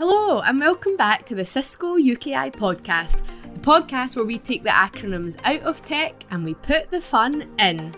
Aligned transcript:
Hello, 0.00 0.38
and 0.42 0.60
welcome 0.60 0.96
back 0.96 1.26
to 1.26 1.34
the 1.34 1.44
Cisco 1.44 1.96
UKI 1.96 2.52
podcast, 2.52 3.20
the 3.52 3.58
podcast 3.58 4.14
where 4.14 4.24
we 4.24 4.38
take 4.38 4.62
the 4.62 4.68
acronyms 4.68 5.36
out 5.42 5.60
of 5.62 5.84
tech 5.84 6.22
and 6.30 6.44
we 6.44 6.54
put 6.54 6.88
the 6.92 7.00
fun 7.00 7.52
in. 7.58 7.92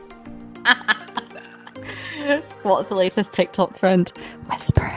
What's 2.63 2.89
the 2.89 2.95
latest 2.95 3.35
TikTok 3.35 3.79
trend? 3.79 4.15
Whisper. 4.51 4.91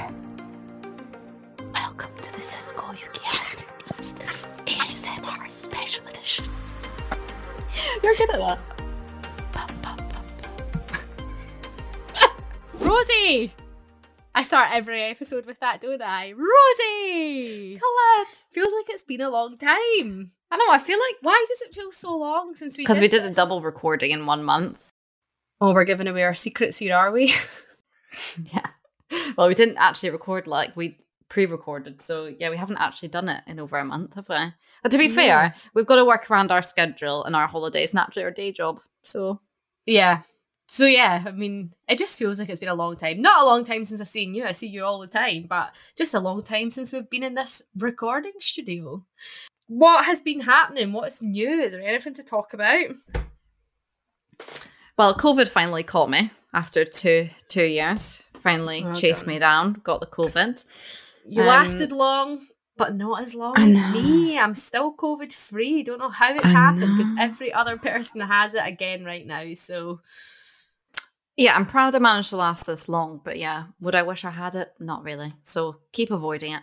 Welcome 1.74 2.12
to 2.22 2.32
the 2.32 2.42
Cisco 2.42 2.94
UKI 2.94 3.66
podcast, 3.90 4.26
ASMR 4.66 5.52
Special 5.52 6.08
Edition. 6.08 6.46
You're 8.02 8.16
good 8.16 8.30
at 8.30 8.40
that. 8.40 8.60
Rosie! 12.80 13.54
I 14.36 14.44
start 14.44 14.70
every 14.74 15.04
episode 15.04 15.46
with 15.46 15.60
that, 15.60 15.82
don't 15.82 16.02
I? 16.02 16.32
Rosie! 16.34 17.78
Colette. 17.80 18.36
Feels 18.52 18.74
like 18.74 18.90
it's 18.90 19.04
been 19.04 19.22
a 19.22 19.30
long 19.30 19.58
time. 19.58 20.32
I 20.52 20.58
know. 20.58 20.72
I 20.72 20.80
feel 20.80 21.00
like 21.00 21.16
Why 21.22 21.46
does 21.48 21.62
it 21.62 21.74
feel 21.74 21.92
so 21.92 22.18
long 22.18 22.56
since 22.56 22.78
we 22.78 22.84
because 22.84 23.00
we 23.00 23.08
did 23.08 23.24
a 23.24 23.30
double 23.30 23.62
recording 23.62 24.12
in 24.12 24.26
one 24.26 24.44
month. 24.44 24.90
Oh, 25.62 25.74
we're 25.74 25.84
giving 25.86 26.08
away 26.08 26.24
our 26.24 26.34
secrets 26.34 26.78
here, 26.80 26.96
are 26.96 27.12
we? 27.12 27.34
Yeah. 28.52 28.68
Well, 29.36 29.48
we 29.48 29.56
didn't 29.56 29.78
actually 29.78 30.12
record 30.12 30.46
like 30.46 30.76
we 30.76 30.98
pre-recorded, 31.30 32.00
so 32.00 32.26
yeah, 32.40 32.52
we 32.52 32.58
haven't 32.58 32.78
actually 32.78 33.10
done 33.10 33.28
it 33.28 33.42
in 33.48 33.60
over 33.60 33.80
a 33.80 33.86
month, 33.86 34.14
have 34.14 34.30
we? 34.30 34.36
But 34.84 34.92
to 34.92 35.00
be 35.00 35.08
No. 35.08 35.16
fair, 35.16 35.56
we've 35.74 35.88
got 35.88 35.96
to 35.96 36.06
work 36.06 36.30
around 36.30 36.52
our 36.52 36.62
schedule 36.62 37.24
and 37.24 37.36
our 37.36 37.48
holidays, 37.48 37.92
naturally, 37.92 38.24
our 38.24 38.30
day 38.32 38.52
job. 38.52 38.82
So 39.04 39.40
yeah. 39.88 40.22
So 40.74 40.88
yeah, 40.88 41.24
I 41.28 41.32
mean, 41.32 41.72
it 41.88 42.00
just 42.00 42.18
feels 42.18 42.40
like 42.40 42.50
it's 42.50 42.60
been 42.60 42.68
a 42.68 42.74
long 42.74 42.96
time. 42.98 43.22
Not 43.22 43.44
a 43.44 43.46
long 43.46 43.64
time 43.64 43.86
since 43.86 44.02
I've 44.02 44.10
seen 44.10 44.34
you. 44.34 44.44
I 44.44 44.54
see 44.54 44.66
you 44.66 44.84
all 44.84 45.00
the 45.00 45.06
time, 45.06 45.46
but 45.48 45.72
just 45.96 46.16
a 46.16 46.20
long 46.20 46.42
time 46.42 46.72
since 46.72 46.92
we've 46.92 47.08
been 47.12 47.22
in 47.22 47.36
this 47.36 47.62
recording 47.78 48.32
studio. 48.40 49.06
What 49.68 50.04
has 50.06 50.22
been 50.22 50.40
happening? 50.40 50.92
What's 50.92 51.22
new? 51.22 51.62
Is 51.62 51.74
there 51.74 51.84
anything 51.84 52.16
to 52.16 52.24
talk 52.24 52.56
about? 52.56 52.88
Well, 54.98 55.16
COVID 55.16 55.48
finally 55.48 55.84
caught 55.84 56.10
me 56.10 56.32
after 56.56 56.84
two 56.86 57.30
two 57.48 57.66
years. 57.66 58.24
Finally 58.42 58.84
Oh, 58.84 58.96
chased 58.96 59.26
God. 59.26 59.28
me 59.28 59.38
down, 59.38 59.74
got 59.84 60.02
the 60.02 60.08
COVID. 60.08 60.66
You 61.28 61.42
Um, 61.44 61.48
lasted 61.50 61.92
long, 61.92 62.48
but 62.78 62.96
not 62.96 63.22
as 63.22 63.36
long 63.36 63.56
as 63.60 63.76
me. 63.94 64.40
I'm 64.40 64.56
still 64.56 64.92
COVID 64.96 65.34
free. 65.34 65.84
Don't 65.84 66.00
know 66.00 66.10
how 66.10 66.34
it's 66.34 66.44
I 66.46 66.50
happened 66.50 66.98
because 66.98 67.12
every 67.20 67.54
other 67.54 67.78
person 67.90 68.22
has 68.22 68.56
it 68.56 68.64
again 68.66 69.06
right 69.06 69.26
now. 69.28 69.54
So 69.54 70.02
Yeah, 71.36 71.56
I'm 71.56 71.66
proud 71.66 71.96
I 71.96 72.00
managed 72.00 72.30
to 72.30 72.38
last 72.38 72.66
this 72.66 72.88
long, 72.88 73.20
but 73.24 73.40
yeah, 73.40 73.66
would 73.82 73.96
I 73.96 74.04
wish 74.04 74.24
I 74.24 74.30
had 74.32 74.54
it? 74.56 74.72
Not 74.80 75.04
really. 75.04 75.34
So 75.44 75.78
keep 75.92 76.12
avoiding 76.12 76.54
it. 76.54 76.62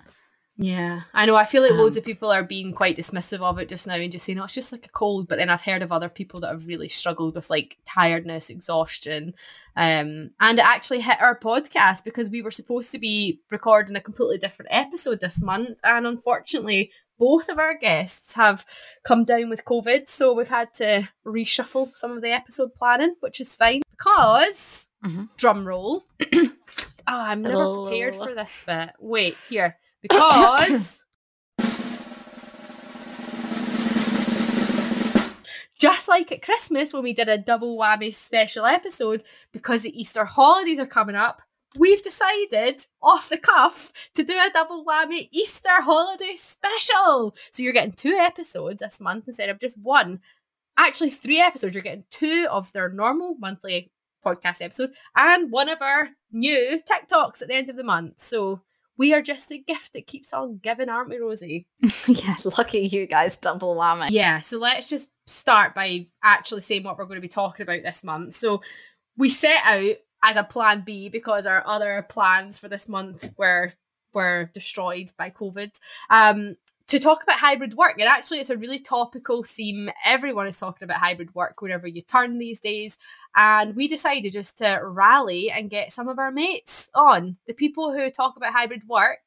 yeah, 0.56 1.02
I 1.14 1.24
know. 1.26 1.36
I 1.36 1.46
feel 1.46 1.62
like 1.62 1.72
loads 1.72 1.96
Um, 1.96 2.00
of 2.02 2.04
people 2.04 2.30
are 2.30 2.44
being 2.44 2.72
quite 2.72 2.96
dismissive 2.96 3.40
of 3.40 3.58
it 3.58 3.68
just 3.68 3.86
now 3.86 3.94
and 3.94 4.12
just 4.12 4.26
saying, 4.26 4.38
"Oh, 4.38 4.44
it's 4.44 4.54
just 4.54 4.72
like 4.72 4.86
a 4.86 4.90
cold." 4.90 5.26
But 5.26 5.38
then 5.38 5.48
I've 5.48 5.62
heard 5.62 5.82
of 5.82 5.90
other 5.90 6.08
people 6.10 6.38
that 6.40 6.50
have 6.50 6.66
really 6.66 6.88
struggled 6.88 7.34
with 7.34 7.48
like 7.50 7.78
tiredness, 7.86 8.50
exhaustion, 8.50 9.34
um, 9.76 10.30
and 10.38 10.58
it 10.58 10.64
actually 10.64 11.00
hit 11.00 11.20
our 11.20 11.38
podcast 11.38 12.04
because 12.04 12.30
we 12.30 12.42
were 12.42 12.50
supposed 12.50 12.92
to 12.92 12.98
be 12.98 13.40
recording 13.50 13.96
a 13.96 14.00
completely 14.00 14.38
different 14.38 14.68
episode 14.70 15.20
this 15.20 15.42
month, 15.42 15.78
and 15.82 16.06
unfortunately. 16.06 16.92
Both 17.20 17.48
of 17.50 17.58
our 17.58 17.76
guests 17.76 18.32
have 18.34 18.64
come 19.04 19.24
down 19.24 19.50
with 19.50 19.66
COVID, 19.66 20.08
so 20.08 20.32
we've 20.32 20.48
had 20.48 20.72
to 20.76 21.06
reshuffle 21.24 21.94
some 21.94 22.12
of 22.16 22.22
the 22.22 22.30
episode 22.32 22.74
planning, 22.74 23.14
which 23.20 23.40
is 23.42 23.54
fine 23.54 23.82
because 23.90 24.88
Mhm. 25.04 25.28
drum 25.36 25.66
roll. 25.66 26.04
oh, 26.32 26.50
I'm 27.06 27.42
never 27.42 27.82
prepared 27.84 28.16
for 28.16 28.34
this 28.34 28.60
bit. 28.66 28.92
Wait, 28.98 29.36
here. 29.50 29.76
Because 30.00 31.04
just 35.78 36.08
like 36.08 36.32
at 36.32 36.42
Christmas 36.42 36.92
when 36.94 37.02
we 37.02 37.12
did 37.14 37.28
a 37.28 37.36
double 37.38 37.76
whammy 37.78 38.14
special 38.14 38.64
episode, 38.66 39.22
because 39.52 39.82
the 39.82 39.98
Easter 40.00 40.24
holidays 40.24 40.78
are 40.78 40.86
coming 40.86 41.16
up, 41.16 41.42
we've 41.78 42.02
decided 42.02 42.84
off 43.02 43.28
the 43.28 43.38
cuff 43.38 43.92
to 44.14 44.24
do 44.24 44.32
a 44.32 44.50
double 44.52 44.84
whammy 44.84 45.28
Easter 45.32 45.80
holiday 45.80 46.34
special. 46.36 47.36
So 47.52 47.62
you're 47.62 47.72
getting 47.72 47.92
two 47.92 48.16
episodes 48.18 48.80
this 48.80 49.00
month 49.00 49.28
instead 49.28 49.48
of 49.48 49.60
just 49.60 49.78
one. 49.78 50.20
Actually, 50.76 51.10
three 51.10 51.40
episodes. 51.40 51.74
You're 51.74 51.82
getting 51.82 52.04
two 52.10 52.46
of 52.50 52.72
their 52.72 52.88
normal 52.88 53.36
monthly 53.38 53.92
podcast 54.24 54.62
episodes 54.62 54.92
and 55.16 55.50
one 55.50 55.68
of 55.68 55.80
our 55.80 56.08
new 56.32 56.80
TikToks 56.88 57.42
at 57.42 57.48
the 57.48 57.54
end 57.54 57.70
of 57.70 57.76
the 57.76 57.84
month. 57.84 58.22
So 58.22 58.60
we 58.96 59.14
are 59.14 59.22
just 59.22 59.48
the 59.48 59.58
gift 59.58 59.94
that 59.94 60.06
keeps 60.06 60.32
on 60.34 60.60
giving, 60.62 60.88
aren't 60.90 61.08
we, 61.08 61.18
Rosie? 61.18 61.66
yeah, 62.06 62.36
lucky 62.58 62.80
you 62.80 63.06
guys, 63.06 63.38
double 63.38 63.74
whammy. 63.74 64.08
Yeah, 64.10 64.40
so 64.40 64.58
let's 64.58 64.90
just 64.90 65.10
start 65.26 65.74
by 65.74 66.06
actually 66.22 66.60
saying 66.60 66.82
what 66.82 66.98
we're 66.98 67.06
going 67.06 67.16
to 67.16 67.22
be 67.22 67.28
talking 67.28 67.62
about 67.62 67.82
this 67.82 68.04
month. 68.04 68.34
So 68.34 68.60
we 69.16 69.30
set 69.30 69.62
out 69.64 69.96
as 70.22 70.36
a 70.36 70.44
plan 70.44 70.82
B 70.84 71.08
because 71.08 71.46
our 71.46 71.62
other 71.66 72.06
plans 72.08 72.58
for 72.58 72.68
this 72.68 72.88
month 72.88 73.30
were 73.36 73.72
were 74.12 74.50
destroyed 74.54 75.12
by 75.16 75.30
COVID. 75.30 75.70
Um 76.10 76.56
to 76.90 76.98
talk 76.98 77.22
about 77.22 77.38
hybrid 77.38 77.74
work. 77.74 77.94
And 78.00 78.08
actually 78.08 78.40
it's 78.40 78.50
a 78.50 78.56
really 78.56 78.80
topical 78.80 79.44
theme. 79.44 79.90
Everyone 80.04 80.48
is 80.48 80.58
talking 80.58 80.84
about 80.84 80.98
hybrid 80.98 81.32
work 81.36 81.62
wherever 81.62 81.86
you 81.86 82.00
turn 82.00 82.36
these 82.36 82.58
days. 82.58 82.98
And 83.36 83.76
we 83.76 83.86
decided 83.86 84.32
just 84.32 84.58
to 84.58 84.80
rally 84.82 85.52
and 85.52 85.70
get 85.70 85.92
some 85.92 86.08
of 86.08 86.18
our 86.18 86.32
mates 86.32 86.90
on, 86.96 87.36
the 87.46 87.54
people 87.54 87.92
who 87.92 88.10
talk 88.10 88.36
about 88.36 88.52
hybrid 88.52 88.82
work 88.88 89.20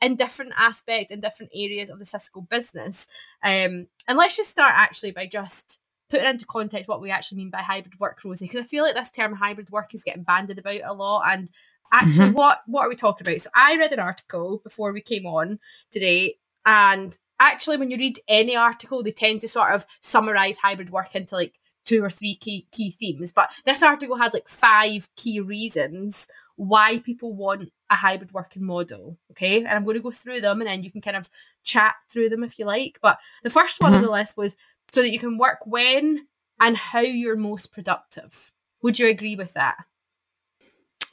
in 0.00 0.16
different 0.16 0.52
aspects 0.56 1.12
in 1.12 1.20
different 1.20 1.52
areas 1.54 1.90
of 1.90 2.00
the 2.00 2.04
Cisco 2.04 2.40
business. 2.40 3.06
Um, 3.44 3.86
and 4.08 4.18
let's 4.18 4.36
just 4.36 4.50
start 4.50 4.72
actually 4.74 5.12
by 5.12 5.26
just 5.26 5.78
putting 6.08 6.26
into 6.26 6.46
context 6.46 6.88
what 6.88 7.00
we 7.00 7.10
actually 7.10 7.38
mean 7.38 7.50
by 7.50 7.60
hybrid 7.60 7.98
work, 7.98 8.20
Rosie, 8.24 8.46
because 8.46 8.64
I 8.64 8.68
feel 8.68 8.84
like 8.84 8.94
this 8.94 9.10
term 9.10 9.34
hybrid 9.34 9.70
work 9.70 9.94
is 9.94 10.04
getting 10.04 10.22
banded 10.22 10.58
about 10.58 10.80
a 10.84 10.92
lot. 10.92 11.24
And 11.26 11.50
actually, 11.92 12.28
mm-hmm. 12.28 12.36
what 12.36 12.62
what 12.66 12.86
are 12.86 12.88
we 12.88 12.96
talking 12.96 13.26
about? 13.26 13.40
So 13.40 13.50
I 13.54 13.76
read 13.76 13.92
an 13.92 14.00
article 14.00 14.60
before 14.62 14.92
we 14.92 15.00
came 15.00 15.26
on 15.26 15.58
today, 15.90 16.36
and 16.64 17.16
actually, 17.40 17.76
when 17.76 17.90
you 17.90 17.96
read 17.96 18.20
any 18.28 18.56
article, 18.56 19.02
they 19.02 19.12
tend 19.12 19.40
to 19.42 19.48
sort 19.48 19.72
of 19.72 19.86
summarize 20.00 20.58
hybrid 20.58 20.90
work 20.90 21.14
into 21.14 21.34
like 21.34 21.54
two 21.84 22.02
or 22.02 22.10
three 22.10 22.36
key 22.36 22.66
key 22.72 22.90
themes. 22.90 23.32
But 23.32 23.50
this 23.64 23.82
article 23.82 24.16
had 24.16 24.34
like 24.34 24.48
five 24.48 25.08
key 25.16 25.40
reasons 25.40 26.28
why 26.56 26.98
people 27.00 27.34
want 27.34 27.70
a 27.90 27.94
hybrid 27.94 28.32
working 28.32 28.64
model. 28.64 29.16
Okay. 29.30 29.58
And 29.58 29.68
I'm 29.68 29.84
going 29.84 29.96
to 29.96 30.02
go 30.02 30.10
through 30.10 30.40
them 30.40 30.60
and 30.60 30.68
then 30.68 30.82
you 30.82 30.90
can 30.90 31.00
kind 31.00 31.16
of 31.16 31.30
chat 31.62 31.94
through 32.10 32.30
them 32.30 32.42
if 32.42 32.58
you 32.58 32.64
like. 32.64 32.98
But 33.00 33.18
the 33.42 33.50
first 33.50 33.80
one 33.80 33.92
on 33.92 33.98
mm-hmm. 33.98 34.06
the 34.06 34.12
list 34.12 34.36
was 34.36 34.56
so 34.92 35.02
that 35.02 35.10
you 35.10 35.18
can 35.18 35.38
work 35.38 35.58
when 35.66 36.26
and 36.60 36.76
how 36.76 37.00
you're 37.00 37.36
most 37.36 37.72
productive. 37.72 38.52
Would 38.82 38.98
you 38.98 39.08
agree 39.08 39.36
with 39.36 39.54
that? 39.54 39.76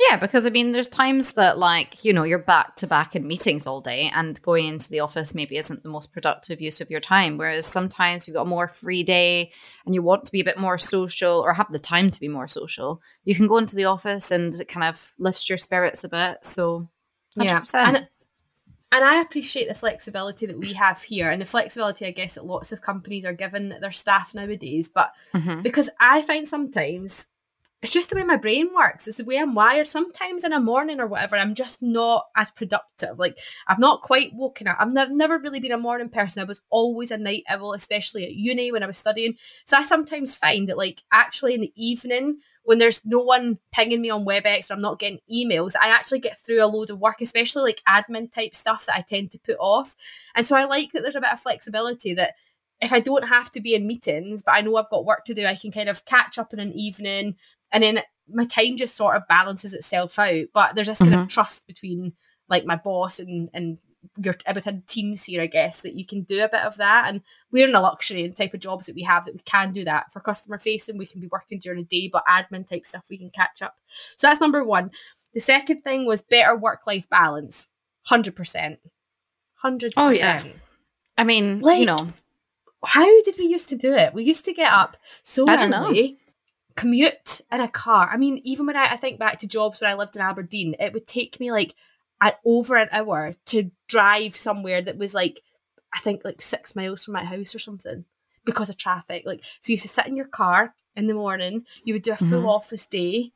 Yeah, 0.09 0.17
because 0.17 0.45
I 0.45 0.50
mean, 0.50 0.72
there's 0.72 0.89
times 0.89 1.34
that, 1.34 1.57
like, 1.57 2.03
you 2.03 2.13
know, 2.13 2.23
you're 2.23 2.39
back 2.39 2.75
to 2.78 2.88
back 2.88 3.16
in 3.16 3.28
meetings 3.28 3.67
all 3.67 3.79
day, 3.79 4.12
and 4.13 4.41
going 4.41 4.66
into 4.66 4.89
the 4.89 5.00
office 5.00 5.35
maybe 5.35 5.56
isn't 5.56 5.83
the 5.83 5.89
most 5.89 6.12
productive 6.12 6.59
use 6.59 6.81
of 6.81 6.89
your 6.89 7.00
time. 7.00 7.38
Whereas 7.38 7.66
sometimes 7.66 8.28
you've 8.28 8.35
got 8.35 8.47
a 8.47 8.50
more 8.50 8.67
free 8.67 9.03
day 9.03 9.53
and 9.85 9.95
you 9.95 10.01
want 10.01 10.25
to 10.25 10.31
be 10.31 10.41
a 10.41 10.45
bit 10.45 10.57
more 10.57 10.78
social 10.78 11.39
or 11.39 11.53
have 11.53 11.72
the 11.72 11.79
time 11.79 12.12
to 12.12 12.19
be 12.19 12.28
more 12.28 12.47
social. 12.47 13.01
You 13.23 13.35
can 13.35 13.47
go 13.47 13.57
into 13.57 13.75
the 13.75 13.85
office 13.85 14.31
and 14.31 14.53
it 14.53 14.67
kind 14.67 14.83
of 14.83 15.13
lifts 15.19 15.47
your 15.47 15.57
spirits 15.57 16.03
a 16.03 16.09
bit. 16.09 16.44
So, 16.44 16.89
100%. 17.38 17.73
And, 17.73 18.07
and 18.93 19.03
I 19.03 19.19
appreciate 19.21 19.67
the 19.67 19.73
flexibility 19.73 20.45
that 20.45 20.59
we 20.59 20.73
have 20.73 21.01
here 21.01 21.31
and 21.31 21.41
the 21.41 21.45
flexibility 21.45 22.05
I 22.05 22.11
guess 22.11 22.35
that 22.35 22.45
lots 22.45 22.71
of 22.71 22.81
companies 22.81 23.25
are 23.25 23.33
giving 23.33 23.69
their 23.69 23.91
staff 23.91 24.33
nowadays. 24.35 24.87
But 24.93 25.13
Mhm. 25.33 25.63
because 25.63 25.89
I 25.99 26.21
find 26.21 26.47
sometimes 26.47 27.27
it's 27.81 27.91
just 27.91 28.09
the 28.11 28.15
way 28.15 28.23
my 28.23 28.37
brain 28.37 28.69
works. 28.73 29.09
It's 29.09 29.17
the 29.17 29.25
way 29.25 29.37
I'm 29.37 29.55
wired. 29.55 29.87
Sometimes 29.87 30.45
in 30.45 30.53
a 30.53 30.59
morning 30.59 31.01
or 31.01 31.07
whatever, 31.07 31.35
I'm 31.35 31.53
just 31.53 31.81
not 31.83 32.27
as 32.37 32.49
productive. 32.49 33.19
Like 33.19 33.37
I've 33.67 33.79
not 33.79 34.03
quite 34.03 34.33
woken 34.33 34.68
up. 34.68 34.77
I've 34.79 34.94
never, 34.94 35.12
never 35.12 35.38
really 35.39 35.59
been 35.59 35.73
a 35.73 35.77
morning 35.77 36.07
person. 36.07 36.41
I 36.41 36.45
was 36.45 36.62
always 36.69 37.12
a 37.12 37.18
night 37.18 37.44
owl, 37.50 37.73
especially 37.73 38.23
at 38.23 38.35
uni 38.35 38.71
when 38.71 38.83
I 38.83 38.88
was 38.88 38.97
studying. 38.97 39.35
So 39.65 39.75
I 39.75 39.83
sometimes 39.83 40.38
find 40.38 40.69
that 40.69 40.77
like 40.77 41.01
actually 41.12 41.56
in 41.56 41.62
the 41.62 41.73
evening 41.75 42.38
when 42.63 42.80
there's 42.80 43.06
no 43.06 43.19
one 43.19 43.60
pinging 43.71 44.01
me 44.01 44.10
on 44.10 44.25
WebEx 44.25 44.69
or 44.69 44.75
I'm 44.75 44.81
not 44.81 45.00
getting 45.00 45.19
emails, 45.31 45.74
I 45.80 45.88
actually 45.88 46.19
get 46.19 46.44
through 46.44 46.63
a 46.63 46.68
load 46.68 46.89
of 46.89 47.00
work, 47.00 47.21
especially 47.21 47.63
like 47.63 47.81
admin 47.88 48.31
type 48.31 48.56
stuff 48.56 48.86
that 48.86 48.95
I 48.95 49.01
tend 49.01 49.31
to 49.31 49.39
put 49.39 49.57
off. 49.60 49.95
And 50.36 50.48
so 50.48 50.56
I 50.56 50.63
like 50.65 50.92
that 50.94 51.01
there's 51.01 51.15
a 51.15 51.21
bit 51.21 51.33
of 51.33 51.42
flexibility 51.42 52.13
that 52.13 52.36
if 52.81 52.94
I 52.94 53.00
don't 53.00 53.27
have 53.27 53.51
to 53.51 53.62
be 53.62 53.75
in 53.75 53.88
meetings, 53.88 54.44
but 54.44 54.54
I 54.54 54.62
know 54.62 54.75
I've 54.77 54.89
got 54.89 55.06
work 55.06 55.25
to 55.25 55.33
do, 55.33 55.45
I 55.45 55.56
can 55.56 55.71
kind 55.71 55.89
of 55.89 56.06
catch 56.06 56.38
up 56.38 56.54
in 56.54 56.60
an 56.60 56.74
evening 56.74 57.36
and 57.71 57.83
then 57.83 58.01
my 58.31 58.45
time 58.45 58.77
just 58.77 58.95
sort 58.95 59.16
of 59.16 59.27
balances 59.27 59.74
itself 59.74 60.18
out. 60.18 60.45
But 60.54 60.75
there's 60.75 60.88
this 60.88 61.00
kind 61.00 61.13
of 61.13 61.19
mm-hmm. 61.21 61.27
trust 61.27 61.68
between 61.68 62.13
like 62.50 62.66
my 62.66 62.75
boss 62.75 63.19
and 63.19 63.50
and 63.54 63.77
your 64.17 64.35
within 64.53 64.83
teams 64.88 65.23
here, 65.23 65.41
I 65.41 65.47
guess, 65.47 65.81
that 65.81 65.95
you 65.95 66.05
can 66.05 66.21
do 66.23 66.44
a 66.44 66.50
bit 66.50 66.61
of 66.61 66.77
that. 66.77 67.05
And 67.07 67.21
we're 67.51 67.67
in 67.67 67.75
a 67.75 67.81
luxury 67.81 68.23
and 68.23 68.35
type 68.35 68.53
of 68.53 68.59
jobs 68.59 68.88
that 68.88 68.95
we 68.95 69.03
have 69.03 69.25
that 69.25 69.33
we 69.33 69.41
can 69.41 69.73
do 69.73 69.83
that 69.85 70.11
for 70.11 70.19
customer 70.19 70.57
facing. 70.57 70.97
We 70.97 71.05
can 71.05 71.21
be 71.21 71.27
working 71.31 71.59
during 71.59 71.85
the 71.88 72.01
day, 72.01 72.09
but 72.11 72.25
admin 72.25 72.67
type 72.67 72.85
stuff 72.85 73.03
we 73.09 73.17
can 73.17 73.29
catch 73.29 73.61
up. 73.61 73.75
So 74.15 74.27
that's 74.27 74.41
number 74.41 74.63
one. 74.63 74.91
The 75.33 75.39
second 75.39 75.81
thing 75.81 76.05
was 76.05 76.21
better 76.21 76.55
work 76.55 76.81
life 76.85 77.09
balance. 77.09 77.69
Hundred 78.03 78.35
percent. 78.35 78.79
hundred 79.55 79.94
Oh, 79.95 80.09
yeah. 80.09 80.44
I 81.17 81.23
mean, 81.23 81.59
Like, 81.59 81.79
you 81.79 81.85
know, 81.85 82.07
How 82.85 83.06
did 83.21 83.35
we 83.38 83.45
used 83.45 83.69
to 83.69 83.75
do 83.75 83.94
it? 83.94 84.13
We 84.13 84.23
used 84.23 84.45
to 84.45 84.53
get 84.53 84.71
up 84.71 84.97
so 85.21 85.47
I 85.47 85.56
don't 85.56 85.69
know. 85.69 85.88
early, 85.88 86.17
commute 86.75 87.41
in 87.51 87.61
a 87.61 87.67
car. 87.67 88.09
I 88.11 88.17
mean, 88.17 88.41
even 88.44 88.65
when 88.65 88.75
I, 88.75 88.94
I 88.94 88.97
think 88.97 89.19
back 89.19 89.39
to 89.39 89.47
jobs 89.47 89.79
when 89.79 89.89
I 89.89 89.94
lived 89.94 90.15
in 90.15 90.21
Aberdeen, 90.21 90.75
it 90.79 90.91
would 90.94 91.07
take 91.07 91.39
me 91.39 91.51
like 91.51 91.75
over 92.45 92.75
an 92.75 92.89
hour 92.91 93.33
to 93.47 93.71
drive 93.87 94.35
somewhere 94.37 94.81
that 94.81 94.97
was 94.97 95.13
like 95.13 95.41
I 95.95 95.99
think 95.99 96.23
like 96.25 96.41
six 96.41 96.75
miles 96.75 97.03
from 97.03 97.13
my 97.13 97.23
house 97.23 97.53
or 97.53 97.59
something 97.59 98.05
because 98.45 98.69
of 98.69 98.77
traffic. 98.77 99.23
Like 99.25 99.41
so 99.61 99.69
you 99.69 99.73
used 99.73 99.83
to 99.83 99.89
sit 99.89 100.07
in 100.07 100.15
your 100.15 100.27
car 100.27 100.73
in 100.95 101.07
the 101.07 101.13
morning, 101.13 101.65
you 101.83 101.93
would 101.93 102.03
do 102.03 102.11
a 102.13 102.17
full 102.17 102.43
Mhm. 102.43 102.55
office 102.57 102.87
day. 102.87 103.31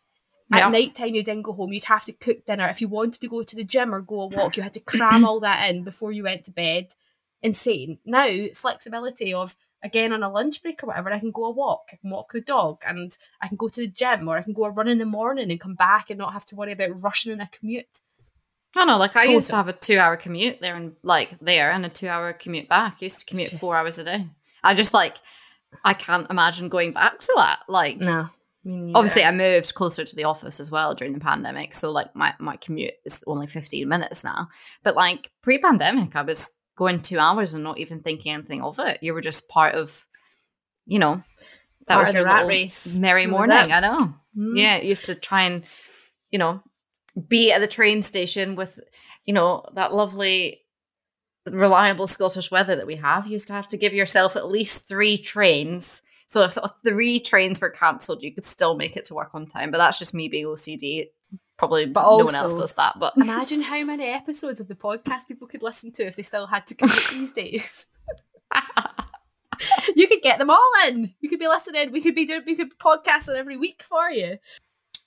At 0.52 0.60
Yeah. 0.60 0.70
night 0.70 0.96
time 0.96 1.14
you 1.14 1.24
didn't 1.24 1.44
go 1.44 1.54
home, 1.54 1.74
you'd 1.74 1.84
have 1.86 2.06
to 2.06 2.14
cook 2.14 2.46
dinner. 2.46 2.68
If 2.70 2.80
you 2.82 2.88
wanted 2.88 3.20
to 3.22 3.28
go 3.28 3.44
to 3.44 3.56
the 3.56 3.66
gym 3.66 3.94
or 3.94 4.02
go 4.02 4.22
a 4.22 4.28
walk, 4.28 4.56
you 4.58 4.64
had 4.64 4.74
to 4.76 4.80
cram 4.80 5.26
all 5.26 5.40
that 5.42 5.70
in 5.70 5.84
before 5.84 6.12
you 6.14 6.24
went 6.24 6.46
to 6.46 6.52
bed. 6.52 6.94
Insane. 7.42 8.00
Now, 8.06 8.48
flexibility 8.54 9.34
of 9.34 9.56
again 9.84 10.14
on 10.14 10.24
a 10.24 10.30
lunch 10.30 10.64
break 10.64 10.82
or 10.84 10.88
whatever, 10.88 11.12
I 11.12 11.20
can 11.20 11.32
go 11.32 11.46
a 11.46 11.52
walk, 11.52 11.90
I 11.94 11.98
can 11.98 12.10
walk 12.10 12.32
the 12.32 12.42
dog, 12.42 12.82
and 12.86 13.16
I 13.42 13.48
can 13.48 13.58
go 13.58 13.68
to 13.68 13.82
the 13.82 13.88
gym 13.88 14.28
or 14.28 14.38
I 14.38 14.42
can 14.42 14.54
go 14.54 14.66
a 14.66 14.72
run 14.72 14.88
in 14.88 14.98
the 14.98 15.06
morning 15.06 15.52
and 15.52 15.60
come 15.60 15.76
back 15.76 16.10
and 16.10 16.18
not 16.18 16.34
have 16.34 16.46
to 16.48 16.56
worry 16.56 16.72
about 16.72 17.02
rushing 17.04 17.32
in 17.34 17.42
a 17.42 17.50
commute. 17.52 18.00
I 18.76 18.86
know. 18.86 18.98
Like 18.98 19.16
I 19.16 19.24
used 19.24 19.50
to 19.50 19.56
have 19.56 19.68
a 19.68 19.74
two-hour 19.74 20.18
commute 20.18 20.60
there 20.62 20.76
and 20.76 20.94
like 21.04 21.38
there, 21.42 21.72
and 21.72 21.86
a 21.86 21.90
two-hour 21.90 22.34
commute 22.34 22.68
back. 22.70 22.98
I 23.02 23.06
used 23.06 23.20
to 23.20 23.26
commute 23.26 23.52
It's 23.54 23.60
four 23.60 23.76
hours 23.76 23.98
a 23.98 24.04
day. 24.04 24.28
I 24.64 24.74
just 24.76 24.94
like, 24.94 25.16
I 25.84 25.94
can't 25.94 26.30
imagine 26.30 26.70
going 26.70 26.94
back 26.94 27.20
to 27.20 27.34
that. 27.38 27.60
Like, 27.68 27.98
No. 27.98 28.30
obviously, 28.96 29.24
I 29.24 29.32
moved 29.32 29.74
closer 29.74 30.04
to 30.04 30.16
the 30.16 30.26
office 30.26 30.60
as 30.60 30.70
well 30.70 30.94
during 30.96 31.14
the 31.14 31.20
pandemic, 31.20 31.74
so 31.74 31.92
like 31.92 32.16
my 32.16 32.34
my 32.40 32.58
commute 32.58 32.94
is 33.06 33.24
only 33.26 33.48
fifteen 33.48 33.88
minutes 33.88 34.24
now. 34.24 34.50
But 34.84 34.96
like 34.96 35.32
pre-pandemic, 35.42 36.16
I 36.16 36.22
was 36.24 36.52
going 36.78 37.02
two 37.02 37.18
hours 37.20 37.54
and 37.54 37.64
not 37.64 37.80
even 37.80 38.02
thinking 38.02 38.34
anything 38.34 38.62
of 38.62 38.78
it. 38.80 39.02
You 39.02 39.14
were 39.14 39.22
just 39.22 39.48
part 39.50 39.74
of, 39.74 40.06
you 40.86 41.00
know, 41.00 41.24
that 41.88 41.96
Part 41.96 42.06
was 42.08 42.14
your 42.14 42.26
rat 42.26 42.46
race. 42.46 42.96
merry 42.96 43.26
morning. 43.26 43.72
I 43.72 43.80
know. 43.80 44.14
Mm. 44.38 44.60
Yeah, 44.60 44.78
used 44.78 45.06
to 45.06 45.16
try 45.16 45.44
and, 45.44 45.64
you 46.30 46.38
know, 46.38 46.62
be 47.28 47.52
at 47.52 47.60
the 47.60 47.68
train 47.68 48.04
station 48.04 48.56
with, 48.56 48.80
you 49.26 49.34
know, 49.34 49.66
that 49.74 49.94
lovely, 49.94 50.62
reliable 51.46 52.08
Scottish 52.08 52.52
weather 52.52 52.76
that 52.76 52.88
we 52.88 52.96
have. 52.96 53.26
You 53.26 53.34
used 53.34 53.48
to 53.48 53.54
have 53.54 53.68
to 53.70 53.78
give 53.78 53.94
yourself 53.94 54.36
at 54.36 54.48
least 54.48 54.88
three 54.88 55.18
trains. 55.18 56.02
So 56.28 56.44
if 56.44 56.58
three 56.86 57.20
trains 57.20 57.62
were 57.62 57.70
cancelled, 57.70 58.22
you 58.22 58.34
could 58.34 58.46
still 58.46 58.76
make 58.76 58.98
it 58.98 59.06
to 59.06 59.16
work 59.16 59.32
on 59.34 59.48
time. 59.48 59.72
But 59.72 59.78
that's 59.78 60.00
just 60.00 60.14
me 60.14 60.28
being 60.28 60.46
OCD. 60.46 61.08
Probably 61.58 61.86
But 61.88 62.04
no 62.04 62.26
one 62.26 62.36
else 62.36 62.60
does 62.60 62.74
that. 62.74 63.00
But 63.00 63.14
Imagine 63.18 63.62
how 63.62 63.84
many 63.84 64.06
episodes 64.06 64.60
of 64.60 64.68
the 64.68 64.76
podcast 64.76 65.28
people 65.28 65.48
could 65.48 65.64
listen 65.64 65.92
to 65.94 66.06
if 66.06 66.16
they 66.16 66.24
still 66.24 66.46
had 66.46 66.68
to 66.68 66.76
commute 66.76 67.08
these 67.12 67.32
days. 67.32 67.88
you 69.96 70.08
could 70.08 70.22
get 70.22 70.38
them 70.38 70.52
all 70.52 70.72
in. 70.88 71.14
You 71.20 71.30
could 71.30 71.40
be 71.40 71.48
listening. 71.48 71.92
We 71.92 72.02
could 72.02 72.14
be 72.14 72.26
doing. 72.26 72.44
We 72.46 72.56
could 72.56 72.70
be 72.70 72.76
podcasting 72.76 73.36
every 73.36 73.58
week 73.58 73.82
for 73.82 74.12
you. 74.12 74.38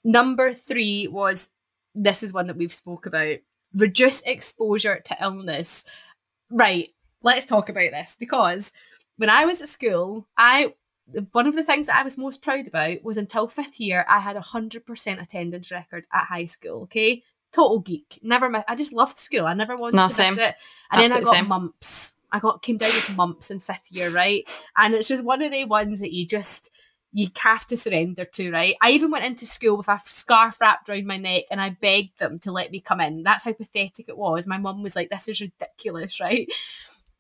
Number 0.03 0.53
three 0.53 1.07
was 1.07 1.51
this 2.03 2.23
is 2.23 2.33
one 2.33 2.47
that 2.49 2.57
we've 2.57 2.75
spoke 2.75 3.07
about. 3.07 3.37
Reduce 3.75 4.23
exposure 4.23 5.01
to 5.05 5.17
illness. 5.21 5.85
Right. 6.51 6.91
Let's 7.23 7.47
talk 7.47 7.69
about 7.69 7.91
this 7.93 8.17
because 8.19 8.73
when 9.19 9.31
I 9.31 9.45
was 9.45 9.61
at 9.61 9.69
school, 9.69 10.27
I 10.37 10.75
one 11.33 11.47
of 11.47 11.55
the 11.55 11.65
things 11.65 11.87
that 11.87 11.97
I 11.97 12.03
was 12.05 12.17
most 12.17 12.41
proud 12.41 12.67
about 12.69 13.03
was 13.03 13.17
until 13.17 13.49
fifth 13.49 13.81
year, 13.81 14.05
I 14.09 14.21
had 14.21 14.37
a 14.37 14.41
hundred 14.41 14.87
percent 14.87 15.21
attendance 15.21 15.71
record 15.71 16.05
at 16.13 16.25
high 16.27 16.47
school. 16.47 16.83
Okay, 16.85 17.23
total 17.53 17.81
geek. 17.81 18.19
Never, 18.23 18.49
mi- 18.49 18.65
I 18.69 18.75
just 18.77 18.93
loved 18.93 19.19
school. 19.19 19.47
I 19.47 19.55
never 19.55 19.77
wanted 19.77 19.97
No, 19.97 20.09
to 20.09 20.15
same. 20.15 20.35
miss 20.37 20.49
it. 20.49 20.55
And 20.91 21.03
then 21.03 21.13
I 21.13 21.21
got 21.21 21.35
same. 21.35 21.49
mumps. 21.49 22.15
I 22.33 22.39
got 22.39 22.63
came 22.63 22.77
down 22.77 22.91
with 22.91 23.17
mumps 23.17 23.51
in 23.51 23.59
fifth 23.61 23.91
year, 23.91 24.11
right? 24.11 24.49
And 24.77 24.95
it's 24.95 25.09
just 25.09 25.25
one 25.25 25.43
of 25.43 25.51
the 25.53 25.65
ones 25.65 26.01
that 26.01 26.13
you 26.13 26.27
just 26.27 26.71
you 27.13 27.29
have 27.39 27.67
to 27.67 27.77
surrender 27.77 28.25
to, 28.25 28.53
right? 28.53 28.77
I 28.81 28.93
even 28.93 29.11
went 29.11 29.25
into 29.25 29.47
school 29.47 29.77
with 29.77 29.89
a 29.89 30.01
scarf 30.07 30.61
wrapped 30.61 30.89
around 30.89 31.07
my 31.07 31.17
neck 31.17 31.45
and 31.51 31.61
I 31.61 31.71
begged 31.71 32.19
them 32.19 32.39
to 32.41 32.53
let 32.53 32.71
me 32.71 32.81
come 32.81 33.01
in. 33.01 33.23
That's 33.23 33.45
how 33.45 33.53
pathetic 33.53 34.09
it 34.09 34.17
was. 34.17 34.47
My 34.47 34.59
mum 34.59 34.83
was 34.83 34.95
like, 34.95 35.11
"This 35.11 35.29
is 35.29 35.41
ridiculous," 35.41 36.21
right? 36.21 36.49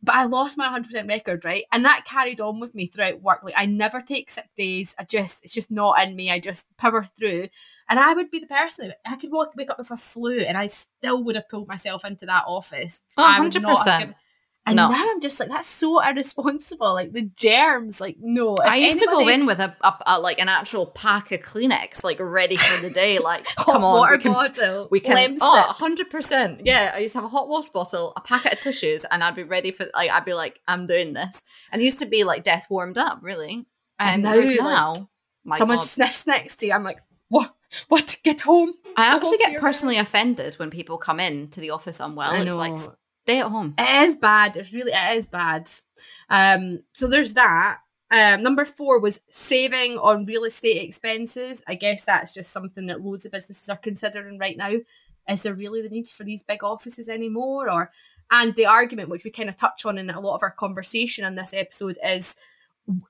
But 0.03 0.15
I 0.15 0.25
lost 0.25 0.57
my 0.57 0.67
100% 0.67 1.09
record, 1.09 1.45
right? 1.45 1.65
And 1.73 1.85
that 1.85 2.07
carried 2.07 2.41
on 2.41 2.59
with 2.59 2.75
me 2.75 2.87
throughout 2.87 3.21
work. 3.21 3.41
Like, 3.43 3.55
I 3.57 3.67
never 3.67 4.01
take 4.01 4.31
sick 4.31 4.49
days. 4.57 4.97
I 4.99 5.05
just, 5.05 5.45
it's 5.45 5.53
just 5.53 5.71
not 5.71 6.03
in 6.03 6.17
me. 6.17 6.31
I 6.31 6.41
just 6.41 6.75
power 6.79 7.05
through. 7.19 7.49
And 7.89 7.99
I 7.99 8.15
would 8.15 8.31
be 8.31 8.39
the 8.39 8.47
person, 8.47 8.95
I 9.05 9.17
could 9.17 9.31
walk, 9.31 9.53
wake 9.57 9.69
up 9.69 9.79
with 9.79 9.91
a 9.91 9.99
flu 9.99 10.39
and 10.41 10.57
I 10.57 10.69
still 10.69 11.23
would 11.25 11.37
have 11.37 11.51
pulled 11.51 11.69
myself 11.69 12.07
into 12.07 12.25
that 12.27 12.45
office. 12.47 13.03
Oh, 13.19 13.25
I 13.27 13.41
would 13.41 13.61
not 13.61 13.87
have 13.87 14.09
100%. 14.09 14.15
And 14.67 14.77
No. 14.77 14.91
now 14.91 15.05
I'm 15.11 15.21
just 15.23 15.41
like, 15.41 15.49
that's 15.49 15.67
so 15.69 16.01
irresponsible. 16.07 16.93
Like, 16.93 17.13
the 17.13 17.23
germs, 17.23 18.01
like, 18.01 18.17
no. 18.21 18.57
I 18.59 18.77
used 18.77 19.01
to 19.01 19.07
go 19.07 19.27
in 19.27 19.47
with 19.47 19.59
a, 19.59 19.75
a, 19.83 19.95
a 20.07 20.21
like 20.21 20.39
an 20.39 20.49
actual 20.49 20.87
pack 20.87 21.33
of 21.33 21.41
Kleenex, 21.41 22.05
like 22.05 22.19
ready 22.21 22.57
for 22.57 22.81
the 22.83 22.91
day. 22.91 23.19
Like, 23.31 23.47
hot 23.57 23.65
come 23.75 23.85
on, 23.85 23.99
water 23.99 24.17
we 24.17 24.23
can 24.23 24.33
bottle. 24.33 24.89
We 24.91 25.01
can. 25.01 25.37
Oh, 25.41 25.75
100%. 25.79 26.61
Yeah, 26.65 26.93
I 26.95 26.99
used 26.99 27.13
to 27.15 27.19
have 27.19 27.25
a 27.25 27.29
hot 27.29 27.49
water 27.49 27.71
bottle, 27.73 28.13
a 28.17 28.21
packet 28.21 28.53
of 28.55 28.61
tissues, 28.61 29.05
and 29.11 29.25
I'd 29.25 29.35
be 29.35 29.43
ready 29.45 29.71
for, 29.71 29.87
like, 29.95 30.11
I'd 30.11 30.25
be 30.25 30.35
like, 30.35 30.61
I'm 30.69 30.87
doing 30.87 31.13
this. 31.15 31.43
And 31.73 31.81
it 31.81 31.85
used 31.85 31.99
to 32.01 32.07
be 32.07 32.25
like 32.25 32.45
death 32.45 32.67
warmed 32.71 32.99
up, 32.99 33.21
really. 33.23 33.67
And 33.99 34.15
And 34.15 34.23
now, 34.23 34.33
now, 34.35 34.39
like, 34.43 34.61
now 34.61 35.09
my 35.45 35.59
Someone 35.59 35.79
God. 35.79 35.87
sniffs 35.87 36.27
next 36.27 36.57
to 36.57 36.67
you. 36.67 36.73
I'm 36.73 36.85
like, 36.85 36.99
what? 37.29 37.55
What? 37.89 38.17
Get 38.25 38.41
home. 38.41 38.73
I 38.97 39.15
actually 39.15 39.39
get 39.39 39.61
personally 39.61 39.97
offended 39.99 40.55
when 40.55 40.71
people 40.71 40.99
come 40.99 41.19
in 41.21 41.49
to 41.51 41.61
the 41.61 41.71
office 41.71 42.01
unwell. 42.01 42.33
It's 42.35 42.53
like. 42.55 42.79
Stay 43.23 43.41
at 43.41 43.47
home. 43.47 43.75
It 43.79 44.05
is 44.07 44.17
bad. 44.17 44.57
It's 44.57 44.73
really 44.73 44.93
it 44.93 45.17
is 45.17 45.27
bad. 45.27 45.71
Um, 46.29 46.83
so 46.93 47.09
there's 47.09 47.35
that. 47.35 47.79
Um, 48.11 48.43
number 48.43 48.65
four 48.65 48.99
was 49.01 49.23
saving 49.31 49.97
on 49.99 50.27
real 50.27 50.45
estate 50.45 50.83
expenses. 50.83 51.63
I 51.69 51.77
guess 51.77 52.05
that's 52.05 52.35
just 52.35 52.51
something 52.51 52.87
that 52.87 53.03
loads 53.03 53.25
of 53.25 53.33
businesses 53.33 53.69
are 53.69 53.77
considering 53.77 54.39
right 54.39 54.57
now. 54.57 54.73
Is 55.29 55.43
there 55.43 55.55
really 55.55 55.81
the 55.81 55.89
need 55.89 56.09
for 56.09 56.25
these 56.25 56.43
big 56.43 56.65
offices 56.65 57.09
anymore? 57.09 57.71
Or 57.71 57.93
and 58.33 58.55
the 58.55 58.67
argument 58.67 59.11
which 59.11 59.25
we 59.25 59.31
kind 59.31 59.49
of 59.49 59.57
touch 59.57 59.85
on 59.85 59.99
in 59.99 60.11
a 60.11 60.21
lot 60.21 60.37
of 60.37 60.43
our 60.43 60.51
conversation 60.51 61.25
in 61.25 61.35
this 61.37 61.55
episode 61.55 61.99
is 62.05 62.37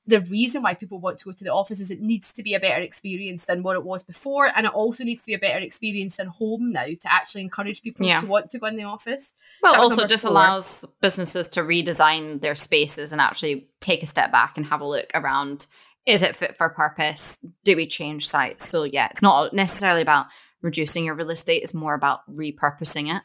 the 0.07 0.21
reason 0.23 0.63
why 0.63 0.75
people 0.75 0.99
want 1.01 1.19
to 1.19 1.25
go 1.25 1.33
to 1.33 1.45
the 1.45 1.53
office 1.53 1.81
is 1.81 1.91
it 1.91 2.01
needs 2.01 2.33
to 2.35 2.43
be 2.43 2.55
a 2.55 2.61
better 2.61 2.81
experience 2.81 3.45
than 3.45 3.63
what 3.63 3.77
it 3.77 3.85
was 3.85 4.03
before, 4.03 4.51
and 4.57 4.67
it 4.67 4.73
also 4.73 5.05
needs 5.05 5.21
to 5.23 5.27
be 5.27 5.35
a 5.35 5.39
better 5.39 5.59
experience 5.61 6.17
than 6.17 6.27
home 6.29 6.73
now 6.73 6.85
to 6.87 7.13
actually 7.13 7.43
encourage 7.43 7.83
people 7.83 8.07
Yeah. 8.07 8.21
to 8.21 8.27
want 8.27 8.51
to 8.51 8.59
go 8.59 8.67
in 8.67 8.77
the 8.77 8.85
office. 8.85 9.35
Well, 9.63 9.75
So 9.75 9.81
also 9.81 10.07
just 10.07 10.23
four. 10.25 10.33
allows 10.33 10.85
businesses 11.01 11.49
to 11.49 11.63
redesign 11.63 12.41
their 12.41 12.55
spaces 12.55 13.13
and 13.13 13.21
actually 13.21 13.69
take 13.81 14.03
a 14.03 14.07
step 14.07 14.31
back 14.33 14.57
and 14.57 14.67
have 14.67 14.81
a 14.81 14.87
look 14.87 15.11
around. 15.15 15.67
Is 16.07 16.23
it 16.23 16.37
fit 16.37 16.57
for 16.57 16.69
purpose? 16.71 17.39
Do 17.65 17.77
we 17.77 17.87
change 17.87 18.29
sites? 18.29 18.69
So 18.69 18.85
yeah, 18.85 19.09
it's 19.11 19.23
not 19.23 19.53
necessarily 19.53 20.03
about 20.03 20.27
reducing 20.63 21.05
your 21.05 21.15
real 21.15 21.31
estate. 21.31 21.63
It's 21.63 21.75
more 21.75 21.95
about 21.95 22.21
repurposing 22.31 23.15
it. 23.15 23.23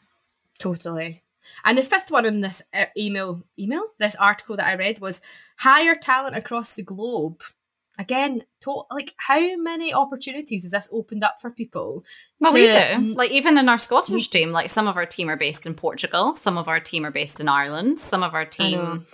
Totally. 0.58 1.22
And 1.64 1.78
the 1.78 1.84
fifth 1.84 2.10
one 2.10 2.26
in 2.26 2.40
this 2.40 2.62
uh, 2.74 2.86
email, 2.96 3.42
email, 3.58 3.84
this 3.98 4.16
article 4.16 4.56
that 4.56 4.66
I 4.66 4.74
read 4.74 4.98
was 4.98 5.22
hire 5.56 5.96
talent 5.96 6.36
across 6.36 6.74
the 6.74 6.82
globe. 6.82 7.42
Again, 7.98 8.42
to- 8.60 8.84
like 8.90 9.14
how 9.16 9.56
many 9.56 9.94
opportunities 9.94 10.64
has 10.64 10.72
this 10.72 10.88
opened 10.92 11.24
up 11.24 11.40
for 11.40 11.50
people? 11.50 12.04
Well, 12.40 12.52
we 12.52 12.70
do. 12.70 13.14
Like 13.14 13.30
even 13.30 13.56
in 13.56 13.68
our 13.70 13.78
Scottish 13.78 14.28
team, 14.28 14.52
like 14.52 14.68
some 14.68 14.86
of 14.86 14.96
our 14.96 15.06
team 15.06 15.30
are 15.30 15.36
based 15.36 15.64
in 15.64 15.74
Portugal, 15.74 16.34
some 16.34 16.58
of 16.58 16.68
our 16.68 16.78
team 16.78 17.06
are 17.06 17.10
based 17.10 17.40
in 17.40 17.48
Ireland, 17.48 17.98
some 17.98 18.22
of 18.22 18.34
our 18.34 18.44
team 18.44 19.06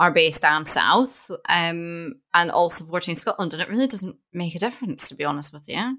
are 0.00 0.10
based 0.10 0.42
down 0.42 0.66
south, 0.66 1.30
um, 1.48 2.14
and 2.32 2.50
all 2.50 2.70
supporting 2.70 3.14
Scotland. 3.14 3.52
And 3.52 3.62
it 3.62 3.68
really 3.68 3.86
doesn't 3.86 4.16
make 4.32 4.56
a 4.56 4.58
difference, 4.58 5.08
to 5.08 5.14
be 5.14 5.22
honest 5.24 5.52
with 5.52 5.68
you. 5.68 5.98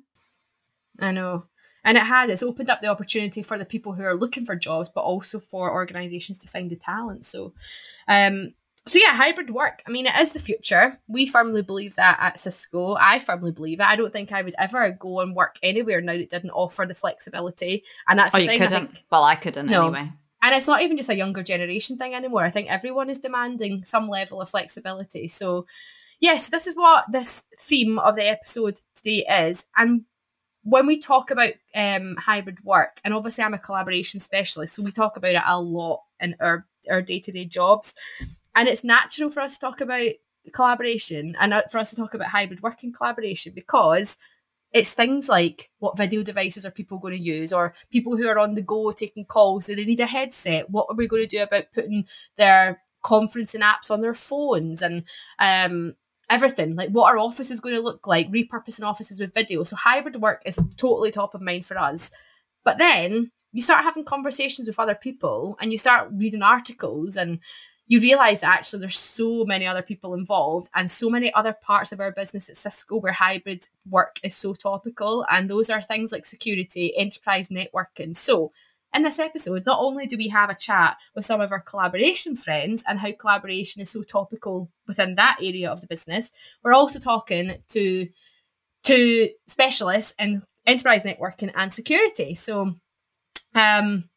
I 0.99 1.11
know. 1.11 1.45
And 1.85 1.97
it 1.97 2.03
has. 2.03 2.29
It's 2.29 2.43
opened 2.43 2.69
up 2.69 2.81
the 2.81 2.87
opportunity 2.87 3.43
for 3.43 3.57
the 3.57 3.63
people 3.65 3.93
who 3.93 4.03
are 4.03 4.15
looking 4.15 4.45
for 4.45 4.55
jobs, 4.57 4.89
but 4.93 5.01
also 5.01 5.39
for 5.39 5.71
organisations 5.71 6.39
to 6.39 6.47
find 6.49 6.69
the 6.69 6.75
talent. 6.75 7.23
So, 7.23 7.53
um, 8.09 8.55
so 8.87 8.99
yeah, 8.99 9.13
hybrid 9.15 9.49
work. 9.49 9.81
I 9.87 9.91
mean, 9.91 10.05
it 10.05 10.15
is 10.19 10.33
the 10.33 10.39
future. 10.39 10.99
We 11.07 11.25
firmly 11.25 11.61
believe 11.63 11.95
that 11.95 12.17
at 12.19 12.39
Cisco. 12.39 12.95
I 12.99 13.19
firmly 13.19 13.51
believe 13.51 13.79
it. 13.79 13.85
I 13.87 13.95
don't 13.95 14.13
think 14.13 14.31
I 14.31 14.41
would 14.41 14.55
ever 14.59 14.91
go 14.91 15.21
and 15.21 15.35
work 15.35 15.57
anywhere 15.63 16.01
now 16.01 16.13
that 16.13 16.29
didn't 16.29 16.51
offer 16.51 16.85
the 16.87 16.93
flexibility. 16.95 17.83
And 18.07 18.19
that's 18.19 18.33
Oh, 18.35 18.37
the 18.37 18.43
you 18.43 18.49
thing. 18.49 18.61
I 18.61 18.65
couldn't. 18.67 18.87
think- 18.93 19.05
Well, 19.11 19.23
I 19.23 19.35
couldn't 19.35 19.65
No. 19.67 19.83
anyway. 19.87 20.11
and 20.43 20.53
it's 20.55 20.67
not 20.67 20.81
even 20.83 20.97
just 20.97 21.09
a 21.09 21.15
younger 21.15 21.41
generation 21.41 21.97
thing 21.97 22.13
anymore. 22.13 22.43
I 22.43 22.51
think 22.51 22.69
everyone 22.69 23.09
is 23.09 23.19
demanding 23.19 23.83
some 23.83 24.07
level 24.07 24.41
of 24.41 24.49
flexibility. 24.49 25.27
So, 25.27 25.65
yes, 26.19 26.49
this 26.49 26.67
is 26.67 26.75
what 26.75 27.11
this 27.11 27.43
theme 27.59 27.97
of 27.97 28.15
the 28.15 28.29
episode 28.29 28.79
today 28.95 29.25
is. 29.47 29.65
And 29.75 30.05
when 30.61 30.85
we 30.85 30.99
talk 30.99 31.31
about 31.31 31.53
um, 31.73 32.15
hybrid 32.17 32.63
work, 32.63 32.99
and 33.03 33.13
obviously 33.15 33.43
I'm 33.43 33.55
a 33.55 33.57
collaboration 33.59 34.19
specialist, 34.19 34.75
so 34.75 34.83
we 34.83 34.91
talk 34.91 35.17
about 35.17 35.33
it 35.35 35.41
a 35.43 35.59
lot 35.59 36.03
in 36.19 36.35
our 36.39 36.67
our 36.91 37.01
day 37.01 37.19
to 37.19 37.31
day 37.31 37.45
jobs, 37.45 37.95
and 38.55 38.67
it's 38.67 38.83
natural 38.83 39.29
for 39.29 39.41
us 39.41 39.55
to 39.55 39.59
talk 39.59 39.81
about 39.81 40.11
collaboration 40.53 41.35
and 41.39 41.53
uh, 41.53 41.63
for 41.71 41.77
us 41.77 41.89
to 41.89 41.95
talk 41.95 42.13
about 42.13 42.29
hybrid 42.29 42.61
working 42.61 42.93
collaboration 42.93 43.51
because 43.53 44.17
it's 44.71 44.93
things 44.93 45.29
like 45.29 45.69
what 45.79 45.97
video 45.97 46.21
devices 46.21 46.65
are 46.65 46.71
people 46.71 46.97
going 46.97 47.15
to 47.15 47.23
use 47.23 47.53
or 47.53 47.73
people 47.91 48.17
who 48.17 48.27
are 48.27 48.39
on 48.39 48.55
the 48.55 48.61
go 48.61 48.91
taking 48.91 49.25
calls. 49.25 49.65
Do 49.65 49.75
they 49.75 49.85
need 49.85 50.01
a 50.01 50.05
headset? 50.05 50.69
What 50.69 50.87
are 50.89 50.95
we 50.95 51.07
going 51.07 51.23
to 51.23 51.27
do 51.27 51.43
about 51.43 51.71
putting 51.73 52.05
their 52.37 52.81
conferencing 53.03 53.61
apps 53.61 53.89
on 53.89 54.01
their 54.01 54.13
phones 54.13 54.81
and 54.81 55.05
um, 55.39 55.95
everything? 56.29 56.75
Like 56.75 56.89
what 56.89 57.09
our 57.09 57.17
office 57.17 57.51
is 57.51 57.61
going 57.61 57.75
to 57.75 57.81
look 57.81 58.05
like 58.05 58.29
repurposing 58.31 58.83
offices 58.83 59.19
with 59.19 59.33
video. 59.33 59.63
So 59.63 59.77
hybrid 59.77 60.21
work 60.21 60.41
is 60.45 60.59
totally 60.75 61.11
top 61.11 61.35
of 61.35 61.41
mind 61.41 61.65
for 61.65 61.77
us. 61.77 62.11
But 62.65 62.77
then 62.77 63.31
you 63.53 63.61
start 63.61 63.85
having 63.85 64.03
conversations 64.03 64.67
with 64.67 64.79
other 64.79 64.95
people 64.95 65.57
and 65.61 65.71
you 65.71 65.77
start 65.77 66.09
reading 66.11 66.41
articles 66.41 67.15
and 67.15 67.39
you 67.87 67.99
realize 67.99 68.43
actually 68.43 68.79
there's 68.79 68.97
so 68.97 69.45
many 69.45 69.67
other 69.67 69.83
people 69.83 70.15
involved 70.15 70.69
and 70.73 70.89
so 70.89 71.09
many 71.09 71.31
other 71.33 71.53
parts 71.53 71.91
of 71.91 71.99
our 71.99 72.11
business 72.11 72.49
at 72.49 72.57
Cisco 72.57 72.97
where 72.97 73.13
hybrid 73.13 73.67
work 73.89 74.19
is 74.23 74.35
so 74.35 74.53
topical. 74.53 75.25
And 75.29 75.49
those 75.49 75.69
are 75.69 75.81
things 75.81 76.11
like 76.11 76.25
security, 76.25 76.97
enterprise 76.97 77.49
networking. 77.49 78.15
So, 78.15 78.51
in 78.93 79.03
this 79.03 79.19
episode, 79.19 79.65
not 79.65 79.79
only 79.81 80.07
do 80.07 80.15
we 80.15 80.29
have 80.29 80.49
a 80.49 80.55
chat 80.55 80.95
with 81.15 81.25
some 81.25 81.41
of 81.41 81.51
our 81.51 81.59
collaboration 81.59 82.37
friends 82.37 82.81
and 82.87 82.97
how 82.97 83.11
collaboration 83.11 83.81
is 83.81 83.89
so 83.89 84.03
topical 84.03 84.69
within 84.87 85.15
that 85.15 85.37
area 85.41 85.69
of 85.69 85.81
the 85.81 85.87
business, 85.87 86.31
we're 86.63 86.73
also 86.73 86.99
talking 86.99 87.57
to 87.69 88.07
to 88.83 89.29
specialists 89.47 90.13
in 90.17 90.43
enterprise 90.65 91.03
networking 91.03 91.51
and 91.55 91.73
security. 91.73 92.35
So, 92.35 92.75
um, 93.53 94.09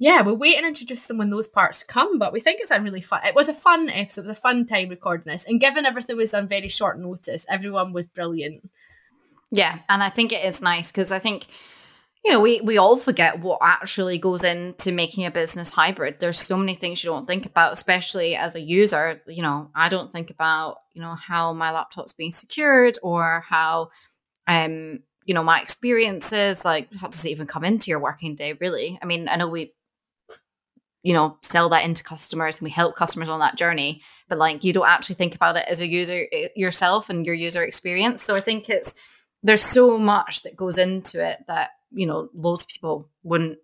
yeah, 0.00 0.22
we'll 0.22 0.38
wait 0.38 0.56
and 0.56 0.66
introduce 0.66 1.04
them 1.04 1.18
when 1.18 1.28
those 1.28 1.46
parts 1.46 1.84
come. 1.84 2.18
But 2.18 2.32
we 2.32 2.40
think 2.40 2.60
it's 2.60 2.70
a 2.70 2.80
really 2.80 3.02
fun. 3.02 3.20
It 3.22 3.34
was 3.34 3.50
a 3.50 3.54
fun 3.54 3.90
episode, 3.90 4.22
it 4.22 4.28
was 4.28 4.38
a 4.38 4.40
fun 4.40 4.64
time 4.66 4.88
recording 4.88 5.30
this, 5.30 5.44
and 5.44 5.60
given 5.60 5.84
everything 5.84 6.16
was 6.16 6.30
done 6.30 6.48
very 6.48 6.68
short 6.68 6.98
notice, 6.98 7.44
everyone 7.50 7.92
was 7.92 8.06
brilliant. 8.06 8.68
Yeah, 9.52 9.78
and 9.90 10.02
I 10.02 10.08
think 10.08 10.32
it 10.32 10.42
is 10.42 10.62
nice 10.62 10.90
because 10.90 11.12
I 11.12 11.18
think 11.18 11.48
you 12.24 12.32
know 12.32 12.40
we 12.40 12.62
we 12.62 12.78
all 12.78 12.96
forget 12.96 13.40
what 13.40 13.58
actually 13.60 14.16
goes 14.16 14.42
into 14.42 14.90
making 14.90 15.26
a 15.26 15.30
business 15.30 15.70
hybrid. 15.70 16.16
There's 16.18 16.38
so 16.38 16.56
many 16.56 16.74
things 16.74 17.04
you 17.04 17.10
don't 17.10 17.26
think 17.26 17.44
about, 17.44 17.74
especially 17.74 18.36
as 18.36 18.54
a 18.54 18.60
user. 18.60 19.20
You 19.26 19.42
know, 19.42 19.70
I 19.74 19.90
don't 19.90 20.10
think 20.10 20.30
about 20.30 20.78
you 20.94 21.02
know 21.02 21.14
how 21.14 21.52
my 21.52 21.72
laptop's 21.72 22.14
being 22.14 22.32
secured 22.32 22.98
or 23.02 23.44
how 23.46 23.90
um 24.46 25.00
you 25.26 25.34
know 25.34 25.42
my 25.42 25.60
experiences 25.60 26.64
like 26.64 26.92
how 26.94 27.08
does 27.08 27.24
it 27.26 27.30
even 27.30 27.46
come 27.46 27.64
into 27.64 27.90
your 27.90 28.00
working 28.00 28.34
day 28.34 28.54
really 28.54 28.98
i 29.02 29.06
mean 29.06 29.28
i 29.28 29.36
know 29.36 29.46
we 29.46 29.72
you 31.02 31.14
know 31.14 31.38
sell 31.42 31.68
that 31.70 31.84
into 31.84 32.02
customers 32.02 32.58
and 32.58 32.64
we 32.64 32.70
help 32.70 32.96
customers 32.96 33.28
on 33.28 33.40
that 33.40 33.56
journey. 33.56 34.02
But 34.28 34.38
like 34.38 34.64
you 34.64 34.72
don't 34.72 34.86
actually 34.88 35.16
think 35.16 35.34
about 35.34 35.56
it 35.56 35.64
as 35.68 35.80
a 35.80 35.88
user 35.88 36.26
eh, 36.32 36.48
yourself 36.56 37.10
and 37.10 37.26
your 37.26 37.34
user 37.34 37.62
experience. 37.62 38.22
So 38.22 38.36
i 38.36 38.40
think 38.40 38.68
it's 38.68 38.94
there's 39.42 39.64
so 39.64 39.98
much 39.98 40.42
that 40.42 40.56
goes 40.56 40.78
into 40.78 41.24
it 41.26 41.38
that 41.48 41.70
you 41.90 42.06
know 42.06 42.28
loads 42.34 42.62
of 42.62 42.68
people 42.68 43.08
wouldn't 43.22 43.58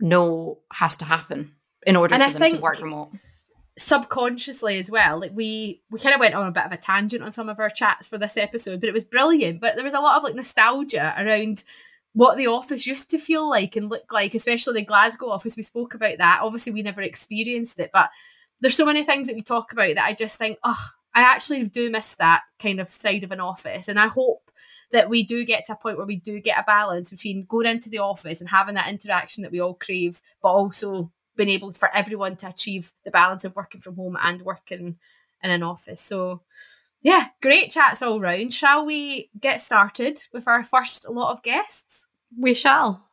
know 0.00 0.58
has 0.72 0.96
to 0.96 1.04
happen 1.04 1.52
in 1.86 1.96
order 1.96 2.14
and 2.14 2.22
for 2.22 2.36
I 2.36 2.48
them 2.48 2.58
to 2.58 2.62
work 2.62 2.80
remote. 2.82 3.10
subconsciously 3.78 4.78
as 4.78 4.90
well 4.90 5.20
like 5.20 5.32
we 5.34 5.82
we 5.90 5.98
kind 5.98 6.14
of 6.14 6.20
went 6.20 6.34
on 6.34 6.46
a 6.46 6.52
bit 6.52 6.66
of 6.66 6.72
a 6.72 6.76
tangent 6.76 7.22
on 7.22 7.32
some 7.32 7.48
of 7.48 7.58
our 7.58 7.70
chats 7.70 8.08
for 8.08 8.18
this 8.18 8.36
episode 8.36 8.80
but 8.80 8.88
it 8.88 8.92
was 8.92 9.04
brilliant. 9.04 9.60
But 9.60 9.76
there 9.76 9.84
was 9.84 9.94
a 9.94 10.00
lot 10.00 10.16
of 10.18 10.22
like 10.24 10.34
nostalgia 10.34 11.14
around 11.16 11.64
what 12.14 12.36
the 12.36 12.46
office 12.46 12.86
used 12.86 13.10
to 13.10 13.18
feel 13.18 13.48
like 13.48 13.76
and 13.76 13.88
look 13.88 14.12
like, 14.12 14.34
especially 14.34 14.80
the 14.80 14.86
Glasgow 14.86 15.30
office. 15.30 15.56
We 15.56 15.62
spoke 15.62 15.94
about 15.94 16.18
that. 16.18 16.40
Obviously, 16.42 16.72
we 16.72 16.82
never 16.82 17.02
experienced 17.02 17.78
it, 17.78 17.90
but 17.92 18.10
there's 18.60 18.76
so 18.76 18.86
many 18.86 19.04
things 19.04 19.28
that 19.28 19.36
we 19.36 19.42
talk 19.42 19.72
about 19.72 19.94
that 19.94 20.06
I 20.06 20.14
just 20.14 20.38
think, 20.38 20.58
oh, 20.62 20.88
I 21.14 21.22
actually 21.22 21.64
do 21.64 21.90
miss 21.90 22.14
that 22.14 22.42
kind 22.58 22.80
of 22.80 22.90
side 22.90 23.24
of 23.24 23.32
an 23.32 23.40
office. 23.40 23.88
And 23.88 23.98
I 23.98 24.08
hope 24.08 24.50
that 24.92 25.08
we 25.08 25.24
do 25.24 25.44
get 25.44 25.64
to 25.66 25.72
a 25.72 25.76
point 25.76 25.96
where 25.96 26.06
we 26.06 26.16
do 26.16 26.38
get 26.40 26.58
a 26.58 26.64
balance 26.64 27.10
between 27.10 27.46
going 27.48 27.66
into 27.66 27.88
the 27.88 27.98
office 27.98 28.40
and 28.40 28.48
having 28.48 28.74
that 28.74 28.88
interaction 28.88 29.42
that 29.42 29.52
we 29.52 29.60
all 29.60 29.74
crave, 29.74 30.20
but 30.42 30.50
also 30.50 31.10
being 31.34 31.48
able 31.48 31.72
for 31.72 31.94
everyone 31.94 32.36
to 32.36 32.48
achieve 32.48 32.92
the 33.04 33.10
balance 33.10 33.44
of 33.44 33.56
working 33.56 33.80
from 33.80 33.96
home 33.96 34.18
and 34.20 34.42
working 34.42 34.98
in 35.42 35.50
an 35.50 35.62
office. 35.62 36.00
So 36.00 36.42
yeah, 37.02 37.28
great 37.40 37.70
chats 37.70 38.02
all 38.02 38.20
round. 38.20 38.52
Shall 38.52 38.86
we 38.86 39.30
get 39.38 39.60
started 39.60 40.24
with 40.32 40.46
our 40.46 40.64
first 40.64 41.08
lot 41.08 41.32
of 41.32 41.42
guests? 41.42 42.06
We 42.38 42.54
shall. 42.54 43.08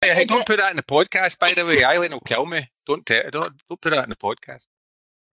Hey, 0.00 0.24
don't 0.24 0.46
put 0.46 0.58
that 0.58 0.70
in 0.70 0.76
the 0.76 0.82
podcast, 0.82 1.38
by 1.38 1.54
the 1.54 1.64
way. 1.64 1.84
Eileen 1.84 2.12
will 2.12 2.20
kill 2.20 2.46
me. 2.46 2.70
Don't, 2.86 3.04
t- 3.04 3.20
don't, 3.32 3.52
don't 3.68 3.80
put 3.80 3.90
that 3.90 4.04
in 4.04 4.10
the 4.10 4.16
podcast. 4.16 4.66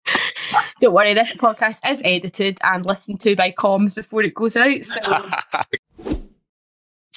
Don't 0.80 0.94
worry, 0.94 1.14
this 1.14 1.34
podcast 1.34 1.88
is 1.88 2.00
edited 2.04 2.58
and 2.62 2.86
listened 2.86 3.20
to 3.20 3.36
by 3.36 3.52
comms 3.52 3.94
before 3.94 4.22
it 4.22 4.34
goes 4.34 4.56
out. 4.56 4.82
So 4.82 5.00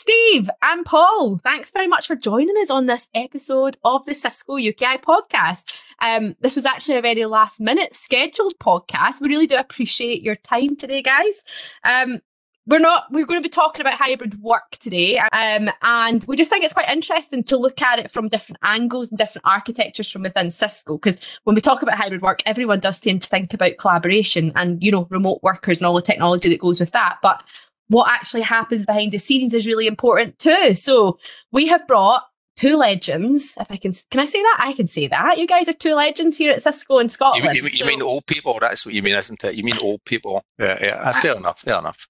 Steve 0.04 0.50
and 0.62 0.86
Paul, 0.86 1.38
thanks 1.38 1.72
very 1.72 1.88
much 1.88 2.08
for 2.08 2.18
joining 2.18 2.58
us 2.58 2.70
on 2.70 2.88
this 2.88 3.08
episode 3.14 3.78
of 3.86 4.06
the 4.06 4.14
Cisco 4.14 4.58
UKI 4.58 5.02
podcast. 5.02 5.78
Um, 6.02 6.36
this 6.42 6.58
was 6.58 6.66
actually 6.66 6.98
a 6.98 7.02
very 7.02 7.24
last 7.24 7.62
minute 7.62 7.96
scheduled 7.96 8.60
podcast. 8.60 9.22
We 9.22 9.30
really 9.30 9.48
do 9.48 9.56
appreciate 9.56 10.22
your 10.22 10.36
time 10.36 10.76
today, 10.76 11.02
guys. 11.04 11.46
Um, 11.86 12.20
we're 12.68 12.80
not 12.80 13.06
we're 13.12 13.26
going 13.26 13.40
to 13.40 13.48
be 13.48 13.50
talking 13.50 13.80
about 13.80 13.94
hybrid 13.94 14.42
work 14.42 14.72
today 14.72 15.20
um, 15.32 15.70
and 15.84 16.24
we 16.26 16.36
just 16.36 16.50
think 16.50 16.66
it's 16.66 16.74
quite 16.74 16.90
interesting 16.90 17.44
to 17.44 17.58
look 17.58 17.82
at 17.82 18.00
it 18.00 18.12
from 18.12 18.28
different 18.28 18.60
angles 18.64 19.10
and 19.10 19.18
different 19.18 19.46
architectures 19.46 20.10
from 20.10 20.22
within 20.22 20.50
cisco 20.50 20.96
because 20.96 21.18
when 21.44 21.56
we 21.56 21.62
talk 21.62 21.82
about 21.82 21.98
hybrid 21.98 22.22
work 22.22 22.42
everyone 22.46 22.80
does 22.80 23.02
tend 23.02 23.22
to 23.22 23.28
think 23.28 23.54
about 23.54 23.76
collaboration 23.78 24.54
and 24.56 24.82
you 24.82 24.94
know 24.94 25.06
remote 25.10 25.44
workers 25.44 25.82
and 25.82 25.86
all 25.86 25.94
the 25.94 26.02
technology 26.02 26.48
that 26.48 26.62
goes 26.62 26.80
with 26.80 26.92
that 26.92 27.18
but 27.22 27.44
what 27.90 28.10
actually 28.10 28.42
happens 28.42 28.86
behind 28.86 29.12
the 29.12 29.18
scenes 29.18 29.54
is 29.54 29.68
really 29.68 29.88
important 29.88 30.40
too. 30.40 30.74
So 30.74 31.20
we 31.52 31.68
have 31.68 31.88
brought 31.88 32.24
two 32.56 32.75
legends. 32.78 33.56
If 33.60 33.68
I 33.70 33.78
can, 33.78 33.94
can 34.12 34.20
I 34.20 34.25
say 34.25 34.42
that? 34.42 34.58
I 34.60 34.74
can 34.74 34.88
say 34.88 35.08
that. 35.08 35.38
You 35.38 35.48
guys 35.48 35.68
are 35.70 35.74
two 35.74 35.94
legends 35.94 36.38
here 36.38 36.52
at 36.52 36.62
Cisco 36.62 37.00
in 37.00 37.10
Scotland. 37.10 37.56
You, 37.56 37.63
you, 37.63 37.70
you 37.74 37.86
mean 37.86 38.02
old 38.02 38.25
people? 38.25 38.58
That's 38.60 38.86
what 38.86 38.96
you 38.96 39.04
mean, 39.04 39.16
isn't 39.16 39.44
it? 39.44 39.56
You 39.56 39.63
mean 39.63 39.78
old 39.82 40.04
people? 40.06 40.44
Yeah, 40.60 40.78
yeah. 40.82 41.02
Ah, 41.04 41.13
fair 41.13 41.36
enough. 41.36 41.62
Fair 41.62 41.80
enough. 41.80 42.08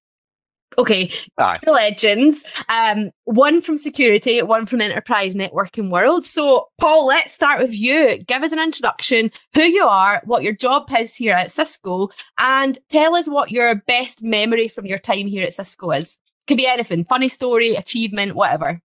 Okay, 0.78 1.12
Aye. 1.38 1.58
two 1.64 1.72
legends. 1.72 2.44
Um, 2.70 3.12
one 3.26 3.62
from 3.62 3.78
security, 3.78 4.42
one 4.42 4.66
from 4.66 4.82
enterprise 4.82 5.36
networking 5.36 5.90
world. 5.90 6.26
So, 6.26 6.70
Paul, 6.80 7.06
let's 7.06 7.34
start 7.34 7.60
with 7.60 7.74
you. 7.74 8.18
Give 8.26 8.44
us 8.44 8.52
an 8.52 8.60
introduction, 8.60 9.32
who 9.54 9.64
you 9.64 9.84
are, 9.84 10.22
what 10.26 10.44
your 10.44 10.54
job 10.54 10.90
is 10.98 11.16
here 11.16 11.34
at 11.34 11.52
Cisco, 11.52 12.10
and 12.38 12.80
tell 12.90 13.16
us 13.16 13.28
what 13.28 13.52
your 13.52 13.76
best 13.88 14.24
memory 14.24 14.68
from 14.68 14.86
your 14.86 15.00
time 15.00 15.28
here 15.28 15.44
at 15.44 15.54
Cisco 15.54 15.92
is. 15.92 16.20
Could 16.48 16.58
be 16.58 16.68
anything, 16.68 17.06
funny 17.06 17.30
story, 17.30 17.76
achievement, 17.76 18.36
whatever. 18.36 18.82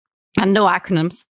And 0.41 0.53
no 0.53 0.65
acronyms. 0.67 1.27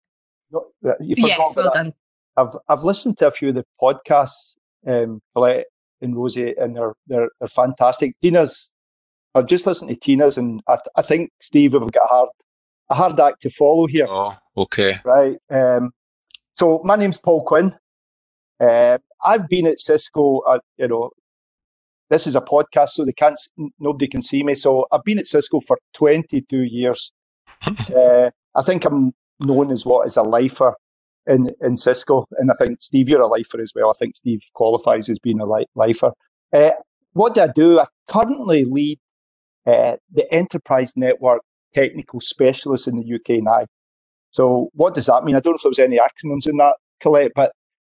No, 0.52 0.66
yes, 1.00 1.56
well 1.56 1.66
that. 1.66 1.74
done. 1.74 1.94
I've 2.38 2.56
I've 2.70 2.84
listened 2.84 3.18
to 3.20 3.28
a 3.28 3.32
few 3.32 3.50
of 3.50 3.56
the 3.56 3.66
podcasts, 3.82 4.56
um, 4.88 5.22
Colette 5.36 5.68
and 6.02 6.16
Rosie, 6.16 6.56
and 6.58 6.76
they're 6.76 6.94
they're, 7.08 7.30
they're 7.40 7.48
fantastic. 7.48 8.16
Tina's 8.22 8.70
I've 9.36 9.48
just 9.48 9.68
listened 9.68 9.90
to 9.90 9.96
Tina's, 9.96 10.38
and 10.38 10.62
I, 10.68 10.76
th- 10.76 10.88
I 10.96 11.02
think 11.02 11.32
Steve 11.40 11.74
have 11.74 11.92
got 11.92 12.06
a 12.06 12.08
hard 12.08 12.30
a 12.90 12.96
hard 12.96 13.20
act 13.20 13.42
to 13.42 13.50
follow 13.50 13.86
here. 13.86 14.08
Oh, 14.10 14.36
okay. 14.58 15.00
Right. 15.06 15.38
Um, 15.50 15.92
so 16.58 16.82
my 16.84 16.96
name's 16.96 17.20
Paul 17.20 17.44
Quinn. 17.44 17.76
Uh, 18.60 18.98
I've 19.24 19.48
been 19.48 19.68
at 19.68 19.80
Cisco. 19.80 20.40
Uh, 20.40 20.60
you 20.78 20.88
know, 20.88 21.12
this 22.10 22.28
is 22.28 22.36
a 22.36 22.42
podcast, 22.42 22.90
so 22.90 23.06
they 23.06 23.14
can't. 23.14 23.40
Nobody 23.80 24.08
can 24.08 24.22
see 24.22 24.44
me. 24.44 24.56
So 24.56 24.88
I've 24.92 25.04
been 25.04 25.20
at 25.20 25.28
Cisco 25.28 25.60
for 25.60 25.78
22 25.94 26.64
years. 26.64 27.12
uh, 27.96 28.32
I 28.56 28.62
think 28.64 28.86
I'm 28.86 29.14
known 29.40 29.72
as 29.72 29.86
what 29.86 30.08
is 30.08 30.18
a 30.18 30.24
lifer 30.24 30.74
in 31.28 31.50
in 31.62 31.78
Cisco, 31.78 32.26
and 32.40 32.50
I 32.50 32.54
think 32.56 32.82
Steve, 32.82 33.10
you're 33.10 33.22
a 33.22 33.28
lifer 33.28 33.62
as 33.62 33.72
well. 33.76 33.90
I 33.90 33.94
think 34.00 34.16
Steve 34.16 34.42
qualifies 34.54 35.10
as 35.10 35.20
being 35.20 35.40
a 35.40 35.46
li- 35.46 35.68
lifer. 35.76 36.12
Uh, 36.54 36.72
what 37.14 37.36
do 37.36 37.42
I 37.42 37.48
do? 37.54 37.80
I 37.80 37.86
currently 38.08 38.64
lead 38.64 39.00
uh, 39.68 39.98
the 40.12 40.34
enterprise 40.34 40.94
network 40.96 41.42
technical 41.76 42.20
specialist 42.20 42.88
in 42.88 43.00
the 43.00 43.16
UK 43.16 43.44
now. 43.44 43.66
So 44.32 44.70
what 44.74 44.94
does 44.94 45.08
that 45.08 45.24
mean? 45.24 45.36
I 45.36 45.40
don't 45.40 45.54
know 45.54 45.56
if 45.58 45.62
there 45.62 45.70
was 45.70 45.80
any 45.80 45.98
acronyms 45.98 46.50
in 46.50 46.58
that, 46.58 46.76
Colette, 47.02 47.34
but 47.36 47.52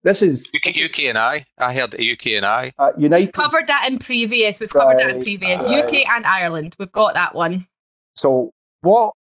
this 0.03 0.23
is 0.23 0.49
UK, 0.55 0.77
UK 0.77 1.01
and 1.01 1.19
I. 1.19 1.45
I 1.59 1.75
heard 1.75 1.91
the 1.91 2.13
UK 2.13 2.29
and 2.29 2.47
I. 2.47 2.73
Uh, 2.79 2.93
United. 2.97 3.33
Covered 3.33 3.67
that 3.67 3.89
in 3.91 3.99
previous. 3.99 4.61
We've 4.61 4.71
covered 4.71 4.95
right, 4.95 5.07
that 5.07 5.17
in 5.17 5.23
previous. 5.23 5.63
Right. 5.65 5.85
UK 5.85 6.09
and 6.09 6.25
Ireland. 6.25 6.77
We've 6.79 6.91
got 6.93 7.15
that 7.15 7.35
one. 7.35 7.67
So 8.15 8.53
what 8.81 9.15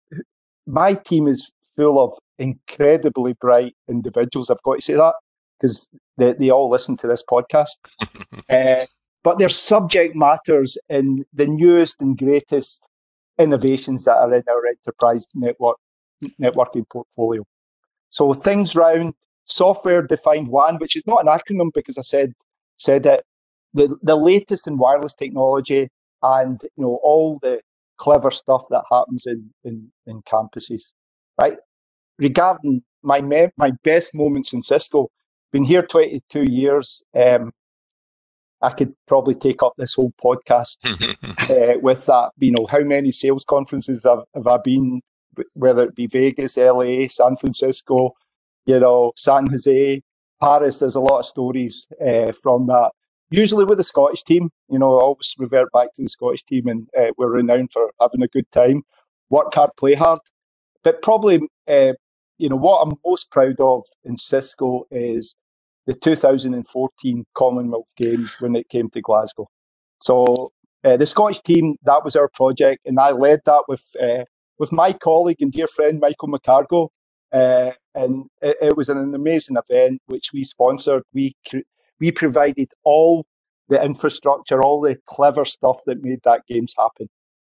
my 0.66 0.94
team 0.94 1.28
is 1.28 1.52
full 1.76 2.00
of 2.00 2.12
incredibly 2.38 3.34
bright 3.34 3.76
individuals. 3.90 4.50
I've 4.50 4.62
got 4.64 4.76
to 4.76 4.82
say 4.82 4.94
that 4.94 5.16
because 5.60 5.90
they, 6.18 6.34
they 6.34 6.50
all 6.52 6.70
listen 6.70 6.98
to 6.98 7.08
this 7.08 7.24
podcast. 7.28 7.78
uh, 8.50 8.86
but 9.28 9.40
their 9.40 9.50
subject 9.50 10.16
matters 10.16 10.78
in 10.88 11.26
the 11.34 11.46
newest 11.46 12.00
and 12.02 12.18
greatest 12.18 12.82
innovations 13.38 14.06
that 14.06 14.16
are 14.16 14.34
in 14.34 14.44
our 14.50 14.66
enterprise 14.66 15.28
network 15.36 15.76
networking 16.42 16.86
portfolio. 16.90 17.44
So 18.10 18.34
things 18.34 18.74
around 18.74 19.16
software 19.44 20.02
defined 20.02 20.48
WAN, 20.48 20.78
which 20.78 20.96
is 20.96 21.06
not 21.06 21.20
an 21.20 21.28
acronym 21.28 21.72
because 21.74 21.98
I 21.98 22.04
said 22.04 22.36
said 22.78 23.06
it, 23.06 23.26
the, 23.74 23.98
the 24.02 24.16
latest 24.16 24.66
in 24.66 24.78
wireless 24.78 25.14
technology 25.14 25.90
and 26.24 26.62
you 26.78 26.84
know 26.86 26.98
all 27.04 27.38
the 27.42 27.60
clever 27.98 28.32
stuff 28.32 28.64
that 28.70 28.86
happens 28.90 29.26
in, 29.26 29.50
in, 29.66 29.92
in 30.06 30.22
campuses, 30.22 30.94
right? 31.38 31.58
Regarding 32.18 32.82
my 33.04 33.20
me- 33.20 33.50
my 33.58 33.72
best 33.84 34.16
moments 34.16 34.54
in 34.54 34.62
Cisco, 34.62 35.10
been 35.52 35.66
here 35.66 35.82
22 35.82 36.46
years. 36.50 37.04
Um, 37.14 37.52
I 38.62 38.72
could 38.72 38.94
probably 39.08 39.36
take 39.36 39.62
up 39.62 39.74
this 39.78 39.94
whole 39.94 40.14
podcast 40.24 40.78
uh, 40.86 41.80
with 41.80 42.06
that. 42.08 42.32
You 42.38 42.52
know, 42.52 42.66
how 42.66 42.82
many 42.82 43.12
sales 43.12 43.44
conferences 43.44 44.04
have, 44.04 44.24
have 44.34 44.48
I 44.48 44.58
been, 44.58 45.02
whether 45.54 45.84
it 45.84 45.96
be 45.96 46.08
Vegas, 46.08 46.58
LA, 46.58 47.08
San 47.08 47.36
Francisco, 47.36 48.14
you 48.66 48.80
know, 48.80 49.14
San 49.16 49.48
Jose, 49.48 50.02
Paris. 50.42 50.80
There's 50.80 50.96
a 50.96 51.00
lot 51.00 51.20
of 51.20 51.26
stories 51.26 51.88
uh, 52.06 52.32
from 52.32 52.68
that. 52.68 52.92
Usually 53.30 53.66
with 53.66 53.78
the 53.78 53.84
Scottish 53.84 54.24
team, 54.24 54.50
you 54.70 54.80
know, 54.80 54.98
I 54.98 55.02
always 55.02 55.34
revert 55.38 55.72
back 55.74 55.94
to 55.96 56.04
the 56.04 56.10
Scottish 56.10 56.44
team, 56.44 56.68
and 56.68 56.88
uh, 56.98 57.12
we're 57.18 57.30
renowned 57.30 57.72
for 57.72 57.92
having 58.00 58.22
a 58.22 58.28
good 58.28 58.50
time, 58.52 58.84
work 59.30 59.54
hard, 59.54 59.72
play 59.78 59.96
hard. 59.96 60.20
But 60.84 61.02
probably, 61.02 61.42
uh, 61.68 61.94
you 62.38 62.50
know, 62.50 62.56
what 62.56 62.82
I'm 62.82 62.98
most 63.06 63.30
proud 63.32 63.60
of 63.60 63.84
in 64.06 64.16
Cisco 64.16 64.86
is 64.92 65.36
the 65.88 65.94
2014 65.94 67.26
Commonwealth 67.34 67.94
Games 67.96 68.36
when 68.40 68.56
it 68.56 68.70
came 68.70 68.90
to 68.90 69.02
Glasgow. 69.02 69.48
So 70.00 70.52
uh, 70.84 70.98
the 70.98 71.08
Scottish 71.08 71.40
team, 71.40 71.78
that 71.84 72.04
was 72.04 72.16
our 72.16 72.30
project, 72.30 72.86
and 72.86 73.00
I 73.00 73.12
led 73.12 73.40
that 73.46 73.64
with 73.68 73.84
uh, 74.00 74.26
with 74.60 74.72
my 74.72 74.94
colleague 74.94 75.42
and 75.42 75.52
dear 75.52 75.68
friend 75.68 76.00
Michael 76.00 76.28
McCargo. 76.28 76.90
Uh, 77.32 77.72
and 77.96 78.26
it, 78.42 78.58
it, 78.62 78.78
was 78.78 78.88
an 78.88 79.14
amazing 79.14 79.58
event 79.58 80.02
which 80.06 80.32
we 80.34 80.44
sponsored. 80.44 81.04
We 81.14 81.36
we 82.00 82.12
provided 82.12 82.72
all 82.84 83.26
the 83.70 83.84
infrastructure, 83.84 84.62
all 84.62 84.80
the 84.82 84.98
clever 85.06 85.44
stuff 85.46 85.80
that 85.88 86.04
made 86.04 86.20
that 86.24 86.44
games 86.48 86.74
happen. 86.78 87.10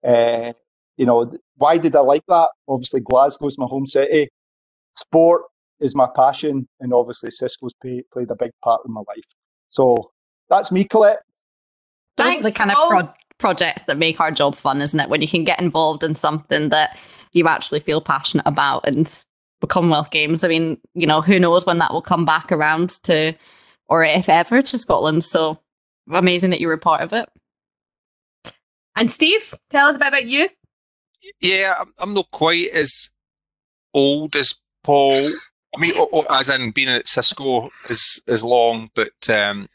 Uh, 0.05 0.53
you 0.97 1.05
know, 1.05 1.31
why 1.55 1.77
did 1.77 1.95
I 1.95 2.01
like 2.01 2.23
that? 2.27 2.49
Obviously, 2.67 3.01
Glasgow's 3.01 3.57
my 3.57 3.65
home 3.65 3.87
city. 3.87 4.29
Sport 4.93 5.43
is 5.81 5.95
my 5.95 6.07
passion, 6.15 6.67
and 6.79 6.93
obviously 6.93 7.31
Cisco's 7.31 7.73
pay, 7.81 8.03
played 8.13 8.31
a 8.31 8.35
big 8.35 8.51
part 8.63 8.81
in 8.85 8.93
my 8.93 9.01
life. 9.07 9.33
So 9.69 10.11
that's 10.49 10.71
me, 10.71 10.85
Colette. 10.85 11.23
Those 12.17 12.39
the 12.39 12.51
kind 12.51 12.71
of 12.71 12.77
pro- 12.89 13.13
projects 13.37 13.83
that 13.83 13.97
make 13.97 14.19
our 14.19 14.31
job 14.31 14.55
fun, 14.55 14.81
isn't 14.81 14.99
it? 14.99 15.09
When 15.09 15.21
you 15.21 15.27
can 15.27 15.43
get 15.43 15.59
involved 15.59 16.03
in 16.03 16.15
something 16.15 16.69
that 16.69 16.97
you 17.33 17.47
actually 17.47 17.79
feel 17.79 18.01
passionate 18.01 18.45
about, 18.45 18.87
and 18.87 19.07
the 19.61 19.67
Commonwealth 19.67 20.11
Games. 20.11 20.43
I 20.43 20.47
mean, 20.49 20.77
you 20.93 21.07
know, 21.07 21.21
who 21.21 21.39
knows 21.39 21.65
when 21.65 21.77
that 21.77 21.93
will 21.93 22.01
come 22.01 22.25
back 22.25 22.51
around 22.51 22.89
to, 23.03 23.33
or 23.87 24.03
if 24.03 24.27
ever 24.27 24.61
to 24.61 24.77
Scotland. 24.77 25.23
So 25.23 25.59
amazing 26.11 26.49
that 26.49 26.59
you 26.59 26.67
were 26.67 26.77
part 26.77 27.01
of 27.01 27.13
it. 27.13 27.29
And 28.95 29.09
Steve, 29.09 29.53
tell 29.69 29.87
us 29.87 29.95
a 29.95 29.99
bit 29.99 30.07
about 30.09 30.25
you. 30.25 30.49
Yeah, 31.39 31.83
I'm 31.99 32.13
not 32.13 32.29
quite 32.31 32.69
as 32.73 33.11
old 33.93 34.35
as 34.35 34.55
Paul 34.83 35.31
I 35.75 35.79
mean, 35.79 35.93
as 36.29 36.49
in 36.49 36.71
being 36.71 36.89
at 36.89 37.07
Cisco 37.07 37.69
is 37.89 38.21
is 38.27 38.43
long, 38.43 38.89
but 38.93 39.29
um, 39.29 39.67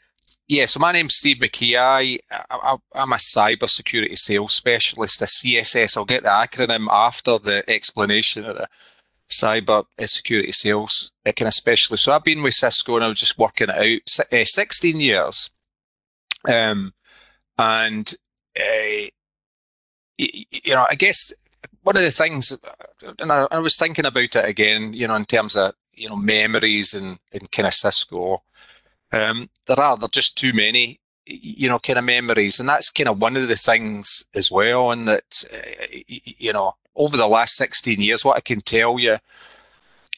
yeah. 0.47 0.67
So 0.67 0.79
my 0.79 0.91
name's 0.91 1.15
Steve 1.15 1.37
McKee. 1.37 1.75
I, 1.75 2.19
I 2.49 2.77
am 2.95 3.13
a 3.13 3.15
cyber 3.15 3.69
security 3.69 4.15
sales 4.15 4.53
specialist, 4.53 5.21
a 5.21 5.25
CSS. 5.25 5.97
I'll 5.97 6.05
get 6.05 6.23
the 6.23 6.29
acronym 6.29 6.87
after 6.91 7.39
the 7.39 7.63
explanation 7.67 8.45
of 8.45 8.57
the 8.57 8.67
cyber 9.29 9.85
security 10.01 10.51
sales 10.51 11.11
uh, 11.25 11.31
kind 11.31 11.47
of 11.47 11.53
specialist. 11.53 12.03
So 12.03 12.13
I've 12.13 12.23
been 12.23 12.43
with 12.43 12.53
Cisco 12.53 12.95
and 12.95 13.03
I 13.03 13.09
was 13.09 13.19
just 13.19 13.37
working 13.37 13.69
it 13.69 13.75
out. 13.75 14.25
Uh, 14.31 14.45
16 14.45 15.01
years, 15.01 15.49
um, 16.47 16.93
and 17.57 18.13
uh, 18.55 19.07
you 20.17 20.75
know, 20.75 20.85
I 20.89 20.95
guess 20.95 21.33
one 21.83 21.95
of 21.95 22.03
the 22.03 22.11
things, 22.11 22.57
and 23.19 23.31
I, 23.31 23.47
I, 23.51 23.59
was 23.59 23.77
thinking 23.77 24.05
about 24.05 24.35
it 24.35 24.49
again, 24.49 24.93
you 24.93 25.07
know, 25.07 25.15
in 25.15 25.25
terms 25.25 25.55
of 25.55 25.73
you 25.97 26.09
know 26.09 26.15
memories 26.15 26.93
and 26.93 27.19
and 27.33 27.51
kind 27.51 27.67
of 27.67 27.73
Cisco. 27.73 28.43
Um, 29.11 29.49
there 29.67 29.79
are 29.79 29.97
there 29.97 30.09
just 30.09 30.37
too 30.37 30.53
many 30.53 30.99
you 31.25 31.67
know 31.67 31.79
kind 31.79 31.99
of 31.99 32.05
memories, 32.05 32.59
and 32.59 32.69
that's 32.69 32.89
kind 32.89 33.09
of 33.09 33.21
one 33.21 33.35
of 33.35 33.47
the 33.47 33.55
things 33.55 34.25
as 34.33 34.51
well. 34.51 34.91
And 34.91 35.07
that 35.07 35.43
uh, 35.53 35.85
you 36.07 36.53
know 36.53 36.73
over 36.95 37.17
the 37.17 37.27
last 37.27 37.55
sixteen 37.55 38.01
years, 38.01 38.23
what 38.23 38.37
I 38.37 38.41
can 38.41 38.61
tell 38.61 38.99
you 38.99 39.17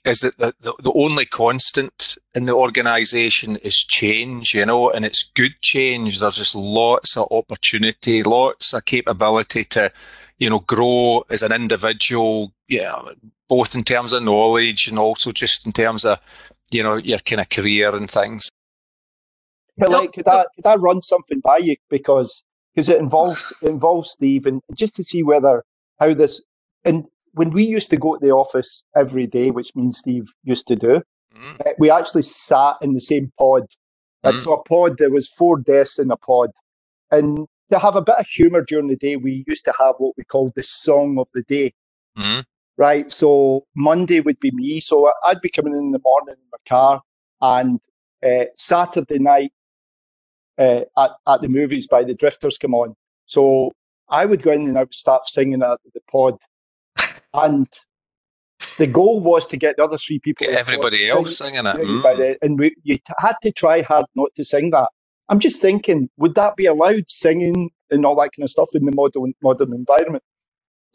is 0.06 0.22
that 0.22 0.38
the, 0.38 0.54
the, 0.62 0.74
the 0.82 0.94
only 0.94 1.26
constant 1.26 2.18
in 2.34 2.46
the 2.46 2.56
organization 2.56 3.58
is 3.58 3.78
change, 3.78 4.54
you 4.54 4.66
know, 4.66 4.90
and 4.90 5.06
it's 5.06 5.24
good 5.34 5.56
change. 5.62 6.20
There's 6.20 6.38
just 6.38 6.56
lots 6.56 7.18
of 7.18 7.28
opportunity, 7.32 8.24
lots 8.24 8.74
of 8.74 8.86
capability 8.86 9.66
to, 9.66 9.92
you 10.40 10.50
know, 10.50 10.60
grow 10.60 11.24
as 11.30 11.44
an 11.44 11.52
individual, 11.52 12.54
you 12.68 12.82
know, 12.82 13.14
both 13.48 13.76
in 13.76 13.84
terms 13.84 14.14
of 14.14 14.24
knowledge 14.24 14.88
and 14.88 14.98
also 14.98 15.32
just 15.32 15.66
in 15.66 15.72
terms 15.72 16.06
of, 16.06 16.20
you 16.72 16.82
know, 16.82 16.96
your 16.96 17.20
kind 17.20 17.42
of 17.42 17.50
career 17.50 17.94
and 17.96 18.10
things. 18.10 18.50
But 19.78 19.90
like, 19.90 20.14
could 20.14 20.28
I 20.28 20.46
could 20.56 20.66
I 20.66 20.76
run 20.76 21.02
something 21.02 21.40
by 21.40 21.58
you 21.58 21.76
because 21.90 22.44
because 22.74 22.90
it 22.90 23.00
involves 23.00 23.54
it 23.62 23.70
involves 23.70 24.12
Steve 24.12 24.46
and 24.46 24.62
just 24.74 24.96
to 24.98 25.04
see 25.04 25.24
whether 25.24 25.64
how 26.00 26.14
this 26.14 26.42
and 26.84 27.06
when 27.34 27.52
we 27.52 27.64
used 27.64 27.90
to 27.92 27.98
go 27.98 28.14
to 28.14 28.20
the 28.20 28.32
office 28.32 28.84
every 28.96 29.28
day, 29.28 29.52
which 29.52 29.76
means 29.76 30.00
Steve 30.00 30.28
used 30.44 30.68
to 30.68 30.76
do, 30.76 31.02
mm. 31.36 31.74
we 31.78 31.90
actually 31.90 32.24
sat 32.24 32.76
in 32.82 32.94
the 32.94 33.02
same 33.02 33.32
pod. 33.38 33.68
And 34.24 34.36
mm. 34.36 34.40
so 34.40 34.54
a 34.54 34.64
pod, 34.64 34.98
there 34.98 35.12
was 35.12 35.28
four 35.28 35.60
desks 35.60 36.00
in 36.00 36.12
a 36.12 36.18
pod. 36.18 36.50
And 37.12 37.48
to 37.72 37.80
have 37.80 37.96
a 37.96 38.02
bit 38.02 38.16
of 38.18 38.28
humour 38.28 38.64
during 38.64 38.88
the 38.88 38.96
day, 38.96 39.16
we 39.16 39.44
used 39.48 39.66
to 39.66 39.74
have 39.80 39.96
what 39.98 40.16
we 40.18 40.24
called 40.24 40.54
the 40.56 40.64
song 40.64 41.18
of 41.20 41.28
the 41.34 41.44
day. 41.44 41.74
Mm 42.18 42.46
right? 42.80 43.12
So 43.12 43.66
Monday 43.76 44.22
would 44.22 44.40
be 44.40 44.52
me. 44.52 44.80
So 44.80 45.12
I'd 45.26 45.42
be 45.42 45.50
coming 45.50 45.76
in 45.76 45.92
the 45.92 46.00
morning 46.04 46.36
in 46.36 46.50
my 46.52 46.58
car, 46.68 47.02
and 47.42 47.80
uh, 48.26 48.46
Saturday 48.56 49.20
night 49.20 49.52
uh, 50.58 50.82
at, 50.98 51.12
at 51.28 51.42
the 51.42 51.50
movies 51.50 51.88
by 51.88 52.04
the 52.04 52.16
Drifters 52.16 52.58
come 52.58 52.74
on. 52.74 52.96
So 53.26 53.72
I 54.10 54.26
would 54.26 54.42
go 54.42 54.52
in 54.52 54.68
and 54.68 54.78
I 54.78 54.84
would 54.84 54.94
start 54.94 55.28
singing 55.28 55.62
at 55.62 55.78
the 55.94 56.02
pod, 56.10 56.38
and 57.34 57.68
the 58.78 58.88
goal 58.88 59.20
was 59.20 59.46
to 59.48 59.58
get 59.58 59.76
the 59.76 59.84
other 59.84 59.98
three 59.98 60.20
people. 60.20 60.48
Everybody 60.50 61.10
else 61.10 61.38
singing, 61.38 61.66
it, 61.66 61.76
mm. 61.76 62.02
the, 62.02 62.38
and 62.42 62.58
we, 62.58 62.74
you 62.84 62.98
had 63.18 63.36
to 63.44 63.52
try 63.52 63.82
hard 63.82 64.06
not 64.16 64.34
to 64.36 64.46
sing 64.46 64.72
that. 64.72 64.90
I'm 65.30 65.40
just 65.40 65.62
thinking, 65.62 66.10
would 66.18 66.36
that 66.36 66.56
be 66.56 66.66
allowed 66.66 67.10
singing 67.10 67.70
and 67.92 68.06
all 68.06 68.16
that 68.16 68.32
kind 68.36 68.44
of 68.44 68.50
stuff 68.50 68.70
in 68.74 68.86
the 68.86 68.92
modern 68.92 69.34
modern 69.42 69.74
environment? 69.74 70.24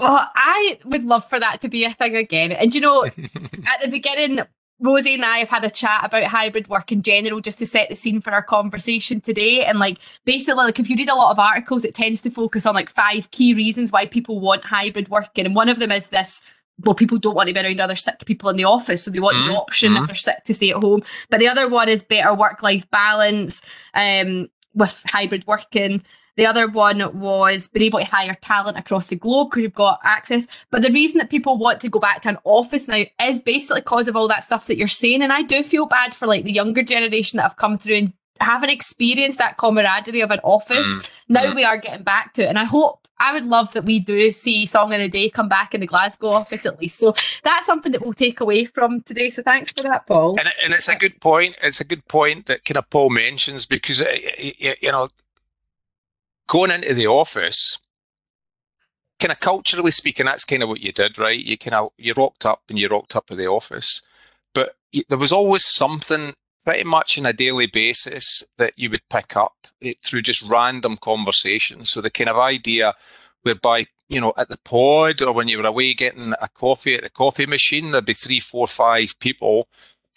Well, 0.01 0.29
I 0.35 0.79
would 0.85 1.05
love 1.05 1.29
for 1.29 1.39
that 1.39 1.61
to 1.61 1.69
be 1.69 1.85
a 1.85 1.91
thing 1.91 2.17
again. 2.17 2.53
And 2.53 2.75
you 2.75 2.81
know, 2.81 3.05
at 3.05 3.13
the 3.13 3.89
beginning, 3.91 4.41
Rosie 4.81 5.15
and 5.15 5.25
I 5.25 5.39
have 5.39 5.49
had 5.49 5.65
a 5.65 5.71
chat 5.71 6.01
about 6.05 6.25
hybrid 6.25 6.69
work 6.69 6.91
in 6.91 7.03
general 7.03 7.41
just 7.41 7.61
to 7.61 7.67
set 7.67 7.89
the 7.89 7.97
scene 7.97 8.21
for 8.21 8.33
our 8.33 8.43
conversation 8.43 9.21
today. 9.21 9.65
And 9.65 9.79
like 9.79 9.99
basically, 10.25 10.65
like 10.65 10.81
if 10.81 10.91
you 10.91 10.97
read 10.97 11.09
a 11.09 11.15
lot 11.15 11.31
of 11.31 11.39
articles, 11.39 11.85
it 11.85 11.95
tends 11.95 12.21
to 12.23 12.31
focus 12.31 12.67
on 12.67 12.75
like 12.75 12.91
five 12.91 13.31
key 13.31 13.55
reasons 13.55 13.93
why 13.93 14.07
people 14.07 14.41
want 14.41 14.65
hybrid 14.65 15.09
working. 15.09 15.47
And 15.47 15.55
one 15.55 15.69
of 15.69 15.79
them 15.79 15.93
is 15.93 16.09
this 16.09 16.43
well, 16.81 16.95
people 16.95 17.19
don't 17.19 17.35
want 17.35 17.49
to 17.49 17.55
be 17.55 17.61
around 17.61 17.81
other 17.81 17.97
sick 17.97 18.25
people 18.27 18.49
in 18.49 18.57
the 18.57 18.65
office, 18.65 19.05
so 19.05 19.11
they 19.11 19.21
want 19.21 19.37
mm-hmm. 19.37 19.49
the 19.49 19.57
option 19.57 19.93
mm-hmm. 19.93 20.03
if 20.03 20.09
they're 20.09 20.17
sick 20.17 20.45
to 20.45 20.55
stay 20.55 20.71
at 20.71 20.77
home. 20.77 21.03
But 21.31 21.39
the 21.39 21.49
other 21.49 21.69
one 21.69 21.89
is 21.89 22.03
better 22.03 22.35
work 22.35 22.63
life 22.63 22.91
balance 22.91 23.63
um, 23.95 24.49
with 24.75 25.03
hybrid 25.07 25.47
working. 25.47 26.05
The 26.37 26.47
other 26.47 26.69
one 26.69 27.21
was 27.21 27.69
being 27.69 27.87
able 27.87 28.01
to 28.01 28.05
hire 28.07 28.37
talent 28.41 28.77
across 28.77 29.09
the 29.09 29.15
globe 29.17 29.51
because 29.51 29.63
you've 29.63 29.75
got 29.75 30.01
access. 30.03 30.49
But 30.71 30.83
the 30.83 30.91
reason 30.91 31.19
that 31.19 31.31
people 31.31 31.59
want 31.59 31.81
to 31.81 31.89
go 31.89 32.01
back 32.01 32.23
to 32.23 32.31
an 32.31 32.39
office 32.43 32.89
now 32.89 33.05
is 33.23 33.41
basically 33.41 33.83
because 33.83 34.09
of 34.09 34.17
all 34.17 34.27
that 34.27 34.43
stuff 34.43 34.67
that 34.67 34.77
you're 34.77 34.89
saying. 34.89 35.23
And 35.23 35.33
I 35.33 35.43
do 35.43 35.63
feel 35.63 35.87
bad 35.87 36.13
for 36.13 36.27
like 36.27 36.45
the 36.45 36.53
younger 36.53 36.83
generation 36.83 37.37
that 37.37 37.45
have 37.45 37.57
come 37.57 37.79
through 37.79 37.97
and 37.97 38.13
haven't 38.41 38.71
experienced 38.71 39.39
that 39.39 39.57
camaraderie 39.57 40.21
of 40.21 40.31
an 40.31 40.41
office. 40.43 40.89
Mm. 40.89 41.11
Now 41.29 41.55
we 41.55 41.65
are 41.65 41.79
getting 41.79 42.05
back 42.05 42.35
to 42.35 42.43
it. 42.43 42.49
And 42.49 42.59
I 42.59 42.65
hope 42.65 43.07
I 43.19 43.33
would 43.33 43.45
love 43.45 43.73
that 43.73 43.85
we 43.85 44.01
do 44.01 44.33
see 44.33 44.67
Song 44.67 44.93
of 44.93 44.99
the 44.99 45.09
Day 45.09 45.31
come 45.31 45.49
back 45.49 45.75
in 45.75 45.81
the 45.81 45.87
Glasgow 45.87 46.31
office 46.31 46.67
at 46.67 46.81
least. 46.81 46.99
So 46.99 47.15
that's 47.45 47.67
something 47.67 47.93
that 47.93 48.03
we'll 48.03 48.13
take 48.13 48.41
away 48.41 48.65
from 48.65 49.03
today. 49.03 49.31
So 49.31 49.43
thanks 49.43 49.73
for 49.73 49.83
that, 49.83 50.07
Paul. 50.07 50.37
And, 50.39 50.49
and 50.65 50.75
it's 50.75 50.89
a 50.89 50.97
good 50.97 51.21
point. 51.21 51.57
It's 51.63 51.81
a 51.81 51.85
good 51.85 52.07
point 52.09 52.47
that 52.47 52.65
kind 52.65 52.79
of 52.79 52.91
Paul 52.91 53.11
mentions 53.11 53.67
because, 53.67 54.01
uh, 54.01 54.13
you 54.49 54.91
know, 54.91 55.09
going 56.49 56.73
into 56.73 56.93
the 56.93 57.07
office, 57.07 57.79
kind 59.21 59.33
of 59.33 59.41
culturally 59.41 59.93
speaking, 59.93 60.27
that's 60.27 60.45
kind 60.45 60.63
of 60.63 60.69
what 60.69 60.81
you 60.81 60.93
did, 60.93 61.17
right? 61.17 61.39
You 61.39 61.57
kind 61.57 61.75
of 61.75 61.91
you 61.97 62.15
rocked 62.17 62.45
up 62.45 62.63
and 62.69 62.79
you 62.79 62.89
rocked 62.89 63.15
up 63.15 63.31
at 63.31 63.37
the 63.37 63.47
office, 63.47 64.03
but 64.53 64.77
there 65.09 65.19
was 65.19 65.33
always 65.33 65.65
something 65.65 66.35
pretty 66.65 66.85
much 66.85 67.19
on 67.19 67.27
a 67.27 67.33
daily 67.33 67.67
basis 67.67 68.45
that 68.57 68.73
you 68.77 68.91
would 68.91 69.09
pick 69.11 69.37
up 69.37 69.67
eh, 69.83 69.95
through 70.03 70.23
just 70.23 70.43
random 70.43 70.97
conversations. 70.97 71.91
So 71.91 72.01
the 72.01 72.11
kind 72.11 72.31
of 72.31 72.39
idea 72.39 72.95
whereby 73.43 73.87
you 74.09 74.21
know 74.21 74.33
at 74.37 74.49
the 74.49 74.59
pod 74.65 75.23
or 75.23 75.33
when 75.33 75.49
you 75.49 75.59
were 75.59 75.67
away 75.67 75.95
getting 75.95 76.33
a 76.41 76.49
coffee 76.55 76.95
at 76.95 77.03
the 77.03 77.11
coffee 77.11 77.47
machine, 77.47 77.91
there'd 77.91 78.05
be 78.05 78.15
three, 78.15 78.41
four, 78.41 78.67
five 78.67 79.19
people 79.19 79.69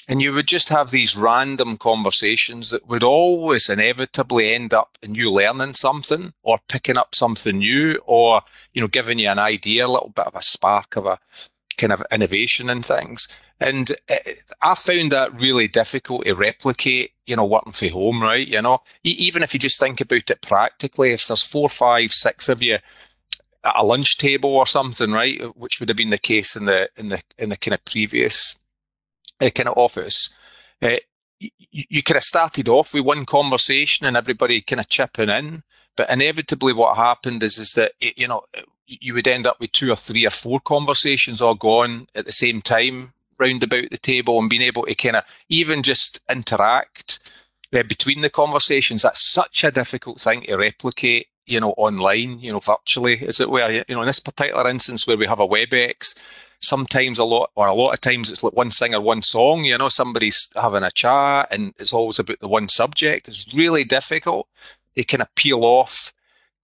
and 0.07 0.21
you 0.21 0.31
would 0.33 0.47
just 0.47 0.69
have 0.69 0.89
these 0.89 1.17
random 1.17 1.75
conversations 1.75 2.69
that 2.69 2.87
would 2.87 3.03
always 3.03 3.69
inevitably 3.69 4.53
end 4.53 4.73
up 4.73 4.97
in 5.01 5.15
you 5.15 5.29
learning 5.29 5.73
something 5.73 6.33
or 6.43 6.59
picking 6.69 6.97
up 6.97 7.13
something 7.13 7.57
new 7.57 7.99
or, 8.05 8.41
you 8.73 8.81
know, 8.81 8.87
giving 8.87 9.19
you 9.19 9.27
an 9.27 9.39
idea, 9.39 9.85
a 9.85 9.89
little 9.89 10.13
bit 10.15 10.27
of 10.27 10.35
a 10.35 10.41
spark 10.41 10.95
of 10.95 11.05
a 11.05 11.19
kind 11.77 11.91
of 11.91 12.01
innovation 12.09 12.69
and 12.69 12.85
things. 12.85 13.27
And 13.59 13.91
eh, 14.09 14.33
I 14.61 14.75
found 14.75 15.11
that 15.11 15.39
really 15.39 15.67
difficult 15.67 16.25
to 16.25 16.35
replicate, 16.35 17.11
you 17.25 17.35
know, 17.35 17.45
working 17.45 17.73
from 17.73 17.89
home, 17.89 18.21
right? 18.21 18.47
You 18.47 18.61
know, 18.61 18.79
even 19.03 19.43
if 19.43 19.53
you 19.53 19.59
just 19.59 19.79
think 19.79 19.99
about 19.99 20.29
it 20.29 20.41
practically, 20.41 21.11
if 21.11 21.27
there's 21.27 21.43
four, 21.43 21.69
five, 21.69 22.11
six 22.11 22.49
of 22.49 22.61
you 22.61 22.75
at 22.75 23.75
a 23.75 23.83
lunch 23.83 24.17
table 24.17 24.55
or 24.55 24.67
something, 24.67 25.11
right, 25.11 25.41
which 25.57 25.79
would 25.79 25.89
have 25.89 25.97
been 25.97 26.11
the 26.11 26.17
case 26.17 26.55
in 26.55 26.65
the 26.65 26.89
in 26.97 27.09
the 27.09 27.21
in 27.37 27.49
the 27.49 27.57
kind 27.57 27.73
of 27.73 27.83
previous 27.85 28.57
uh, 29.41 29.49
kind 29.49 29.69
of 29.69 29.77
office, 29.77 30.33
uh, 30.81 30.97
you, 31.39 31.49
you 31.89 32.03
kind 32.03 32.17
of 32.17 32.23
started 32.23 32.67
off 32.67 32.93
with 32.93 33.05
one 33.05 33.25
conversation 33.25 34.05
and 34.05 34.15
everybody 34.15 34.61
kind 34.61 34.79
of 34.79 34.89
chipping 34.89 35.29
in, 35.29 35.63
but 35.95 36.09
inevitably 36.09 36.73
what 36.73 36.97
happened 36.97 37.41
is 37.43 37.57
is 37.57 37.73
that 37.73 37.93
you 37.99 38.27
know 38.27 38.43
you 38.85 39.13
would 39.13 39.27
end 39.27 39.45
up 39.45 39.59
with 39.59 39.71
two 39.71 39.91
or 39.91 39.95
three 39.95 40.25
or 40.25 40.31
four 40.31 40.59
conversations 40.59 41.41
all 41.41 41.55
going 41.55 42.07
at 42.15 42.25
the 42.25 42.31
same 42.31 42.61
time 42.61 43.13
round 43.39 43.63
about 43.63 43.89
the 43.89 43.97
table 43.97 44.39
and 44.39 44.49
being 44.49 44.61
able 44.61 44.83
to 44.83 44.95
kind 44.95 45.17
of 45.17 45.23
even 45.49 45.83
just 45.83 46.19
interact 46.29 47.19
uh, 47.73 47.83
between 47.83 48.21
the 48.21 48.29
conversations. 48.29 49.01
That's 49.01 49.25
such 49.25 49.63
a 49.63 49.71
difficult 49.71 50.21
thing 50.21 50.41
to 50.41 50.55
replicate, 50.55 51.27
you 51.45 51.59
know, 51.59 51.71
online, 51.71 52.39
you 52.39 52.51
know, 52.51 52.59
virtually, 52.59 53.19
as 53.27 53.39
it 53.39 53.49
were. 53.49 53.69
You 53.69 53.95
know, 53.95 54.01
in 54.01 54.07
this 54.07 54.19
particular 54.19 54.69
instance 54.69 55.05
where 55.05 55.17
we 55.17 55.25
have 55.25 55.39
a 55.39 55.47
WebEx, 55.47 56.19
sometimes 56.59 57.19
a 57.19 57.23
lot, 57.23 57.51
or 57.55 57.67
a 57.67 57.73
lot 57.73 57.93
of 57.93 58.01
times 58.01 58.31
it's 58.31 58.43
like 58.43 58.53
one 58.53 58.71
singer, 58.71 58.99
one 59.01 59.21
song, 59.21 59.63
you 59.63 59.77
know, 59.77 59.89
somebody's 59.89 60.49
having 60.55 60.83
a 60.83 60.91
chat 60.91 61.47
and 61.51 61.73
it's 61.77 61.93
always 61.93 62.19
about 62.19 62.39
the 62.39 62.47
one 62.47 62.67
subject. 62.67 63.27
It's 63.27 63.53
really 63.53 63.83
difficult 63.83 64.47
to 64.95 65.03
kind 65.03 65.21
of 65.21 65.33
peel 65.35 65.63
off 65.63 66.13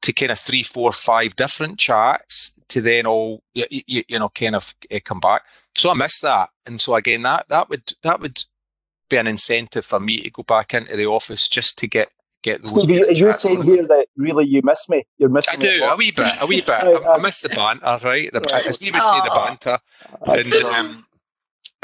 to 0.02 0.14
kind 0.14 0.32
of 0.32 0.40
three, 0.40 0.64
four, 0.64 0.92
five 0.92 1.36
different 1.36 1.80
chats 1.80 2.54
to 2.74 2.82
then 2.82 3.06
all 3.06 3.44
you, 3.54 3.66
you, 3.70 4.04
you 4.08 4.20
know 4.20 4.30
kind 4.30 4.56
of 4.56 4.74
uh, 4.92 5.00
come 5.06 5.20
back. 5.20 5.44
So 5.76 5.92
I 5.92 5.94
miss 5.94 6.20
that, 6.22 6.50
and 6.66 6.82
so 6.82 6.96
again 6.96 7.22
that 7.22 7.48
that 7.50 7.70
would 7.70 7.94
that 8.02 8.20
would 8.20 8.44
be 9.10 9.18
an 9.18 9.28
incentive 9.28 9.86
for 9.86 10.00
me 10.00 10.22
to 10.22 10.32
go 10.32 10.42
back 10.42 10.74
into 10.74 10.96
the 10.96 11.06
office 11.06 11.48
just 11.48 11.78
to 11.78 11.88
get 11.88 12.10
get 12.42 12.62
those. 12.62 12.84
Steve, 12.84 13.08
are 13.08 13.12
you 13.12 13.32
saying 13.34 13.62
here 13.62 13.86
that 13.86 14.08
really 14.18 14.48
you 14.48 14.62
miss 14.64 14.90
me? 14.90 15.06
You're 15.20 15.30
missing 15.30 15.56
I 15.56 15.64
me. 15.64 15.68
I 15.68 15.78
do 15.78 15.84
a 15.86 15.98
wee 15.98 16.12
bit, 16.12 16.34
a 16.42 16.48
wee 16.48 16.62
bit. 16.62 16.70
I, 16.84 17.14
I, 17.14 17.18
miss 17.20 17.42
the 17.42 17.50
banter, 17.50 18.00
right? 18.04 18.32
The, 18.34 18.64
as 18.66 18.80
we 18.82 18.90
would 18.90 19.04
say, 19.04 19.20
the 19.24 19.32
banter. 19.36 19.80
And, 20.26 20.54
um, 20.66 21.06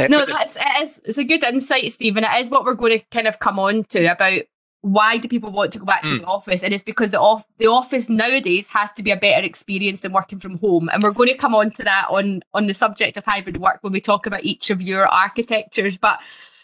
no, 0.09 0.25
that's 0.25 0.55
it 0.55 0.81
is, 0.81 1.01
it's 1.05 1.17
a 1.19 1.23
good 1.23 1.43
insight, 1.43 1.91
Stephen. 1.91 2.23
It 2.23 2.41
is 2.41 2.49
what 2.49 2.63
we're 2.63 2.73
going 2.73 2.99
to 2.99 3.05
kind 3.11 3.27
of 3.27 3.37
come 3.37 3.59
on 3.59 3.83
to 3.85 4.11
about 4.11 4.41
why 4.81 5.17
do 5.17 5.27
people 5.27 5.51
want 5.51 5.73
to 5.73 5.79
go 5.79 5.85
back 5.85 6.03
to 6.03 6.09
mm. 6.09 6.19
the 6.19 6.25
office? 6.25 6.63
And 6.63 6.73
it's 6.73 6.83
because 6.83 7.11
the 7.11 7.19
off 7.19 7.45
the 7.57 7.67
office 7.67 8.09
nowadays 8.09 8.67
has 8.69 8.91
to 8.93 9.03
be 9.03 9.11
a 9.11 9.17
better 9.17 9.45
experience 9.45 10.01
than 10.01 10.13
working 10.13 10.39
from 10.39 10.57
home. 10.59 10.89
And 10.91 11.03
we're 11.03 11.11
going 11.11 11.29
to 11.29 11.37
come 11.37 11.53
on 11.53 11.71
to 11.71 11.83
that 11.83 12.07
on 12.09 12.41
on 12.53 12.67
the 12.67 12.73
subject 12.73 13.17
of 13.17 13.25
hybrid 13.25 13.57
work 13.57 13.79
when 13.81 13.93
we 13.93 14.01
talk 14.01 14.25
about 14.25 14.43
each 14.43 14.69
of 14.69 14.81
your 14.81 15.05
architectures. 15.07 15.97
But 15.97 16.19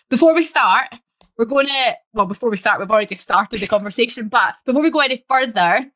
before 0.10 0.34
we 0.34 0.43
start, 0.43 0.88
we're 1.38 1.45
going 1.45 1.67
to 1.67 1.95
well, 2.13 2.25
before 2.25 2.49
we 2.49 2.58
start, 2.58 2.80
we've 2.80 2.91
already 2.91 3.15
started 3.15 3.60
the 3.60 3.67
conversation. 3.67 4.30
But 4.30 4.56
before 4.65 4.82
we 4.82 4.91
go 4.91 4.99
any 4.99 5.25
further, 5.30 5.91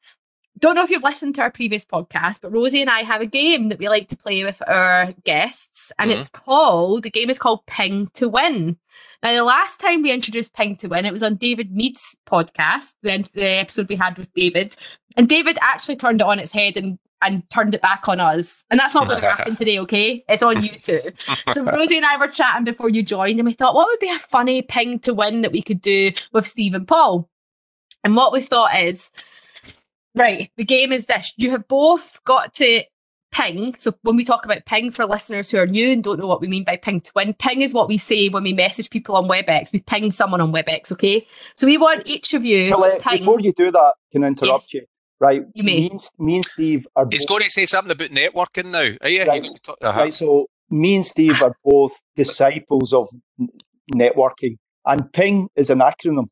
don't 0.59 0.75
know 0.75 0.83
if 0.83 0.89
you've 0.89 1.03
listened 1.03 1.35
to 1.35 1.41
our 1.41 1.51
previous 1.51 1.85
podcast, 1.85 2.41
but 2.41 2.51
Rosie 2.51 2.81
and 2.81 2.89
I 2.89 3.03
have 3.03 3.21
a 3.21 3.25
game 3.25 3.69
that 3.69 3.79
we 3.79 3.87
like 3.87 4.09
to 4.09 4.17
play 4.17 4.43
with 4.43 4.61
our 4.67 5.13
guests, 5.23 5.93
and 5.97 6.11
mm-hmm. 6.11 6.17
it's 6.17 6.27
called 6.27 7.03
the 7.03 7.09
game 7.09 7.29
is 7.29 7.39
called 7.39 7.65
Ping 7.65 8.09
to 8.15 8.27
Win. 8.27 8.77
Now, 9.21 9.33
the 9.33 9.43
last 9.43 9.81
time 9.81 10.01
we 10.01 10.11
introduced 10.11 10.53
Ping 10.53 10.77
to 10.77 10.87
Win, 10.87 11.05
it 11.05 11.11
was 11.11 11.23
on 11.23 11.35
David 11.35 11.75
Mead's 11.75 12.17
podcast, 12.25 12.95
the, 13.03 13.27
the 13.33 13.59
episode 13.59 13.89
we 13.89 13.97
had 13.97 14.17
with 14.17 14.33
David. 14.33 14.75
And 15.17 15.27
David 15.27 15.57
actually 15.61 15.97
turned 15.97 16.21
it 16.21 16.27
on 16.27 16.39
its 16.39 16.53
head 16.53 16.77
and, 16.77 16.97
and 17.21 17.47
turned 17.49 17.75
it 17.75 17.81
back 17.81 18.07
on 18.07 18.21
us. 18.21 18.63
And 18.69 18.79
that's 18.79 18.93
not 18.93 19.07
going 19.09 19.19
to 19.19 19.29
happen 19.29 19.57
today, 19.57 19.77
okay? 19.79 20.23
It's 20.29 20.41
on 20.41 20.63
you 20.63 20.79
too. 20.79 21.01
so 21.51 21.65
Rosie 21.65 21.97
and 21.97 22.05
I 22.05 22.17
were 22.17 22.29
chatting 22.29 22.63
before 22.63 22.89
you 22.89 23.03
joined, 23.03 23.39
and 23.39 23.45
we 23.45 23.53
thought, 23.53 23.75
what 23.75 23.87
would 23.87 23.99
be 23.99 24.09
a 24.09 24.19
funny 24.19 24.61
Ping 24.61 24.99
to 24.99 25.13
Win 25.13 25.41
that 25.41 25.51
we 25.51 25.61
could 25.61 25.81
do 25.81 26.13
with 26.31 26.47
Steve 26.47 26.73
and 26.73 26.87
Paul? 26.87 27.29
And 28.05 28.15
what 28.15 28.31
we 28.31 28.39
thought 28.39 28.73
is, 28.79 29.11
right, 30.15 30.49
the 30.55 30.63
game 30.63 30.93
is 30.93 31.07
this. 31.07 31.33
You 31.35 31.51
have 31.51 31.67
both 31.67 32.23
got 32.23 32.53
to 32.55 32.83
ping. 33.31 33.75
So 33.77 33.93
when 34.01 34.15
we 34.15 34.25
talk 34.25 34.45
about 34.45 34.65
ping 34.65 34.91
for 34.91 35.05
listeners 35.05 35.49
who 35.51 35.57
are 35.57 35.67
new 35.67 35.91
and 35.91 36.03
don't 36.03 36.19
know 36.19 36.27
what 36.27 36.41
we 36.41 36.47
mean 36.47 36.63
by 36.63 36.77
ping 36.77 37.01
to 37.01 37.11
win, 37.15 37.33
ping 37.33 37.61
is 37.61 37.73
what 37.73 37.87
we 37.87 37.97
say 37.97 38.29
when 38.29 38.43
we 38.43 38.53
message 38.53 38.89
people 38.89 39.15
on 39.15 39.25
WebEx. 39.25 39.71
We 39.73 39.79
ping 39.79 40.11
someone 40.11 40.41
on 40.41 40.51
WebEx, 40.51 40.91
okay? 40.93 41.27
So 41.55 41.67
we 41.67 41.77
want 41.77 42.07
each 42.07 42.33
of 42.33 42.45
you 42.45 42.71
well, 42.71 42.83
uh, 42.83 43.11
Before 43.17 43.39
you 43.39 43.53
do 43.53 43.71
that, 43.71 43.93
can 44.11 44.23
I 44.23 44.27
interrupt 44.27 44.73
yes. 44.73 44.73
you? 44.73 44.85
Right. 45.19 45.43
You 45.53 45.63
may. 45.63 45.79
Me 45.81 45.89
and, 45.91 46.09
me 46.17 46.35
and 46.37 46.45
Steve 46.45 46.87
are 46.95 47.05
He's 47.11 47.25
both... 47.25 47.29
going 47.29 47.43
to 47.43 47.49
say 47.49 47.65
something 47.65 47.91
about 47.91 48.09
networking 48.09 48.71
now. 48.71 48.95
Are 49.01 49.09
you? 49.09 49.25
Right. 49.25 49.43
you 49.43 49.55
talk... 49.61 49.77
uh-huh. 49.81 49.99
right. 49.99 50.13
So 50.13 50.47
me 50.69 50.95
and 50.95 51.05
Steve 51.05 51.41
are 51.41 51.55
both 51.63 51.91
disciples 52.15 52.93
of 52.93 53.09
networking. 53.93 54.57
And 54.85 55.11
ping 55.11 55.49
is 55.55 55.69
an 55.69 55.79
acronym. 55.79 56.27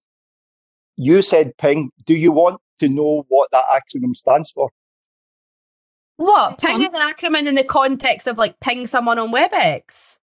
You 0.96 1.22
said 1.22 1.58
ping. 1.58 1.92
Do 2.06 2.16
you 2.16 2.32
want 2.32 2.62
to 2.80 2.88
know 2.88 3.26
what 3.28 3.52
that 3.52 3.66
acronym 3.72 4.16
stands 4.16 4.52
for? 4.52 4.70
What? 6.18 6.60
Ping 6.60 6.84
is 6.84 6.94
an 6.94 7.02
acronym 7.02 7.48
in 7.48 7.56
the 7.56 7.64
context 7.64 8.28
of 8.28 8.38
like 8.38 8.60
ping 8.60 8.88
someone 8.88 9.18
on 9.18 9.32
WebEx. 9.32 10.20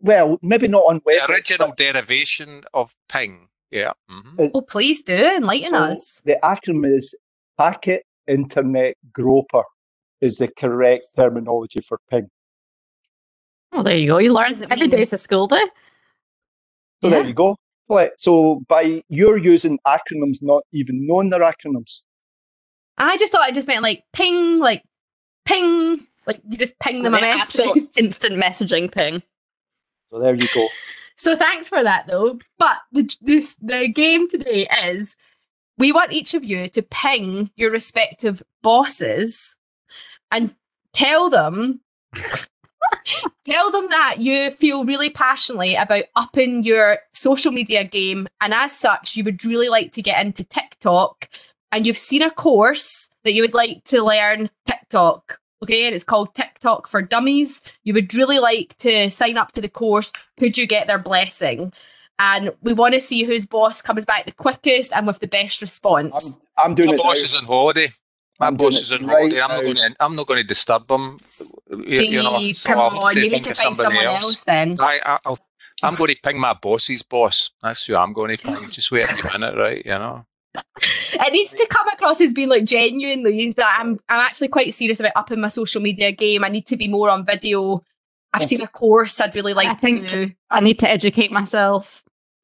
Well, 0.00 0.38
maybe 0.42 0.68
not 0.68 0.84
on 0.88 1.00
WebEx. 1.00 1.26
The 1.26 1.32
original 1.32 1.68
but... 1.68 1.78
derivation 1.78 2.64
of 2.72 2.94
ping. 3.08 3.48
Yeah. 3.70 3.92
Mm-hmm. 4.10 4.46
Oh, 4.54 4.60
please 4.60 5.02
do 5.02 5.16
enlighten 5.16 5.70
so 5.70 5.76
us. 5.76 6.22
The 6.24 6.38
acronym 6.42 6.96
is 6.96 7.14
Packet 7.58 8.04
Internet 8.28 8.96
Groper, 9.12 9.64
is 10.20 10.38
the 10.38 10.48
correct 10.48 11.04
terminology 11.16 11.80
for 11.80 11.98
ping. 12.10 12.28
Oh, 13.72 13.82
there 13.82 13.96
you 13.96 14.08
go. 14.08 14.18
You 14.18 14.32
learn 14.32 14.54
every 14.70 14.86
day 14.86 15.00
is 15.00 15.12
a 15.12 15.18
school 15.18 15.48
day. 15.48 15.64
So 17.02 17.08
yeah. 17.08 17.10
there 17.10 17.26
you 17.26 17.34
go. 17.34 17.56
So 18.18 18.62
by 18.68 19.02
you're 19.08 19.38
using 19.38 19.78
acronyms, 19.86 20.38
not 20.40 20.62
even 20.72 21.06
knowing 21.06 21.30
they're 21.30 21.40
acronyms. 21.40 22.00
I 22.96 23.18
just 23.18 23.32
thought 23.32 23.48
it 23.48 23.54
just 23.54 23.66
meant 23.66 23.82
like 23.82 24.04
ping, 24.12 24.60
like 24.60 24.84
ping. 25.44 26.06
Like 26.26 26.40
you 26.48 26.56
just 26.56 26.78
ping 26.78 27.02
them 27.02 27.14
a 27.14 27.20
message. 27.20 27.68
Instant 27.96 28.42
messaging 28.42 28.90
ping. 28.90 29.22
So 30.10 30.18
there 30.18 30.34
you 30.34 30.48
go. 30.54 30.68
So 31.16 31.36
thanks 31.36 31.68
for 31.68 31.82
that 31.82 32.06
though. 32.06 32.38
But 32.58 32.78
the, 32.92 33.02
the, 33.22 33.56
the 33.62 33.88
game 33.88 34.28
today 34.28 34.68
is 34.84 35.16
we 35.78 35.92
want 35.92 36.12
each 36.12 36.34
of 36.34 36.44
you 36.44 36.68
to 36.68 36.82
ping 36.82 37.50
your 37.56 37.70
respective 37.70 38.42
bosses 38.62 39.56
and 40.30 40.54
tell 40.92 41.30
them 41.30 41.80
tell 43.44 43.70
them 43.70 43.88
that 43.90 44.16
you 44.20 44.50
feel 44.52 44.84
really 44.84 45.10
passionately 45.10 45.74
about 45.74 46.04
upping 46.16 46.62
your 46.62 46.98
social 47.12 47.52
media 47.52 47.84
game 47.84 48.28
and 48.40 48.54
as 48.54 48.72
such 48.72 49.16
you 49.16 49.24
would 49.24 49.44
really 49.44 49.68
like 49.68 49.92
to 49.92 50.02
get 50.02 50.24
into 50.24 50.44
TikTok 50.44 51.28
and 51.72 51.86
you've 51.86 51.98
seen 51.98 52.22
a 52.22 52.30
course 52.30 53.08
that 53.24 53.32
you 53.32 53.42
would 53.42 53.54
like 53.54 53.84
to 53.84 54.02
learn 54.02 54.50
TikTok, 54.66 55.40
okay, 55.62 55.86
and 55.86 55.94
it's 55.94 56.04
called 56.04 56.34
TikTok 56.34 56.86
for 56.86 57.02
Dummies, 57.02 57.62
you 57.82 57.94
would 57.94 58.14
really 58.14 58.38
like 58.38 58.76
to 58.78 59.10
sign 59.10 59.36
up 59.36 59.52
to 59.52 59.60
the 59.60 59.68
course, 59.68 60.12
could 60.38 60.56
you 60.56 60.66
get 60.66 60.86
their 60.86 60.98
blessing? 60.98 61.72
And 62.18 62.54
we 62.62 62.72
want 62.72 62.94
to 62.94 63.00
see 63.00 63.24
whose 63.24 63.44
boss 63.44 63.82
comes 63.82 64.04
back 64.04 64.26
the 64.26 64.32
quickest 64.32 64.92
and 64.92 65.06
with 65.06 65.18
the 65.18 65.26
best 65.26 65.60
response. 65.60 66.38
I'm, 66.58 66.70
I'm 66.70 66.74
doing 66.74 66.90
My 66.90 66.94
it. 66.94 66.98
boss 66.98 67.18
now. 67.18 67.24
is 67.24 67.34
on 67.34 67.44
holiday. 67.44 67.88
My 68.38 68.46
I'm 68.48 68.56
boss 68.56 68.80
is 68.80 68.92
on 68.92 69.04
holiday. 69.04 69.40
I'm 69.40 69.48
not 69.48 69.64
going 69.64 69.76
to. 69.76 69.96
I'm 69.98 70.16
not 70.16 70.26
going 70.26 70.40
to 70.40 70.46
disturb 70.46 70.86
them. 70.86 71.16
You, 71.70 72.00
you 72.02 72.22
know, 72.22 72.52
so 72.52 72.68
come 72.68 72.78
on, 72.78 73.16
you 73.16 73.30
need 73.30 73.44
to 73.44 73.54
find 73.54 73.76
someone 73.76 74.04
else. 74.04 74.24
else 74.24 74.40
then. 74.44 74.76
I, 74.80 75.18
I, 75.24 75.34
am 75.82 75.94
going 75.96 76.14
to 76.14 76.20
ping 76.22 76.38
my 76.38 76.52
boss's 76.52 77.02
boss. 77.02 77.50
That's 77.62 77.86
who 77.86 77.96
I'm 77.96 78.12
going 78.12 78.36
to 78.36 78.42
ping. 78.42 78.68
Just 78.70 78.92
wait 78.92 79.10
a 79.10 79.38
minute, 79.38 79.56
right? 79.56 79.84
You 79.84 79.92
know 79.92 80.26
it 80.54 81.32
needs 81.32 81.52
to 81.54 81.66
come 81.68 81.88
across 81.88 82.20
as 82.20 82.32
being 82.32 82.48
like 82.48 82.64
genuinely 82.64 83.52
but 83.56 83.66
I'm 83.66 83.98
I'm 84.08 84.20
actually 84.20 84.48
quite 84.48 84.72
serious 84.74 85.00
about 85.00 85.12
upping 85.16 85.40
my 85.40 85.48
social 85.48 85.80
media 85.80 86.12
game. 86.12 86.44
I 86.44 86.48
need 86.48 86.66
to 86.66 86.76
be 86.76 86.88
more 86.88 87.10
on 87.10 87.24
video. 87.24 87.82
I've 88.32 88.44
seen 88.44 88.62
a 88.62 88.68
course 88.68 89.20
I'd 89.20 89.34
really 89.34 89.54
like 89.54 89.68
I 89.68 89.74
think 89.74 90.08
do. 90.08 90.30
I 90.50 90.60
need 90.60 90.78
to 90.80 90.90
educate 90.90 91.30
myself. 91.30 92.02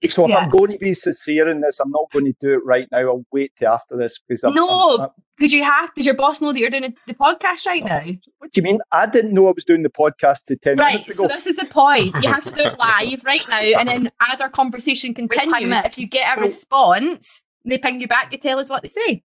So 0.09 0.25
if 0.25 0.31
yeah. 0.31 0.39
I'm 0.39 0.49
going 0.49 0.73
to 0.73 0.79
be 0.79 0.95
sincere 0.95 1.49
in 1.49 1.61
this, 1.61 1.79
I'm 1.79 1.91
not 1.91 2.11
going 2.11 2.25
to 2.25 2.33
do 2.41 2.55
it 2.55 2.65
right 2.65 2.89
now. 2.91 3.01
I'll 3.01 3.27
wait 3.33 3.53
till 3.57 3.71
after 3.71 3.99
this 3.99 4.19
because 4.19 4.43
I'm, 4.45 4.55
no, 4.55 5.13
because 5.37 5.53
you 5.53 5.63
have. 5.63 5.93
Does 5.95 6.07
your 6.07 6.15
boss 6.15 6.41
know 6.41 6.55
that 6.55 6.59
you're 6.59 6.71
doing 6.71 6.95
the 7.07 7.15
podcast 7.15 7.67
right 7.67 7.85
now? 7.85 8.03
What 8.39 8.51
do 8.51 8.61
you 8.61 8.63
mean? 8.63 8.79
I 8.93 9.05
didn't 9.05 9.35
know 9.35 9.49
I 9.49 9.53
was 9.53 9.65
doing 9.65 9.83
the 9.83 9.91
podcast 9.91 10.47
to 10.47 10.57
ten 10.57 10.79
right, 10.79 10.93
minutes 10.93 11.11
ago. 11.11 11.25
Right, 11.25 11.31
so 11.31 11.35
this 11.35 11.47
is 11.47 11.57
the 11.57 11.67
point. 11.67 12.15
You 12.23 12.33
have 12.33 12.45
to 12.45 12.51
do 12.51 12.63
it 12.63 12.79
live 12.79 13.23
right 13.25 13.47
now, 13.47 13.59
and 13.59 13.89
then 13.89 14.11
as 14.27 14.41
our 14.41 14.49
conversation 14.49 15.13
continues, 15.13 15.85
if 15.85 15.99
you 15.99 16.07
get 16.07 16.39
a 16.39 16.41
response, 16.41 17.43
they 17.65 17.79
ping 17.79 18.01
you 18.01 18.09
back, 18.09 18.33
you 18.33 18.39
tell 18.39 18.59
us 18.59 18.69
what 18.69 18.83
they 18.83 18.89
say. 18.89 19.23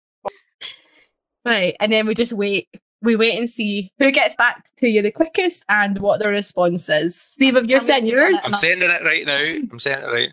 Right, 1.44 1.76
and 1.78 1.92
then 1.92 2.06
we 2.06 2.14
just 2.14 2.32
wait 2.32 2.68
we 3.04 3.16
wait 3.16 3.38
and 3.38 3.50
see 3.50 3.92
who 3.98 4.10
gets 4.10 4.34
back 4.34 4.64
to 4.78 4.88
you 4.88 5.02
the 5.02 5.12
quickest 5.12 5.64
and 5.68 5.98
what 5.98 6.20
the 6.20 6.28
response 6.28 6.88
is. 6.88 7.20
Steve, 7.20 7.54
have 7.54 7.70
you 7.70 7.80
sent 7.80 8.06
yours? 8.06 8.38
I'm 8.44 8.54
sending 8.54 8.90
it 8.90 9.02
right 9.02 9.26
now. 9.26 9.38
I'm 9.70 9.78
sending 9.78 10.08
it 10.08 10.12
right. 10.12 10.32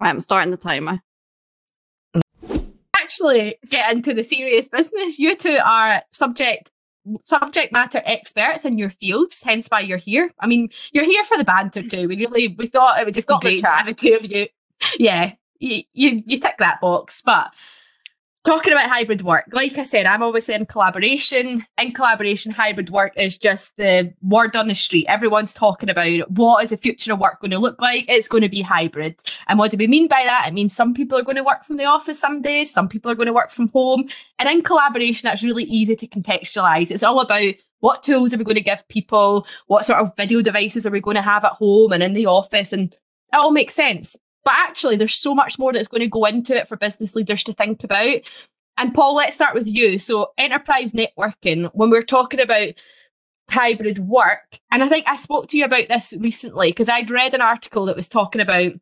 Right, 0.00 0.08
I'm 0.08 0.20
starting 0.20 0.50
the 0.50 0.56
timer. 0.56 1.00
Actually, 2.96 3.56
get 3.68 3.92
into 3.92 4.12
the 4.14 4.24
serious 4.24 4.68
business. 4.68 5.18
You 5.18 5.36
two 5.36 5.58
are 5.64 6.02
subject 6.12 6.70
subject 7.20 7.72
matter 7.72 8.00
experts 8.04 8.64
in 8.64 8.78
your 8.78 8.90
fields, 8.90 9.42
hence 9.42 9.66
why 9.68 9.80
you're 9.80 9.98
here. 9.98 10.30
I 10.38 10.46
mean, 10.46 10.70
you're 10.92 11.04
here 11.04 11.24
for 11.24 11.36
the 11.36 11.44
banter 11.44 11.82
too. 11.82 12.08
We 12.08 12.16
really 12.16 12.54
we 12.58 12.66
thought 12.66 13.00
it 13.00 13.04
would 13.04 13.14
just 13.14 13.28
Got 13.28 13.42
be 13.42 13.46
the 13.46 13.50
great 13.50 13.56
to 13.58 13.62
chat. 13.62 13.78
have 13.78 13.86
the 13.86 13.94
two 13.94 14.14
of 14.14 14.30
you. 14.30 14.46
Yeah, 14.98 15.32
you, 15.62 16.22
you 16.26 16.40
tick 16.40 16.56
that 16.58 16.80
box. 16.80 17.22
But 17.22 17.52
talking 18.44 18.72
about 18.72 18.90
hybrid 18.90 19.22
work, 19.22 19.46
like 19.52 19.78
I 19.78 19.84
said, 19.84 20.06
I'm 20.06 20.22
always 20.22 20.46
saying 20.46 20.66
collaboration. 20.66 21.64
In 21.78 21.92
collaboration, 21.92 22.52
hybrid 22.52 22.90
work 22.90 23.12
is 23.16 23.38
just 23.38 23.76
the 23.76 24.12
word 24.22 24.56
on 24.56 24.68
the 24.68 24.74
street. 24.74 25.06
Everyone's 25.08 25.54
talking 25.54 25.88
about 25.88 26.30
what 26.30 26.64
is 26.64 26.70
the 26.70 26.76
future 26.76 27.12
of 27.12 27.20
work 27.20 27.40
going 27.40 27.52
to 27.52 27.58
look 27.58 27.80
like. 27.80 28.04
It's 28.08 28.28
going 28.28 28.42
to 28.42 28.48
be 28.48 28.62
hybrid. 28.62 29.20
And 29.48 29.58
what 29.58 29.70
do 29.70 29.76
we 29.76 29.86
mean 29.86 30.08
by 30.08 30.22
that? 30.24 30.46
It 30.48 30.54
means 30.54 30.74
some 30.74 30.94
people 30.94 31.18
are 31.18 31.24
going 31.24 31.36
to 31.36 31.44
work 31.44 31.64
from 31.64 31.76
the 31.76 31.84
office 31.84 32.18
some 32.18 32.42
days, 32.42 32.72
some 32.72 32.88
people 32.88 33.10
are 33.10 33.16
going 33.16 33.26
to 33.26 33.32
work 33.32 33.50
from 33.50 33.68
home. 33.68 34.08
And 34.38 34.48
in 34.48 34.62
collaboration, 34.62 35.28
that's 35.28 35.44
really 35.44 35.64
easy 35.64 35.96
to 35.96 36.06
contextualize. 36.06 36.90
It's 36.90 37.04
all 37.04 37.20
about 37.20 37.54
what 37.82 38.04
tools 38.04 38.32
are 38.32 38.38
we 38.38 38.44
going 38.44 38.54
to 38.54 38.62
give 38.62 38.86
people? 38.88 39.46
What 39.66 39.84
sort 39.84 39.98
of 39.98 40.16
video 40.16 40.40
devices 40.40 40.86
are 40.86 40.90
we 40.90 41.00
going 41.00 41.16
to 41.16 41.22
have 41.22 41.44
at 41.44 41.52
home 41.52 41.92
and 41.92 42.02
in 42.02 42.14
the 42.14 42.26
office? 42.26 42.72
And 42.72 42.92
it 42.92 43.36
all 43.36 43.50
makes 43.50 43.74
sense. 43.74 44.16
But 44.44 44.54
actually, 44.56 44.96
there's 44.96 45.14
so 45.14 45.34
much 45.34 45.58
more 45.58 45.72
that's 45.72 45.88
going 45.88 46.00
to 46.00 46.08
go 46.08 46.24
into 46.24 46.56
it 46.56 46.68
for 46.68 46.76
business 46.76 47.14
leaders 47.14 47.44
to 47.44 47.52
think 47.52 47.84
about. 47.84 48.20
And 48.76 48.94
Paul, 48.94 49.14
let's 49.14 49.36
start 49.36 49.54
with 49.54 49.66
you. 49.66 49.98
So, 49.98 50.32
enterprise 50.38 50.92
networking, 50.92 51.70
when 51.74 51.90
we're 51.90 52.02
talking 52.02 52.40
about 52.40 52.74
hybrid 53.50 53.98
work, 53.98 54.58
and 54.70 54.82
I 54.82 54.88
think 54.88 55.08
I 55.08 55.16
spoke 55.16 55.48
to 55.48 55.58
you 55.58 55.64
about 55.64 55.88
this 55.88 56.14
recently 56.18 56.70
because 56.70 56.88
I'd 56.88 57.10
read 57.10 57.34
an 57.34 57.42
article 57.42 57.86
that 57.86 57.96
was 57.96 58.08
talking 58.08 58.40
about 58.40 58.72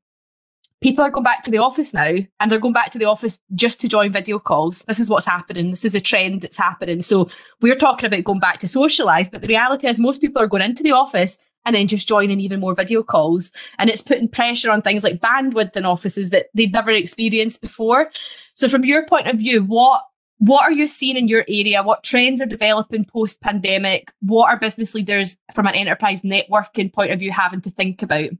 people 0.81 1.05
are 1.05 1.11
going 1.11 1.25
back 1.25 1.43
to 1.43 1.51
the 1.51 1.59
office 1.59 1.93
now 1.93 2.17
and 2.39 2.51
they're 2.51 2.59
going 2.59 2.73
back 2.73 2.91
to 2.91 2.99
the 2.99 3.05
office 3.05 3.39
just 3.55 3.83
to 3.83 3.89
join 3.89 4.13
video 4.13 4.39
calls. 4.39 4.83
This 4.85 4.99
is 4.99 5.11
what's 5.11 5.27
happening. 5.27 5.69
This 5.69 5.85
is 5.85 5.95
a 5.95 6.01
trend 6.01 6.41
that's 6.41 6.57
happening. 6.57 7.03
So, 7.03 7.29
we're 7.61 7.75
talking 7.75 8.07
about 8.07 8.25
going 8.25 8.41
back 8.41 8.59
to 8.59 8.69
socialize, 8.69 9.29
but 9.29 9.43
the 9.43 9.49
reality 9.49 9.89
is 9.89 10.01
most 10.01 10.21
people 10.21 10.41
are 10.41 10.47
going 10.47 10.63
into 10.63 10.83
the 10.83 10.93
office 10.93 11.39
and 11.65 11.75
then 11.75 11.89
just 11.89 12.09
joining 12.09 12.41
even 12.41 12.61
more 12.61 12.75
video 12.75 13.03
calls. 13.03 13.53
And 13.79 13.91
it's 13.91 14.03
putting 14.03 14.29
pressure 14.29 14.71
on 14.71 14.83
things 14.83 15.05
like 15.05 15.21
bandwidth 15.21 15.77
in 15.77 15.85
offices 15.85 16.31
that 16.31 16.47
they'd 16.55 16.73
never 16.73 16.91
experienced 16.91 17.61
before. 17.61 18.11
So 18.55 18.69
from 18.69 18.85
your 18.85 19.07
point 19.07 19.27
of 19.27 19.39
view, 19.39 19.65
what 19.65 20.05
what 20.41 20.63
are 20.63 20.73
you 20.73 20.87
seeing 20.87 21.19
in 21.19 21.29
your 21.29 21.45
area? 21.49 21.83
What 21.83 22.03
trends 22.03 22.41
are 22.41 22.47
developing 22.47 23.05
post 23.05 23.43
pandemic? 23.43 24.11
What 24.21 24.51
are 24.51 24.59
business 24.59 24.95
leaders 24.95 25.39
from 25.55 25.67
an 25.67 25.75
enterprise 25.75 26.23
networking 26.23 26.91
point 26.91 27.11
of 27.11 27.19
view 27.19 27.31
having 27.31 27.61
to 27.61 27.71
think 27.71 28.03
about? 28.03 28.31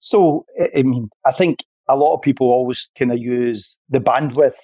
So, 0.00 0.46
I 0.76 0.82
mean, 0.82 1.10
I 1.24 1.30
think 1.30 1.64
a 1.88 1.96
lot 1.96 2.14
of 2.14 2.22
people 2.22 2.48
always 2.48 2.90
kind 2.98 3.12
of 3.12 3.18
use 3.18 3.78
the 3.88 4.00
bandwidth. 4.00 4.58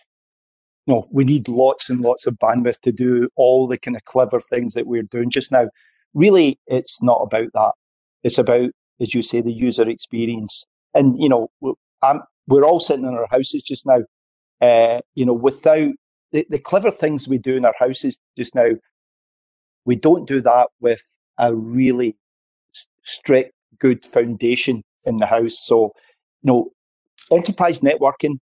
No, 0.88 1.06
we 1.12 1.22
need 1.22 1.48
lots 1.48 1.88
and 1.88 2.00
lots 2.00 2.26
of 2.26 2.34
bandwidth 2.34 2.80
to 2.80 2.92
do 2.92 3.28
all 3.36 3.68
the 3.68 3.78
kind 3.78 3.96
of 3.96 4.04
clever 4.04 4.40
things 4.40 4.74
that 4.74 4.88
we're 4.88 5.04
doing 5.04 5.30
just 5.30 5.52
now. 5.52 5.68
Really, 6.14 6.58
it's 6.66 7.02
not 7.02 7.20
about 7.22 7.48
that. 7.54 7.72
It's 8.22 8.38
about, 8.38 8.70
as 9.00 9.14
you 9.14 9.22
say, 9.22 9.40
the 9.40 9.52
user 9.52 9.88
experience. 9.88 10.64
And, 10.94 11.20
you 11.20 11.28
know, 11.28 11.50
I'm, 12.02 12.20
we're 12.46 12.64
all 12.64 12.80
sitting 12.80 13.04
in 13.04 13.14
our 13.14 13.26
houses 13.30 13.62
just 13.62 13.84
now. 13.84 14.02
Uh, 14.60 15.00
you 15.14 15.26
know, 15.26 15.32
without 15.32 15.92
the, 16.32 16.46
the 16.48 16.58
clever 16.58 16.90
things 16.90 17.28
we 17.28 17.38
do 17.38 17.56
in 17.56 17.64
our 17.64 17.74
houses 17.78 18.16
just 18.38 18.54
now, 18.54 18.70
we 19.84 19.96
don't 19.96 20.26
do 20.26 20.40
that 20.40 20.68
with 20.80 21.02
a 21.38 21.54
really 21.54 22.16
strict, 23.02 23.52
good 23.78 24.04
foundation 24.04 24.82
in 25.04 25.18
the 25.18 25.26
house. 25.26 25.58
So, 25.58 25.92
you 26.42 26.52
know, 26.52 26.70
enterprise 27.30 27.80
networking 27.80 28.38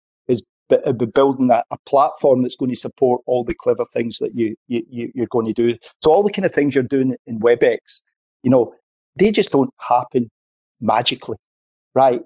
is 0.70 0.78
b- 0.78 0.84
uh, 0.86 0.94
b- 0.94 1.06
building 1.06 1.50
a, 1.52 1.64
a 1.72 1.78
platform 1.86 2.42
that's 2.42 2.56
going 2.56 2.72
to 2.72 2.80
support 2.80 3.22
all 3.26 3.44
the 3.44 3.54
clever 3.54 3.86
things 3.86 4.18
that 4.20 4.36
you, 4.36 4.56
you, 4.68 4.84
you 4.90 5.12
you're 5.16 5.28
going 5.28 5.46
to 5.46 5.54
do. 5.54 5.78
So, 6.04 6.12
all 6.12 6.24
the 6.24 6.32
kind 6.32 6.46
of 6.46 6.54
things 6.54 6.76
you're 6.76 6.84
doing 6.84 7.16
in 7.28 7.40
WebEx, 7.40 8.02
you 8.44 8.50
know, 8.50 8.74
they 9.16 9.32
just 9.32 9.52
don't 9.52 9.74
happen 9.88 10.30
magically, 10.82 11.38
right? 11.94 12.22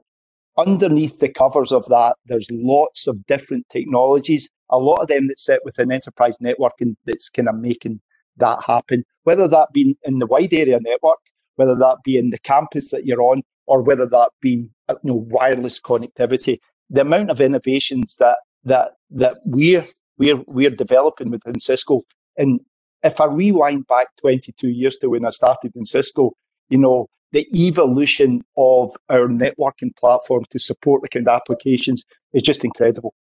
Underneath 0.57 1.19
the 1.19 1.29
covers 1.29 1.71
of 1.71 1.85
that, 1.87 2.15
there's 2.25 2.47
lots 2.51 3.07
of 3.07 3.25
different 3.25 3.67
technologies. 3.69 4.49
A 4.69 4.77
lot 4.77 5.01
of 5.01 5.07
them 5.07 5.27
that 5.27 5.39
sit 5.39 5.61
within 5.65 5.91
enterprise 5.91 6.37
networking 6.37 6.95
that's 7.05 7.29
kind 7.29 7.49
of 7.49 7.55
making 7.55 8.01
that 8.37 8.63
happen. 8.65 9.03
Whether 9.23 9.47
that 9.47 9.69
be 9.73 9.97
in 10.03 10.19
the 10.19 10.27
wide 10.27 10.53
area 10.53 10.79
network, 10.79 11.17
whether 11.55 11.75
that 11.75 11.97
be 12.03 12.17
in 12.17 12.29
the 12.29 12.39
campus 12.39 12.91
that 12.91 13.05
you're 13.05 13.21
on, 13.21 13.43
or 13.67 13.81
whether 13.81 14.05
that 14.05 14.29
be 14.41 14.69
you 14.89 14.97
know 15.03 15.25
wireless 15.29 15.79
connectivity. 15.79 16.57
The 16.93 17.01
amount 17.01 17.29
of 17.29 17.41
innovations 17.41 18.15
that 18.19 18.37
that 18.63 18.91
that 19.11 19.35
we're 19.45 19.85
we're 20.17 20.41
we're 20.47 20.69
developing 20.69 21.31
within 21.31 21.59
Cisco, 21.59 22.03
and 22.37 22.61
if 23.03 23.19
I 23.19 23.25
rewind 23.25 23.87
back 23.87 24.07
22 24.21 24.69
years 24.69 24.95
to 24.97 25.09
when 25.09 25.25
I 25.25 25.29
started 25.29 25.75
in 25.75 25.85
Cisco, 25.85 26.31
you 26.69 26.77
know 26.77 27.07
the 27.33 27.47
evolution 27.53 28.43
of 28.55 28.95
our 29.09 29.27
networking 29.27 29.93
platform 29.97 30.45
to 30.51 30.59
support 30.59 31.01
the 31.01 31.09
kind 31.09 31.27
of 31.27 31.35
applications 31.35 32.05
is 32.31 32.43
just 32.43 32.63
incredible. 32.63 33.13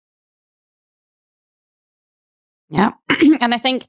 Yeah. 2.68 2.92
and 3.40 3.54
I 3.54 3.58
think, 3.58 3.86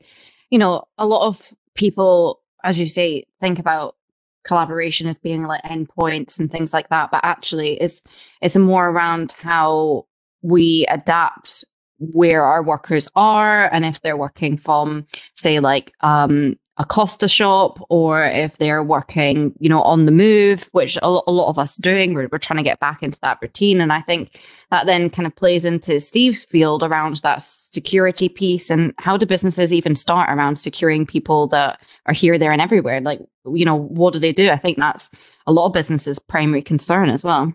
you 0.50 0.58
know, 0.58 0.86
a 0.98 1.06
lot 1.06 1.28
of 1.28 1.54
people, 1.76 2.42
as 2.64 2.80
you 2.80 2.86
say, 2.86 3.26
think 3.42 3.60
about 3.60 3.96
collaboration 4.44 5.08
as 5.08 5.18
being 5.18 5.44
like 5.44 5.64
endpoints 5.64 6.40
and 6.40 6.52
things 6.52 6.74
like 6.74 6.90
that, 6.90 7.12
but 7.12 7.22
actually 7.24 7.74
it's 7.82 8.02
it's 8.42 8.56
more 8.56 8.90
around 8.90 9.34
how 9.40 10.06
we 10.42 10.86
adapt 10.90 11.64
where 12.00 12.44
our 12.44 12.64
workers 12.64 13.08
are 13.16 13.72
and 13.74 13.86
if 13.86 14.02
they're 14.02 14.18
working 14.18 14.58
from 14.58 15.08
say 15.36 15.60
like 15.60 15.94
um 16.02 16.58
a 16.78 16.86
Costa 16.86 17.28
shop 17.28 17.80
or 17.90 18.26
if 18.26 18.58
they're 18.58 18.84
working, 18.84 19.54
you 19.60 19.70
know, 19.70 19.82
on 19.84 20.06
the 20.06 20.12
move, 20.12 20.68
which 20.72 20.98
a, 20.98 21.06
a 21.06 21.32
lot 21.32 21.50
of 21.50 21.60
us 21.60 21.76
doing. 21.76 22.16
We're, 22.16 22.28
we're 22.32 22.40
trying 22.40 22.58
to 22.58 22.64
get 22.64 22.80
back 22.80 23.04
into 23.04 23.20
that 23.22 23.38
routine. 23.44 23.80
And 23.80 23.94
I 23.94 24.02
think 24.02 24.40
that 24.72 24.88
then 24.88 25.12
kind 25.12 25.28
of 25.28 25.36
plays 25.36 25.66
into 25.66 26.00
Steve's 26.00 26.46
field 26.46 26.82
around 26.82 27.18
that 27.18 27.44
security 27.44 28.28
piece 28.28 28.72
and 28.72 28.94
how 28.98 29.18
do 29.18 29.28
businesses 29.28 29.72
even 29.72 29.96
start 29.96 30.30
around 30.32 30.56
securing 30.56 31.06
people 31.06 31.48
that 31.50 31.80
are 32.08 32.14
here, 32.14 32.40
there, 32.40 32.52
and 32.52 32.62
everywhere? 32.62 33.02
Like, 33.02 33.20
you 33.46 33.66
know, 33.66 33.76
what 33.76 34.14
do 34.14 34.20
they 34.20 34.34
do? 34.34 34.50
I 34.50 34.58
think 34.58 34.78
that's 34.78 35.12
a 35.48 35.52
lot 35.52 35.68
of 35.68 35.74
businesses' 35.74 36.20
primary 36.20 36.62
concern 36.62 37.10
as 37.10 37.24
well. 37.24 37.54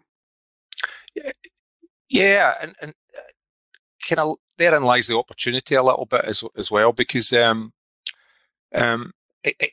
Yeah, 2.08 2.54
and, 2.60 2.74
and 2.80 2.94
uh, 3.16 3.20
kind 4.08 4.20
of 4.20 4.36
therein 4.56 4.82
lies 4.82 5.06
the 5.06 5.16
opportunity 5.16 5.74
a 5.74 5.82
little 5.82 6.06
bit 6.06 6.24
as 6.24 6.42
as 6.56 6.70
well 6.70 6.92
because 6.92 7.32
um, 7.32 7.72
um, 8.74 9.12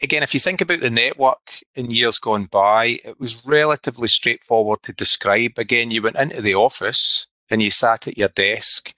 again, 0.02 0.24
if 0.24 0.34
you 0.34 0.40
think 0.40 0.62
about 0.62 0.82
the 0.82 0.90
network 0.90 1.60
in 1.76 1.92
years 1.92 2.20
gone 2.20 2.46
by, 2.46 3.00
it 3.04 3.20
was 3.20 3.46
relatively 3.46 4.08
straightforward 4.08 4.84
to 4.84 4.94
describe. 4.94 5.58
Again, 5.58 5.92
you 5.92 6.02
went 6.02 6.20
into 6.20 6.42
the 6.42 6.56
office 6.56 7.28
and 7.50 7.62
you 7.62 7.72
sat 7.72 8.08
at 8.08 8.18
your 8.18 8.30
desk 8.30 8.94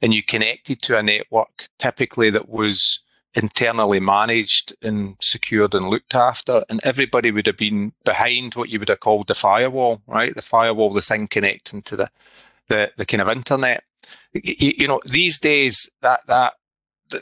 and 0.00 0.14
you 0.14 0.22
connected 0.22 0.80
to 0.82 0.96
a 0.96 1.02
network 1.02 1.68
typically 1.78 2.30
that 2.30 2.48
was 2.48 3.02
internally 3.34 4.00
managed 4.00 4.74
and 4.82 5.16
secured 5.20 5.74
and 5.74 5.88
looked 5.88 6.14
after 6.14 6.64
and 6.68 6.80
everybody 6.82 7.30
would 7.30 7.46
have 7.46 7.56
been 7.56 7.92
behind 8.04 8.54
what 8.54 8.68
you 8.68 8.78
would 8.78 8.88
have 8.88 9.00
called 9.00 9.26
the 9.26 9.34
firewall 9.34 10.00
right? 10.06 10.34
The 10.34 10.42
firewall 10.42 10.92
the 10.92 11.00
thing 11.00 11.28
connecting 11.28 11.82
to 11.82 11.96
the 11.96 12.10
the, 12.68 12.92
the 12.96 13.06
kind 13.06 13.22
of 13.22 13.28
internet. 13.28 13.82
You, 14.32 14.72
you 14.78 14.88
know 14.88 15.00
these 15.04 15.38
days 15.38 15.90
that 16.00 16.26
that 16.26 16.54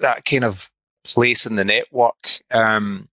that 0.00 0.24
kind 0.24 0.44
of 0.44 0.70
place 1.04 1.46
in 1.46 1.56
the 1.56 1.64
network 1.64 2.40
um, 2.52 3.08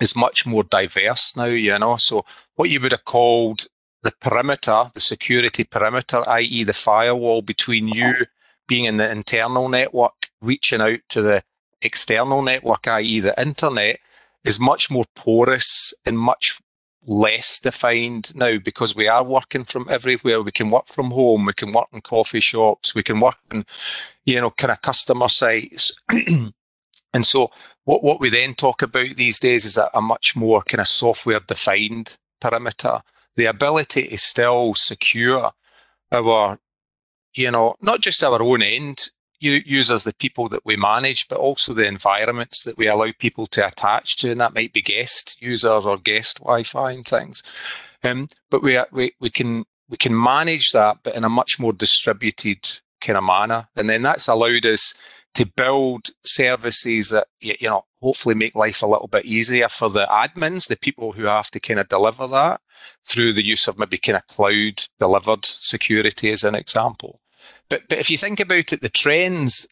is 0.00 0.16
much 0.16 0.46
more 0.46 0.64
diverse 0.64 1.36
now 1.36 1.44
you 1.44 1.78
know? 1.78 1.96
So 1.96 2.24
what 2.54 2.70
you 2.70 2.80
would 2.80 2.92
have 2.92 3.04
called 3.04 3.66
the 4.02 4.12
perimeter 4.20 4.90
the 4.92 5.00
security 5.00 5.64
perimeter 5.64 6.22
i.e 6.28 6.64
the 6.64 6.74
firewall 6.74 7.42
between 7.42 7.88
you 7.88 8.26
being 8.66 8.84
in 8.84 8.98
the 8.98 9.10
internal 9.10 9.68
network 9.68 10.30
reaching 10.40 10.80
out 10.80 11.00
to 11.08 11.22
the 11.22 11.42
external 11.84 12.42
network 12.42 12.86
i.e 12.88 13.20
the 13.20 13.40
internet 13.40 13.98
is 14.44 14.60
much 14.60 14.90
more 14.90 15.04
porous 15.14 15.94
and 16.04 16.18
much 16.18 16.58
less 17.06 17.58
defined 17.58 18.34
now 18.34 18.58
because 18.58 18.94
we 18.94 19.08
are 19.08 19.24
working 19.24 19.64
from 19.64 19.86
everywhere. 19.90 20.42
We 20.42 20.52
can 20.52 20.70
work 20.70 20.86
from 20.86 21.10
home. 21.10 21.46
We 21.46 21.52
can 21.52 21.72
work 21.72 21.88
in 21.92 22.00
coffee 22.00 22.40
shops. 22.40 22.94
We 22.94 23.02
can 23.02 23.20
work 23.20 23.36
in, 23.52 23.64
you 24.24 24.40
know, 24.40 24.50
kind 24.50 24.70
of 24.70 24.82
customer 24.82 25.28
sites. 25.28 25.98
and 27.12 27.26
so 27.26 27.50
what, 27.84 28.02
what 28.02 28.20
we 28.20 28.30
then 28.30 28.54
talk 28.54 28.82
about 28.82 29.16
these 29.16 29.38
days 29.38 29.64
is 29.64 29.76
a, 29.76 29.90
a 29.94 30.00
much 30.00 30.34
more 30.34 30.62
kind 30.62 30.80
of 30.80 30.88
software 30.88 31.40
defined 31.40 32.16
perimeter. 32.40 33.00
The 33.36 33.46
ability 33.46 34.08
to 34.08 34.18
still 34.18 34.74
secure 34.74 35.52
our, 36.12 36.58
you 37.34 37.50
know, 37.50 37.74
not 37.82 38.00
just 38.00 38.22
our 38.22 38.42
own 38.42 38.62
end 38.62 39.10
users, 39.52 40.04
the 40.04 40.14
people 40.14 40.48
that 40.48 40.64
we 40.64 40.76
manage, 40.76 41.28
but 41.28 41.38
also 41.38 41.72
the 41.72 41.86
environments 41.86 42.64
that 42.64 42.78
we 42.78 42.86
allow 42.86 43.10
people 43.18 43.46
to 43.48 43.66
attach 43.66 44.16
to, 44.16 44.30
and 44.30 44.40
that 44.40 44.54
might 44.54 44.72
be 44.72 44.82
guest 44.82 45.36
users 45.40 45.86
or 45.86 45.98
guest 45.98 46.38
Wi-Fi 46.38 46.92
and 46.92 47.06
things. 47.06 47.42
Um, 48.02 48.28
but 48.50 48.62
we, 48.62 48.78
we 48.92 49.12
we 49.20 49.30
can 49.30 49.64
we 49.88 49.96
can 49.96 50.20
manage 50.20 50.72
that, 50.72 50.98
but 51.02 51.14
in 51.14 51.24
a 51.24 51.28
much 51.28 51.58
more 51.58 51.72
distributed 51.72 52.80
kind 53.00 53.16
of 53.16 53.24
manner, 53.24 53.68
and 53.76 53.88
then 53.88 54.02
that's 54.02 54.28
allowed 54.28 54.66
us 54.66 54.94
to 55.34 55.46
build 55.46 56.10
services 56.24 57.10
that 57.10 57.26
you 57.40 57.56
know 57.62 57.82
hopefully 58.00 58.34
make 58.34 58.54
life 58.54 58.82
a 58.82 58.86
little 58.86 59.08
bit 59.08 59.24
easier 59.24 59.68
for 59.68 59.88
the 59.88 60.06
admins, 60.06 60.68
the 60.68 60.76
people 60.76 61.12
who 61.12 61.24
have 61.24 61.50
to 61.50 61.60
kind 61.60 61.80
of 61.80 61.88
deliver 61.88 62.26
that 62.26 62.60
through 63.04 63.32
the 63.32 63.44
use 63.44 63.66
of 63.66 63.78
maybe 63.78 63.98
kind 63.98 64.16
of 64.16 64.26
cloud 64.26 64.84
delivered 64.98 65.44
security 65.44 66.30
as 66.30 66.44
an 66.44 66.54
example. 66.54 67.20
But 67.68 67.82
but 67.88 67.98
if 67.98 68.10
you 68.10 68.18
think 68.18 68.40
about 68.40 68.72
it, 68.72 68.80
the 68.80 68.88
trends, 68.88 69.66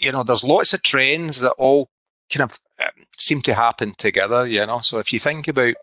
you 0.00 0.12
know, 0.12 0.22
there's 0.22 0.44
lots 0.44 0.72
of 0.72 0.82
trends 0.82 1.40
that 1.40 1.52
all 1.52 1.88
kind 2.32 2.50
of 2.50 2.58
um, 2.80 3.04
seem 3.16 3.42
to 3.42 3.54
happen 3.54 3.94
together. 3.96 4.46
You 4.46 4.66
know, 4.66 4.80
so 4.80 4.98
if 4.98 5.12
you 5.12 5.18
think 5.18 5.48
about 5.48 5.74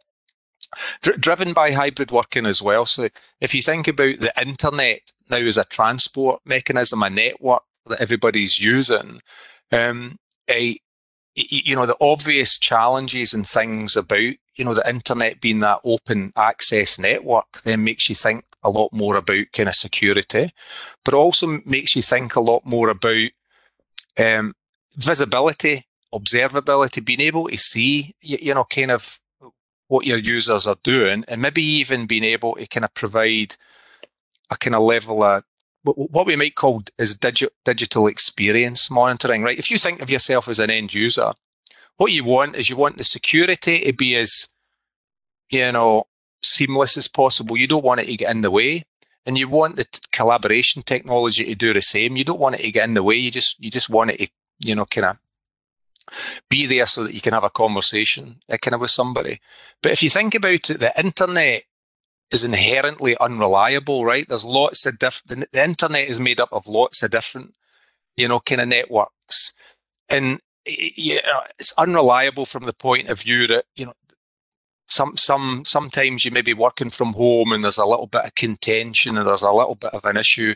dr- 1.02 1.20
driven 1.20 1.54
by 1.54 1.72
hybrid 1.72 2.12
working 2.12 2.46
as 2.46 2.62
well. 2.62 2.86
So 2.86 3.10
if 3.40 3.54
you 3.54 3.62
think 3.62 3.88
about 3.88 4.20
the 4.20 4.34
internet 4.42 5.12
now 5.30 5.38
as 5.38 5.58
a 5.58 5.66
transport 5.66 6.42
mechanism, 6.46 7.04
a 7.04 7.10
network 7.10 7.64
that 7.86 8.02
everybody's 8.02 8.60
using, 8.60 9.22
um, 9.72 10.18
a, 10.50 10.78
you 11.36 11.76
know, 11.76 11.86
the 11.86 11.98
obvious 12.00 12.58
challenges 12.58 13.34
and 13.34 13.48
things 13.48 13.96
about, 13.96 14.36
you 14.56 14.64
know, 14.64 14.74
the 14.74 14.90
internet 14.90 15.42
being 15.42 15.60
that 15.60 15.82
open 15.84 16.32
access 16.38 16.98
network 16.98 17.62
then 17.64 17.84
makes 17.84 18.08
you 18.08 18.16
think 18.16 18.46
a 18.66 18.70
lot 18.70 18.92
more 18.92 19.16
about 19.16 19.46
kind 19.54 19.70
of 19.70 19.76
security, 19.76 20.52
but 21.06 21.14
also 21.14 21.60
makes 21.66 21.96
you 21.96 22.02
think 22.02 22.36
a 22.36 22.42
lot 22.42 22.66
more 22.66 22.90
about 22.90 23.30
um, 24.18 24.54
visibility, 24.98 25.86
observability, 26.14 27.06
being 27.06 27.22
able 27.22 27.48
to 27.48 27.58
see, 27.58 28.16
you, 28.22 28.38
you 28.42 28.54
know, 28.54 28.66
kind 28.66 28.92
of 28.92 29.20
what 29.88 30.06
your 30.06 30.18
users 30.18 30.66
are 30.66 30.78
doing, 30.84 31.24
and 31.28 31.42
maybe 31.42 31.62
even 31.62 32.08
being 32.08 32.24
able 32.24 32.56
to 32.56 32.68
kind 32.68 32.84
of 32.84 32.94
provide 32.96 33.56
a 34.50 34.58
kind 34.58 34.76
of 34.76 34.82
level 34.82 35.24
of 35.24 35.44
what 35.84 36.26
we 36.26 36.36
might 36.36 36.56
call 36.56 36.82
is 36.98 37.16
digi- 37.16 37.48
digital 37.64 38.08
experience 38.08 38.90
monitoring, 38.90 39.44
right? 39.44 39.60
If 39.60 39.70
you 39.70 39.78
think 39.78 40.02
of 40.02 40.10
yourself 40.10 40.48
as 40.48 40.58
an 40.58 40.72
end 40.72 40.96
user, 40.96 41.34
what 41.98 42.12
you 42.12 42.24
want 42.24 42.56
is 42.56 42.70
you 42.70 42.76
want 42.76 42.98
the 42.98 43.04
security 43.04 43.80
to 43.86 43.94
be 43.94 44.16
as, 44.16 44.50
you 45.52 45.72
know, 45.72 46.08
seamless 46.46 46.98
as 46.98 47.08
possible. 47.08 47.58
You 47.58 47.68
don't 47.68 47.84
want 47.84 48.02
it 48.02 48.08
to 48.08 48.18
get 48.18 48.32
in 48.32 48.42
the 48.42 48.52
way, 48.52 48.86
and 49.26 49.38
you 49.38 49.48
want 49.48 49.76
the 49.76 49.86
t- 49.86 50.00
collaboration 50.12 50.84
technology 50.84 51.46
to 51.46 51.56
do 51.56 51.74
the 51.74 51.82
same. 51.82 52.16
You 52.16 52.24
don't 52.24 52.40
want 52.40 52.56
it 52.56 52.62
to 52.62 52.72
get 52.72 52.88
in 52.88 52.94
the 52.94 53.04
way. 53.04 53.16
You 53.16 53.32
just 53.32 53.64
you 53.64 53.72
just 53.72 53.90
want 53.90 54.12
it 54.12 54.18
to, 54.18 54.28
you 54.60 54.76
know, 54.76 54.86
kind 54.86 55.06
of 55.06 55.18
be 56.50 56.66
there 56.66 56.86
so 56.86 57.04
that 57.04 57.14
you 57.14 57.22
can 57.22 57.34
have 57.34 57.44
a 57.44 57.50
conversation 57.50 58.42
kind 58.62 58.76
of 58.76 58.82
with 58.82 58.92
somebody. 58.92 59.40
But 59.82 59.92
if 59.92 60.04
you 60.04 60.10
think 60.10 60.36
about 60.36 60.70
it, 60.70 60.80
the 60.80 60.94
internet 60.98 61.64
is 62.32 62.44
inherently 62.44 63.18
unreliable, 63.20 64.06
right? 64.06 64.28
There's 64.28 64.46
lots 64.46 64.86
of 64.86 65.00
different, 65.00 65.52
the 65.52 65.64
internet 65.64 66.08
is 66.08 66.20
made 66.20 66.40
up 66.40 66.50
of 66.52 66.68
lots 66.68 67.04
of 67.04 67.12
different, 67.12 67.56
you 68.18 68.28
know, 68.28 68.40
kind 68.40 68.62
of 68.62 68.68
networks. 68.68 69.54
And 70.10 70.40
know, 70.68 71.42
it's 71.60 71.74
unreliable 71.78 72.46
from 72.46 72.66
the 72.66 72.74
point 72.74 73.10
of 73.10 73.22
view 73.22 73.48
that, 73.48 73.66
you 73.76 73.86
know, 73.86 73.94
some, 74.96 75.18
some, 75.18 75.64
sometimes 75.66 76.24
you 76.24 76.32
may 76.32 76.42
be 76.42 76.54
working 76.54 76.90
from 76.90 77.14
home 77.14 77.52
and 77.52 77.64
there's 77.64 77.78
a 77.78 77.86
little 77.86 78.08
bit 78.08 78.24
of 78.24 78.36
contention 78.36 79.18
and 79.18 79.28
there's 79.28 79.42
a 79.42 79.52
little 79.52 79.76
bit 79.76 79.94
of 79.94 80.06
an 80.06 80.16
issue 80.16 80.56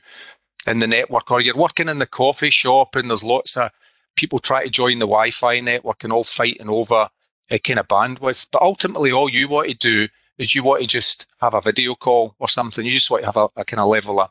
in 0.65 0.79
the 0.79 0.87
network, 0.87 1.29
or 1.29 1.41
you're 1.41 1.55
working 1.55 1.89
in 1.89 1.99
the 1.99 2.05
coffee 2.05 2.49
shop 2.49 2.95
and 2.95 3.09
there's 3.09 3.23
lots 3.23 3.57
of 3.57 3.69
people 4.15 4.39
try 4.39 4.63
to 4.63 4.69
join 4.69 4.99
the 4.99 5.05
Wi-Fi 5.05 5.59
network 5.59 6.03
and 6.03 6.13
all 6.13 6.23
fighting 6.23 6.69
over 6.69 6.93
uh, 6.93 7.07
a 7.51 7.59
kind 7.59 7.79
of 7.79 7.87
bandwidth. 7.87 8.47
But 8.51 8.61
ultimately, 8.61 9.11
all 9.11 9.29
you 9.29 9.49
want 9.49 9.69
to 9.69 9.75
do 9.75 10.07
is 10.37 10.55
you 10.55 10.63
want 10.63 10.81
to 10.81 10.87
just 10.87 11.25
have 11.41 11.53
a 11.53 11.61
video 11.61 11.95
call 11.95 12.35
or 12.39 12.47
something. 12.47 12.85
You 12.85 12.93
just 12.93 13.11
want 13.11 13.23
to 13.23 13.27
have 13.27 13.37
a, 13.37 13.47
a 13.57 13.65
kind 13.65 13.81
of 13.81 13.87
level 13.87 14.21
of 14.21 14.29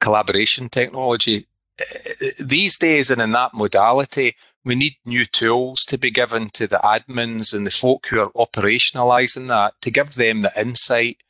collaboration 0.00 0.68
technology. 0.68 1.46
Uh, 1.80 1.84
uh, 2.10 2.44
these 2.46 2.78
days 2.78 3.10
and 3.10 3.20
in 3.20 3.32
that 3.32 3.52
modality, 3.52 4.34
we 4.64 4.74
need 4.74 4.96
new 5.04 5.24
tools 5.24 5.84
to 5.86 5.98
be 5.98 6.10
given 6.10 6.50
to 6.50 6.66
the 6.66 6.78
admins 6.78 7.54
and 7.54 7.66
the 7.66 7.70
folk 7.70 8.06
who 8.08 8.20
are 8.20 8.30
operationalizing 8.30 9.48
that 9.48 9.74
to 9.82 9.90
give 9.90 10.14
them 10.14 10.42
the 10.42 10.52
insight 10.58 11.22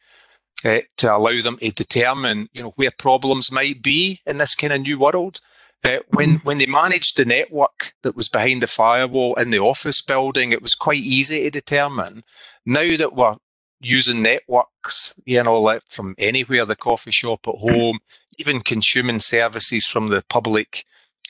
uh, 0.65 0.81
to 0.97 1.15
allow 1.15 1.41
them 1.41 1.57
to 1.59 1.71
determine, 1.73 2.49
you 2.53 2.63
know, 2.63 2.73
where 2.77 2.91
problems 2.91 3.53
might 3.53 3.83
be 3.83 4.21
in 4.27 4.39
this 4.39 4.55
kind 4.55 4.73
of 4.73 4.81
new 4.81 4.99
world. 4.99 5.41
Uh, 5.85 5.99
when 6.09 6.31
mm-hmm. 6.31 6.47
when 6.47 6.59
they 6.59 6.67
managed 6.67 7.17
the 7.17 7.25
network 7.25 7.93
that 8.03 8.17
was 8.17 8.29
behind 8.29 8.61
the 8.61 8.67
firewall 8.67 9.35
in 9.37 9.51
the 9.51 9.61
office 9.61 10.03
building, 10.03 10.51
it 10.51 10.61
was 10.61 10.75
quite 10.75 10.99
easy 10.99 11.45
to 11.45 11.51
determine. 11.51 12.25
Now 12.67 12.97
that 12.97 13.15
we're 13.15 13.37
using 13.81 14.23
networks, 14.23 15.15
you 15.25 15.41
know, 15.43 15.61
like 15.61 15.83
from 15.89 16.17
anywhere, 16.19 16.65
the 16.65 16.75
coffee 16.75 17.13
shop 17.13 17.47
at 17.47 17.55
home, 17.55 18.01
even 18.39 18.61
consuming 18.61 19.21
services 19.21 19.87
from 19.87 20.09
the 20.09 20.25
public 20.29 20.85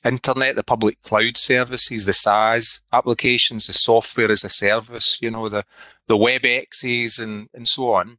internet, 0.04 0.56
the 0.56 0.62
public 0.62 1.00
cloud 1.02 1.36
services, 1.36 2.04
the 2.04 2.12
SaaS 2.12 2.80
applications, 2.92 3.66
the 3.66 3.72
software 3.72 4.30
as 4.30 4.44
a 4.44 4.48
service, 4.48 5.18
you 5.20 5.30
know, 5.30 5.48
the, 5.48 5.64
the 6.06 6.16
WebExes 6.16 7.22
and, 7.22 7.48
and 7.54 7.66
so 7.66 7.92
on. 7.94 8.18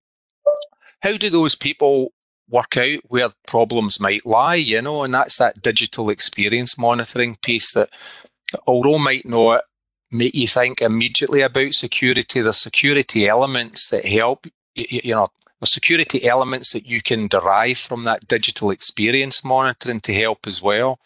How 1.01 1.17
do 1.17 1.29
those 1.29 1.55
people 1.55 2.13
work 2.49 2.75
out 2.77 2.99
where 3.07 3.29
problems 3.47 3.99
might 3.99 4.25
lie, 4.25 4.55
you 4.55 4.81
know, 4.81 5.03
and 5.03 5.13
that's 5.13 5.37
that 5.37 5.61
digital 5.61 6.09
experience 6.09 6.77
monitoring 6.77 7.37
piece 7.37 7.73
that 7.73 7.89
although 8.67 8.97
might 8.97 9.25
not 9.25 9.63
make 10.11 10.35
you 10.35 10.47
think 10.47 10.81
immediately 10.81 11.41
about 11.41 11.73
security. 11.73 12.41
There's 12.41 12.57
security 12.57 13.27
elements 13.27 13.89
that 13.89 14.05
help, 14.05 14.47
you 14.75 15.13
know, 15.13 15.27
the 15.59 15.67
security 15.67 16.25
elements 16.25 16.71
that 16.73 16.85
you 16.85 17.01
can 17.01 17.27
derive 17.27 17.77
from 17.77 18.05
that 18.05 18.27
digital 18.27 18.71
experience 18.71 19.43
monitoring 19.43 19.99
to 20.01 20.13
help 20.13 20.47
as 20.47 20.61
well. 20.61 20.99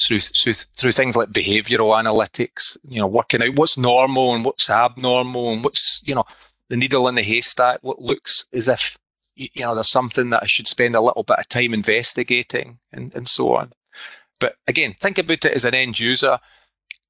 Through, 0.00 0.20
through, 0.20 0.54
through 0.76 0.92
things 0.92 1.16
like 1.16 1.28
behavioral 1.28 1.94
analytics, 1.94 2.76
you 2.88 2.98
know, 2.98 3.06
working 3.06 3.42
out 3.42 3.56
what's 3.56 3.78
normal 3.78 4.34
and 4.34 4.44
what's 4.44 4.68
abnormal 4.68 5.52
and 5.52 5.62
what's, 5.62 6.02
you 6.04 6.14
know, 6.14 6.24
the 6.70 6.76
needle 6.76 7.06
in 7.06 7.14
the 7.14 7.22
haystack, 7.22 7.78
what 7.82 8.00
looks 8.00 8.46
as 8.52 8.66
if, 8.66 8.98
you 9.36 9.62
know, 9.62 9.74
there's 9.74 9.90
something 9.90 10.30
that 10.30 10.42
I 10.42 10.46
should 10.46 10.66
spend 10.66 10.96
a 10.96 11.00
little 11.00 11.22
bit 11.22 11.38
of 11.38 11.48
time 11.48 11.72
investigating 11.74 12.78
and, 12.90 13.14
and 13.14 13.28
so 13.28 13.54
on. 13.54 13.72
But 14.40 14.56
again, 14.66 14.96
think 15.00 15.18
about 15.18 15.44
it 15.44 15.52
as 15.52 15.64
an 15.64 15.74
end 15.74 16.00
user 16.00 16.38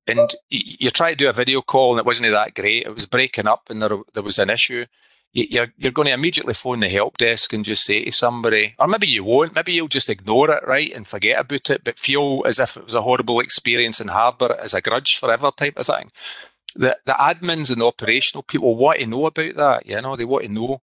and 0.06 0.34
you 0.50 0.90
try 0.90 1.10
to 1.10 1.16
do 1.16 1.28
a 1.28 1.32
video 1.32 1.60
call 1.60 1.92
and 1.92 2.00
it 2.00 2.06
wasn't 2.06 2.30
that 2.30 2.54
great. 2.54 2.84
It 2.84 2.94
was 2.94 3.06
breaking 3.06 3.46
up 3.46 3.70
and 3.70 3.80
there, 3.80 3.96
there 4.14 4.22
was 4.22 4.38
an 4.38 4.50
issue. 4.50 4.84
You're, 5.34 5.72
you're 5.78 5.92
going 5.92 6.08
to 6.08 6.12
immediately 6.12 6.52
phone 6.52 6.80
the 6.80 6.90
help 6.90 7.16
desk 7.16 7.54
and 7.54 7.64
just 7.64 7.84
say 7.84 8.04
to 8.04 8.12
somebody, 8.12 8.74
or 8.78 8.86
maybe 8.86 9.06
you 9.06 9.24
won't, 9.24 9.54
maybe 9.54 9.72
you'll 9.72 9.88
just 9.88 10.10
ignore 10.10 10.50
it, 10.50 10.62
right, 10.66 10.92
and 10.92 11.06
forget 11.06 11.40
about 11.40 11.70
it, 11.70 11.84
but 11.84 11.98
feel 11.98 12.42
as 12.46 12.58
if 12.58 12.76
it 12.76 12.84
was 12.84 12.94
a 12.94 13.00
horrible 13.00 13.40
experience 13.40 13.98
and 13.98 14.10
harbour 14.10 14.52
it 14.52 14.60
as 14.60 14.74
a 14.74 14.82
grudge 14.82 15.16
forever 15.16 15.50
type 15.56 15.78
of 15.78 15.86
thing. 15.86 16.12
The, 16.74 16.98
the 17.06 17.12
admins 17.12 17.72
and 17.72 17.80
the 17.80 17.86
operational 17.86 18.42
people 18.42 18.76
want 18.76 18.98
to 18.98 19.06
know 19.06 19.26
about 19.26 19.56
that, 19.56 19.86
you 19.86 20.00
know, 20.02 20.16
they 20.16 20.26
want 20.26 20.44
to 20.44 20.52
know. 20.52 20.82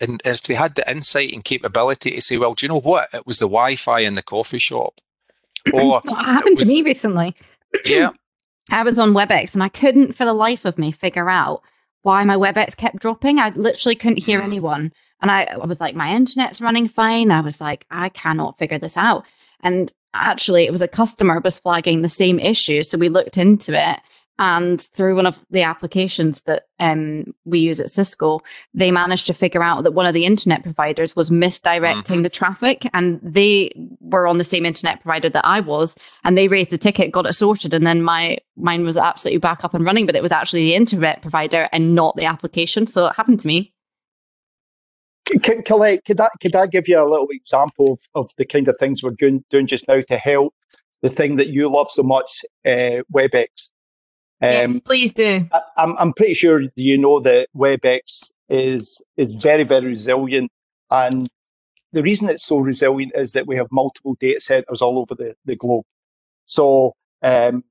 And, 0.00 0.20
if 0.24 0.42
they 0.42 0.54
had 0.54 0.74
the 0.74 0.88
insight 0.90 1.32
and 1.32 1.44
capability 1.44 2.12
to 2.12 2.20
say, 2.20 2.36
well, 2.36 2.54
do 2.54 2.66
you 2.66 2.70
know 2.70 2.80
what? 2.80 3.08
It 3.12 3.26
was 3.26 3.38
the 3.38 3.46
Wi 3.46 3.76
Fi 3.76 4.00
in 4.00 4.14
the 4.16 4.22
coffee 4.22 4.58
shop. 4.58 5.00
Or 5.72 6.02
it 6.04 6.14
happened 6.14 6.58
was, 6.58 6.68
to 6.68 6.74
me 6.74 6.82
recently. 6.82 7.34
Yeah. 7.86 8.10
I 8.70 8.82
was 8.82 8.98
on 8.98 9.12
WebEx 9.12 9.54
and 9.54 9.62
I 9.62 9.68
couldn't 9.68 10.14
for 10.14 10.24
the 10.24 10.32
life 10.32 10.64
of 10.64 10.78
me 10.78 10.90
figure 10.90 11.28
out 11.28 11.62
why 12.04 12.22
my 12.24 12.36
WebEx 12.36 12.76
kept 12.76 12.96
dropping. 12.96 13.38
I 13.38 13.48
literally 13.50 13.96
couldn't 13.96 14.24
hear 14.24 14.40
mm. 14.40 14.44
anyone. 14.44 14.92
And 15.20 15.30
I, 15.30 15.44
I 15.44 15.64
was 15.64 15.80
like, 15.80 15.94
my 15.94 16.14
internet's 16.14 16.60
running 16.60 16.86
fine. 16.86 17.30
I 17.30 17.40
was 17.40 17.60
like, 17.60 17.86
I 17.90 18.10
cannot 18.10 18.58
figure 18.58 18.78
this 18.78 18.96
out. 18.96 19.24
And 19.62 19.92
actually, 20.12 20.66
it 20.66 20.70
was 20.70 20.82
a 20.82 20.88
customer 20.88 21.40
was 21.40 21.58
flagging 21.58 22.02
the 22.02 22.08
same 22.08 22.38
issue. 22.38 22.82
So 22.82 22.98
we 22.98 23.08
looked 23.08 23.38
into 23.38 23.72
it 23.72 24.00
and 24.38 24.80
through 24.80 25.14
one 25.14 25.26
of 25.26 25.36
the 25.50 25.62
applications 25.62 26.40
that 26.42 26.64
um, 26.80 27.34
we 27.44 27.60
use 27.60 27.80
at 27.80 27.90
Cisco, 27.90 28.40
they 28.72 28.90
managed 28.90 29.28
to 29.28 29.34
figure 29.34 29.62
out 29.62 29.84
that 29.84 29.92
one 29.92 30.06
of 30.06 30.14
the 30.14 30.24
internet 30.24 30.64
providers 30.64 31.14
was 31.14 31.30
misdirecting 31.30 32.16
mm-hmm. 32.16 32.22
the 32.22 32.30
traffic. 32.30 32.88
And 32.92 33.20
they 33.22 33.72
were 34.00 34.26
on 34.26 34.38
the 34.38 34.44
same 34.44 34.66
internet 34.66 35.00
provider 35.00 35.30
that 35.30 35.46
I 35.46 35.60
was. 35.60 35.96
And 36.24 36.36
they 36.36 36.48
raised 36.48 36.72
a 36.72 36.78
ticket, 36.78 37.12
got 37.12 37.26
it 37.26 37.34
sorted. 37.34 37.72
And 37.72 37.86
then 37.86 38.02
my 38.02 38.38
mine 38.56 38.82
was 38.84 38.96
absolutely 38.96 39.38
back 39.38 39.64
up 39.64 39.72
and 39.72 39.84
running, 39.84 40.06
but 40.06 40.16
it 40.16 40.22
was 40.22 40.32
actually 40.32 40.62
the 40.62 40.74
internet 40.74 41.22
provider 41.22 41.68
and 41.70 41.94
not 41.94 42.16
the 42.16 42.24
application. 42.24 42.88
So 42.88 43.06
it 43.06 43.16
happened 43.16 43.38
to 43.40 43.46
me. 43.46 43.72
Colette, 45.64 46.04
could 46.04 46.20
I, 46.20 46.28
could 46.42 46.54
I 46.54 46.66
give 46.66 46.88
you 46.88 47.00
a 47.00 47.08
little 47.08 47.28
example 47.30 47.92
of, 47.92 48.00
of 48.14 48.30
the 48.36 48.44
kind 48.44 48.68
of 48.68 48.76
things 48.78 49.02
we're 49.02 49.10
doing, 49.10 49.44
doing 49.48 49.66
just 49.66 49.88
now 49.88 50.00
to 50.00 50.18
help 50.18 50.54
the 51.02 51.08
thing 51.08 51.36
that 51.36 51.48
you 51.48 51.68
love 51.68 51.88
so 51.90 52.02
much, 52.02 52.44
uh, 52.66 53.02
WebEx? 53.14 53.70
Um, 54.42 54.50
yes, 54.50 54.80
please 54.80 55.12
do. 55.12 55.46
I, 55.52 55.60
I'm, 55.76 55.96
I'm 55.98 56.12
pretty 56.12 56.34
sure 56.34 56.62
you 56.76 56.98
know 56.98 57.20
that 57.20 57.48
WebEx 57.56 58.30
is 58.48 59.00
is 59.16 59.32
very 59.32 59.62
very 59.62 59.86
resilient, 59.86 60.50
and 60.90 61.28
the 61.92 62.02
reason 62.02 62.28
it's 62.28 62.44
so 62.44 62.58
resilient 62.58 63.12
is 63.14 63.32
that 63.32 63.46
we 63.46 63.56
have 63.56 63.68
multiple 63.70 64.16
data 64.18 64.40
centers 64.40 64.82
all 64.82 64.98
over 64.98 65.14
the, 65.14 65.34
the 65.44 65.56
globe. 65.56 65.84
So 66.46 66.94
um, 67.22 67.64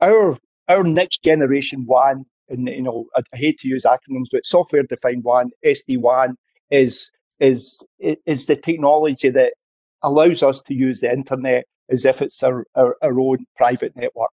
our 0.00 0.38
our 0.68 0.82
next 0.82 1.22
generation 1.22 1.84
WAN, 1.86 2.24
and 2.48 2.68
you 2.68 2.82
know, 2.82 3.06
I, 3.14 3.22
I 3.32 3.36
hate 3.36 3.58
to 3.60 3.68
use 3.68 3.84
acronyms, 3.84 4.28
but 4.32 4.46
software 4.46 4.82
defined 4.82 5.24
WAN, 5.24 5.50
SD 5.64 5.98
WAN, 5.98 6.36
is 6.70 7.10
is 7.38 7.84
is 8.00 8.46
the 8.46 8.56
technology 8.56 9.28
that 9.28 9.54
allows 10.02 10.42
us 10.42 10.62
to 10.62 10.74
use 10.74 11.00
the 11.00 11.12
internet 11.12 11.66
as 11.88 12.04
if 12.04 12.22
it's 12.22 12.42
our, 12.42 12.64
our, 12.74 12.96
our 13.02 13.20
own 13.20 13.44
private 13.56 13.94
network. 13.94 14.32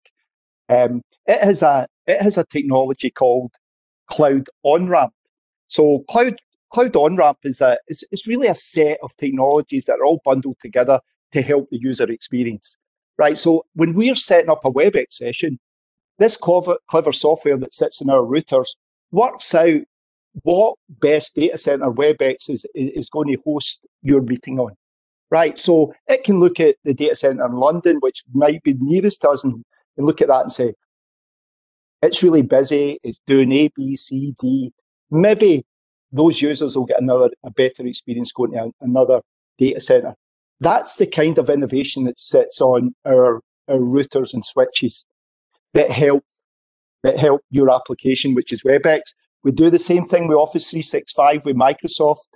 Um, 0.70 1.02
it 1.26 1.42
has 1.42 1.62
a 1.62 1.88
it 2.06 2.22
has 2.22 2.38
a 2.38 2.46
technology 2.46 3.10
called 3.10 3.52
cloud 4.08 4.48
on 4.64 4.88
ramp. 4.88 5.14
So 5.68 6.04
cloud 6.10 6.38
cloud 6.72 6.96
on 6.96 7.18
ramp 7.18 7.40
is 7.44 7.62
a 7.62 7.78
is, 7.88 8.04
really 8.26 8.48
a 8.48 8.56
set 8.56 9.00
of 9.04 9.16
technologies 9.18 9.86
that 9.86 10.00
are 10.00 10.06
all 10.06 10.22
bundled 10.24 10.58
together 10.60 11.00
to 11.34 11.42
help 11.42 11.70
the 11.70 11.80
user 11.80 12.10
experience. 12.12 12.78
Right. 13.18 13.38
So 13.38 13.66
when 13.74 13.94
we're 13.94 14.16
setting 14.16 14.50
up 14.50 14.64
a 14.64 14.72
WebEx 14.72 15.14
session, 15.14 15.60
this 16.20 16.38
clever, 16.38 16.78
clever 16.88 17.12
software 17.12 17.58
that 17.58 17.74
sits 17.74 18.02
in 18.02 18.10
our 18.10 18.22
routers 18.22 18.76
works 19.12 19.54
out 19.56 19.82
what 20.44 20.76
best 20.88 21.36
data 21.36 21.58
center 21.58 21.90
WebEx 21.90 22.50
is, 22.50 22.66
is 22.76 23.10
going 23.10 23.28
to 23.30 23.42
host 23.44 23.86
your 24.04 24.22
meeting 24.22 24.60
on. 24.60 24.74
Right. 25.32 25.58
So 25.58 25.94
it 26.08 26.24
can 26.24 26.40
look 26.40 26.60
at 26.60 26.76
the 26.84 26.94
data 26.94 27.16
center 27.16 27.46
in 27.46 27.54
London, 27.54 27.98
which 28.02 28.24
might 28.34 28.64
be 28.64 28.76
nearest 28.80 29.22
to 29.22 29.30
us, 29.30 29.44
and, 29.44 29.64
and 29.98 30.06
look 30.06 30.22
at 30.22 30.28
that 30.28 30.44
and 30.44 30.52
say, 30.52 30.74
it's 32.02 32.22
really 32.22 32.44
busy. 32.44 33.00
It's 33.04 33.20
doing 33.26 33.52
A, 33.52 33.70
B, 33.76 33.96
C, 33.96 34.34
D. 34.40 34.72
Maybe 35.10 35.66
those 36.12 36.42
users 36.42 36.76
will 36.76 36.86
get 36.86 37.02
another 37.02 37.30
a 37.44 37.52
better 37.52 37.86
experience 37.86 38.32
going 38.32 38.52
to 38.52 38.72
another 38.82 39.22
data 39.58 39.80
center. 39.80 40.16
That's 40.60 40.98
the 40.98 41.08
kind 41.08 41.38
of 41.38 41.50
innovation 41.50 42.06
that 42.06 42.20
sits 42.20 42.62
on 42.62 42.96
our, 43.06 43.42
our 43.68 43.78
routers 43.78 44.34
and 44.34 44.46
switches 44.46 45.06
that 45.74 45.92
help 45.92 46.24
that 47.04 47.18
help 47.18 47.42
your 47.50 47.74
application, 47.74 48.34
which 48.34 48.52
is 48.52 48.64
WebEx. 48.64 49.02
We 49.44 49.52
do 49.52 49.70
the 49.70 49.80
same 49.80 50.04
thing 50.04 50.28
with 50.28 50.38
Office 50.38 50.70
365 50.70 51.46
with 51.46 51.56
Microsoft, 51.56 52.28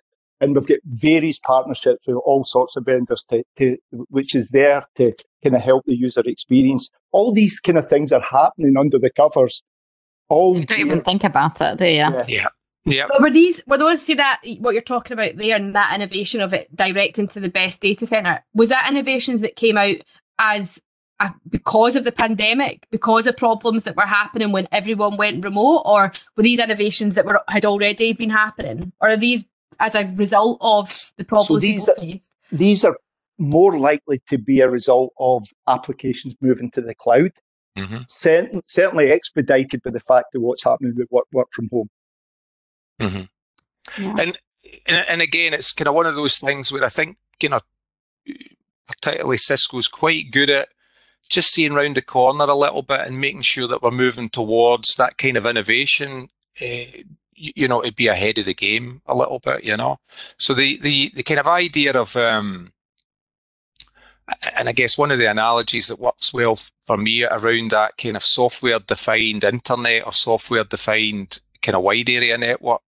and 0.41 0.55
we've 0.55 0.67
got 0.67 0.79
various 0.85 1.39
partnerships 1.39 2.07
with 2.07 2.17
all 2.25 2.43
sorts 2.43 2.75
of 2.75 2.85
vendors 2.85 3.23
to, 3.29 3.43
to 3.57 3.77
which 4.09 4.35
is 4.35 4.49
there 4.49 4.83
to 4.95 5.13
kind 5.43 5.55
of 5.55 5.61
help 5.61 5.85
the 5.85 5.95
user 5.95 6.23
experience. 6.25 6.89
All 7.11 7.31
these 7.31 7.59
kind 7.59 7.77
of 7.77 7.87
things 7.87 8.11
are 8.11 8.21
happening 8.21 8.75
under 8.75 8.97
the 8.97 9.11
covers. 9.11 9.63
All 10.29 10.57
you 10.57 10.65
don't 10.65 10.79
even 10.79 11.01
think 11.01 11.23
about 11.23 11.61
it, 11.61 11.77
do 11.77 11.85
you? 11.85 11.93
Yeah. 11.93 12.23
yeah. 12.27 12.47
Yeah. 12.83 13.07
So 13.13 13.21
were 13.21 13.29
these 13.29 13.61
were 13.67 13.77
those 13.77 14.01
see 14.01 14.15
that 14.15 14.41
what 14.59 14.73
you're 14.73 14.81
talking 14.81 15.13
about 15.13 15.35
there 15.35 15.55
and 15.55 15.75
that 15.75 15.93
innovation 15.93 16.41
of 16.41 16.51
it 16.51 16.75
directing 16.75 17.27
to 17.27 17.39
the 17.39 17.49
best 17.49 17.79
data 17.79 18.07
center 18.07 18.43
was 18.55 18.69
that 18.69 18.89
innovations 18.89 19.41
that 19.41 19.55
came 19.55 19.77
out 19.77 19.97
as 20.39 20.81
a, 21.19 21.31
because 21.47 21.95
of 21.95 22.05
the 22.05 22.11
pandemic 22.11 22.87
because 22.89 23.27
of 23.27 23.37
problems 23.37 23.83
that 23.83 23.95
were 23.95 24.07
happening 24.07 24.51
when 24.51 24.67
everyone 24.71 25.15
went 25.15 25.45
remote 25.45 25.83
or 25.85 26.11
were 26.35 26.41
these 26.41 26.59
innovations 26.59 27.13
that 27.13 27.25
were 27.25 27.43
had 27.49 27.65
already 27.65 28.13
been 28.13 28.31
happening 28.31 28.91
or 28.99 29.09
are 29.09 29.17
these 29.17 29.47
as 29.79 29.95
a 29.95 30.11
result 30.15 30.57
of 30.61 31.11
the 31.17 31.23
problems 31.23 31.47
so 31.47 31.59
these 31.59 31.89
are, 31.89 31.95
faced? 31.95 32.31
These 32.51 32.85
are 32.85 32.97
more 33.37 33.77
likely 33.79 34.21
to 34.29 34.37
be 34.37 34.61
a 34.61 34.69
result 34.69 35.13
of 35.19 35.45
applications 35.67 36.35
moving 36.41 36.69
to 36.71 36.81
the 36.81 36.95
cloud. 36.95 37.31
Mm-hmm. 37.77 37.97
Cert- 38.09 38.61
certainly 38.67 39.11
expedited 39.11 39.81
by 39.83 39.91
the 39.91 39.99
fact 39.99 40.35
of 40.35 40.41
what's 40.41 40.63
happening 40.63 40.93
with 40.95 41.07
work, 41.09 41.25
work 41.31 41.47
from 41.53 41.69
home. 41.71 41.89
Mm-hmm. 42.99 44.03
Yeah. 44.03 44.15
And, 44.19 44.39
and 44.87 45.05
and 45.09 45.21
again, 45.21 45.53
it's 45.53 45.73
kind 45.73 45.87
of 45.87 45.95
one 45.95 46.05
of 46.05 46.15
those 46.15 46.37
things 46.37 46.71
where 46.71 46.83
I 46.83 46.89
think 46.89 47.17
you 47.41 47.49
know, 47.49 47.59
particularly 48.87 49.37
Cisco's 49.37 49.87
quite 49.87 50.31
good 50.31 50.49
at 50.49 50.69
just 51.29 51.51
seeing 51.51 51.73
round 51.73 51.95
the 51.95 52.01
corner 52.01 52.45
a 52.45 52.55
little 52.55 52.81
bit 52.81 53.01
and 53.01 53.21
making 53.21 53.41
sure 53.41 53.67
that 53.67 53.81
we're 53.81 53.91
moving 53.91 54.29
towards 54.29 54.95
that 54.95 55.17
kind 55.17 55.37
of 55.37 55.45
innovation. 55.45 56.29
Uh, 56.61 57.03
you 57.55 57.67
know, 57.67 57.81
to 57.81 57.93
be 57.93 58.07
ahead 58.07 58.37
of 58.37 58.45
the 58.45 58.53
game 58.53 59.01
a 59.05 59.15
little 59.15 59.39
bit, 59.39 59.63
you 59.63 59.77
know. 59.77 59.97
So 60.37 60.53
the 60.53 60.77
the 60.77 61.11
the 61.15 61.23
kind 61.23 61.39
of 61.39 61.47
idea 61.47 61.93
of 61.93 62.15
um, 62.15 62.71
and 64.55 64.69
I 64.69 64.71
guess 64.71 64.97
one 64.97 65.11
of 65.11 65.19
the 65.19 65.29
analogies 65.29 65.87
that 65.87 65.99
works 65.99 66.33
well 66.33 66.57
for 66.85 66.97
me 66.97 67.25
around 67.25 67.71
that 67.71 67.97
kind 67.97 68.15
of 68.15 68.23
software 68.23 68.79
defined 68.79 69.43
internet 69.43 70.05
or 70.05 70.13
software 70.13 70.63
defined 70.63 71.41
kind 71.61 71.75
of 71.75 71.83
wide 71.83 72.09
area 72.09 72.37
network 72.37 72.81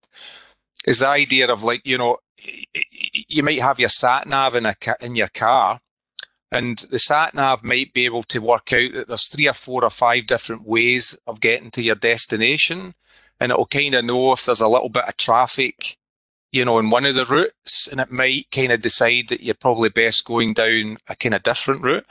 is 0.85 0.99
the 0.99 1.07
idea 1.07 1.51
of 1.51 1.63
like, 1.63 1.81
you 1.85 1.97
know, 1.97 2.17
you 3.27 3.43
might 3.43 3.61
have 3.61 3.79
your 3.79 3.89
sat 3.89 4.27
nav 4.27 4.55
in, 4.55 4.65
a, 4.65 4.75
in 5.01 5.15
your 5.15 5.29
car 5.29 5.79
and 6.51 6.77
the 6.91 6.99
sat 6.99 7.33
nav 7.33 7.63
might 7.63 7.93
be 7.93 8.05
able 8.05 8.23
to 8.23 8.39
work 8.39 8.71
out 8.73 8.93
that 8.93 9.07
there's 9.07 9.27
three 9.27 9.47
or 9.47 9.53
four 9.53 9.83
or 9.83 9.89
five 9.89 10.27
different 10.27 10.67
ways 10.67 11.17
of 11.25 11.41
getting 11.41 11.71
to 11.71 11.81
your 11.81 11.95
destination. 11.95 12.93
And 13.43 13.51
it'll 13.51 13.65
kind 13.65 13.93
of 13.93 14.05
know 14.05 14.31
if 14.31 14.45
there's 14.45 14.61
a 14.61 14.69
little 14.69 14.87
bit 14.87 15.03
of 15.05 15.17
traffic, 15.17 15.97
you 16.53 16.63
know, 16.63 16.79
in 16.79 16.89
one 16.89 17.03
of 17.03 17.15
the 17.15 17.25
routes, 17.25 17.87
and 17.87 17.99
it 17.99 18.09
might 18.09 18.49
kind 18.51 18.71
of 18.71 18.81
decide 18.81 19.27
that 19.27 19.43
you're 19.43 19.53
probably 19.53 19.89
best 19.89 20.23
going 20.23 20.53
down 20.53 20.95
a 21.09 21.15
kind 21.17 21.35
of 21.35 21.43
different 21.43 21.81
route. 21.81 22.05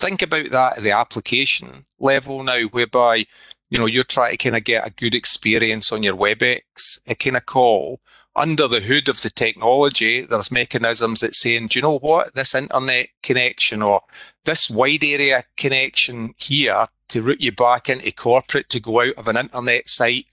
Think 0.00 0.22
about 0.22 0.50
that 0.50 0.78
at 0.78 0.82
the 0.82 0.90
application 0.90 1.84
level 2.00 2.42
now, 2.42 2.62
whereby 2.64 3.26
you 3.72 3.78
know, 3.78 3.86
you're 3.86 4.04
trying 4.04 4.32
to 4.32 4.36
kind 4.36 4.54
of 4.54 4.64
get 4.64 4.86
a 4.86 4.90
good 4.90 5.14
experience 5.14 5.92
on 5.92 6.02
your 6.02 6.14
WebEx 6.14 7.00
a 7.06 7.14
kind 7.14 7.38
of 7.38 7.46
call. 7.46 8.00
Under 8.34 8.68
the 8.68 8.80
hood 8.80 9.08
of 9.08 9.22
the 9.22 9.30
technology, 9.30 10.20
there's 10.20 10.50
mechanisms 10.50 11.20
that 11.20 11.34
saying, 11.34 11.68
do 11.68 11.78
you 11.78 11.82
know 11.82 11.98
what? 11.98 12.34
This 12.34 12.54
internet 12.54 13.08
connection 13.22 13.80
or 13.80 14.02
this 14.44 14.68
wide 14.68 15.04
area 15.04 15.44
connection 15.56 16.34
here 16.36 16.88
to 17.08 17.22
route 17.22 17.40
you 17.40 17.52
back 17.52 17.88
into 17.88 18.12
corporate 18.12 18.68
to 18.70 18.80
go 18.80 19.00
out 19.00 19.14
of 19.14 19.26
an 19.28 19.38
internet 19.38 19.88
site 19.88 20.26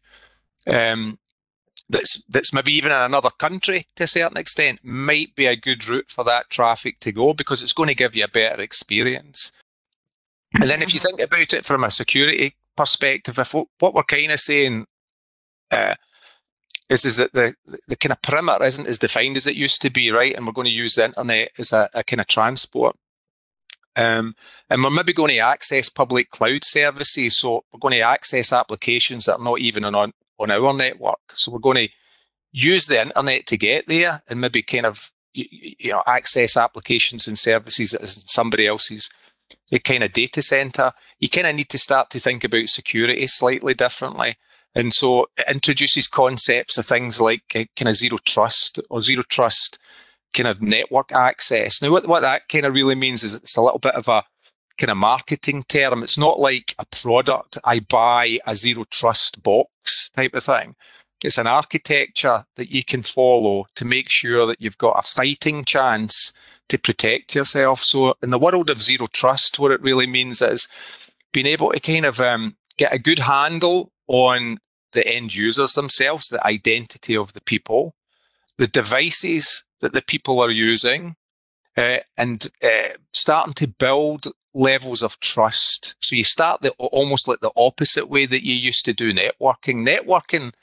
um, 0.67 1.19
that's 1.89 2.23
that's 2.25 2.53
maybe 2.53 2.71
even 2.73 2.91
in 2.91 2.97
another 2.97 3.31
country 3.31 3.87
to 3.95 4.03
a 4.03 4.07
certain 4.07 4.37
extent 4.37 4.79
might 4.83 5.35
be 5.35 5.47
a 5.47 5.55
good 5.55 5.87
route 5.87 6.09
for 6.09 6.23
that 6.23 6.49
traffic 6.49 6.99
to 6.99 7.11
go 7.11 7.33
because 7.33 7.63
it's 7.63 7.73
going 7.73 7.89
to 7.89 7.95
give 7.95 8.15
you 8.15 8.23
a 8.23 8.27
better 8.27 8.61
experience. 8.61 9.51
And 10.53 10.69
then 10.69 10.81
if 10.81 10.93
you 10.93 10.99
think 10.99 11.21
about 11.21 11.53
it 11.53 11.65
from 11.65 11.83
a 11.83 11.91
security 11.91 12.55
perspective, 12.75 13.37
if 13.39 13.53
what 13.53 13.93
we're 13.93 14.03
kind 14.03 14.31
of 14.31 14.39
saying 14.39 14.85
uh, 15.71 15.95
is 16.89 17.05
is 17.05 17.17
that 17.17 17.33
the 17.33 17.55
the 17.87 17.95
kind 17.95 18.11
of 18.11 18.21
perimeter 18.21 18.63
isn't 18.63 18.87
as 18.87 18.99
defined 18.99 19.37
as 19.37 19.47
it 19.47 19.55
used 19.55 19.81
to 19.81 19.89
be, 19.89 20.11
right? 20.11 20.35
And 20.35 20.45
we're 20.45 20.53
going 20.53 20.65
to 20.65 20.71
use 20.71 20.95
the 20.95 21.05
internet 21.05 21.51
as 21.57 21.73
a, 21.73 21.89
a 21.93 22.03
kind 22.03 22.21
of 22.21 22.27
transport. 22.27 22.95
Um, 23.95 24.35
and 24.69 24.83
we're 24.83 24.91
maybe 24.91 25.13
going 25.13 25.31
to 25.31 25.39
access 25.39 25.89
public 25.89 26.29
cloud 26.29 26.63
services, 26.63 27.37
so 27.37 27.63
we're 27.73 27.79
going 27.79 27.95
to 27.95 28.01
access 28.01 28.53
applications 28.53 29.25
that 29.25 29.39
are 29.39 29.43
not 29.43 29.59
even 29.59 29.83
on 29.83 30.13
on 30.39 30.51
our 30.51 30.73
network. 30.73 31.19
So 31.33 31.51
we're 31.51 31.59
going 31.59 31.87
to 31.87 31.93
use 32.51 32.87
the 32.87 33.01
internet 33.01 33.45
to 33.47 33.57
get 33.57 33.87
there, 33.87 34.23
and 34.27 34.41
maybe 34.41 34.63
kind 34.63 34.85
of 34.85 35.11
you, 35.33 35.91
know 35.91 36.03
access 36.07 36.57
applications 36.57 37.27
and 37.27 37.37
services 37.37 37.93
as 37.93 38.23
somebody 38.31 38.67
else's 38.67 39.09
kind 39.83 40.03
of 40.03 40.11
data 40.11 40.41
center, 40.41 40.91
you 41.19 41.29
kind 41.29 41.47
of 41.47 41.55
need 41.55 41.69
to 41.69 41.77
start 41.77 42.09
to 42.11 42.19
think 42.19 42.43
about 42.43 42.67
security 42.69 43.25
slightly 43.27 43.73
differently. 43.73 44.37
And 44.75 44.93
so 44.93 45.27
it 45.37 45.45
introduces 45.49 46.07
concepts 46.07 46.77
of 46.77 46.85
things 46.85 47.19
like 47.19 47.41
uh, 47.55 47.65
kind 47.75 47.89
of 47.89 47.95
zero 47.95 48.17
trust 48.25 48.79
or 48.89 49.01
zero 49.01 49.23
trust 49.27 49.79
kind 50.33 50.47
of 50.47 50.61
network 50.61 51.11
access. 51.11 51.81
Now, 51.81 51.91
what, 51.91 52.07
what 52.07 52.21
that 52.21 52.47
kind 52.49 52.65
of 52.65 52.73
really 52.73 52.95
means 52.95 53.23
is 53.23 53.35
it's 53.35 53.57
a 53.57 53.61
little 53.61 53.79
bit 53.79 53.95
of 53.95 54.07
a 54.07 54.23
kind 54.79 54.89
of 54.89 54.97
marketing 54.97 55.63
term. 55.67 56.01
It's 56.01 56.17
not 56.17 56.39
like 56.39 56.73
a 56.79 56.85
product 56.85 57.57
I 57.65 57.81
buy 57.81 58.39
a 58.47 58.55
zero 58.55 58.85
trust 58.89 59.43
box 59.43 60.09
type 60.09 60.33
of 60.33 60.43
thing. 60.43 60.75
It's 61.23 61.37
an 61.37 61.47
architecture 61.47 62.45
that 62.55 62.71
you 62.71 62.83
can 62.83 63.03
follow 63.03 63.65
to 63.75 63.83
make 63.83 64.09
sure 64.09 64.45
that 64.47 64.61
you've 64.61 64.77
got 64.77 64.97
a 64.97 65.01
fighting 65.01 65.65
chance 65.65 66.31
to 66.69 66.77
protect 66.77 67.35
yourself. 67.35 67.83
So 67.83 68.13
in 68.23 68.29
the 68.29 68.39
world 68.39 68.69
of 68.69 68.81
zero 68.81 69.07
trust, 69.11 69.59
what 69.59 69.71
it 69.71 69.81
really 69.81 70.07
means 70.07 70.41
is 70.41 70.69
being 71.33 71.45
able 71.45 71.71
to 71.71 71.79
kind 71.79 72.05
of 72.05 72.21
um, 72.21 72.55
get 72.77 72.93
a 72.93 72.99
good 72.99 73.19
handle 73.19 73.91
on 74.07 74.59
the 74.93 75.05
end 75.05 75.35
users 75.35 75.73
themselves, 75.73 76.29
the 76.29 76.45
identity 76.47 77.17
of 77.17 77.33
the 77.33 77.41
people, 77.41 77.95
the 78.57 78.67
devices 78.67 79.65
that 79.81 79.93
the 79.93 80.01
people 80.01 80.39
are 80.39 80.51
using, 80.51 81.15
uh, 81.79 81.99
and 82.17 82.49
uh, 82.61 82.89
starting 83.13 83.53
to 83.53 83.67
build 83.67 84.27
levels 84.53 85.01
of 85.01 85.19
trust. 85.21 85.95
So 86.01 86.15
you 86.15 86.25
start 86.25 86.61
the 86.61 86.71
almost 86.77 87.27
like 87.27 87.39
the 87.39 87.51
opposite 87.55 88.09
way 88.09 88.25
that 88.25 88.45
you 88.45 88.53
used 88.53 88.83
to 88.85 88.93
do 88.93 89.13
networking. 89.13 89.87
Networking 89.87 90.53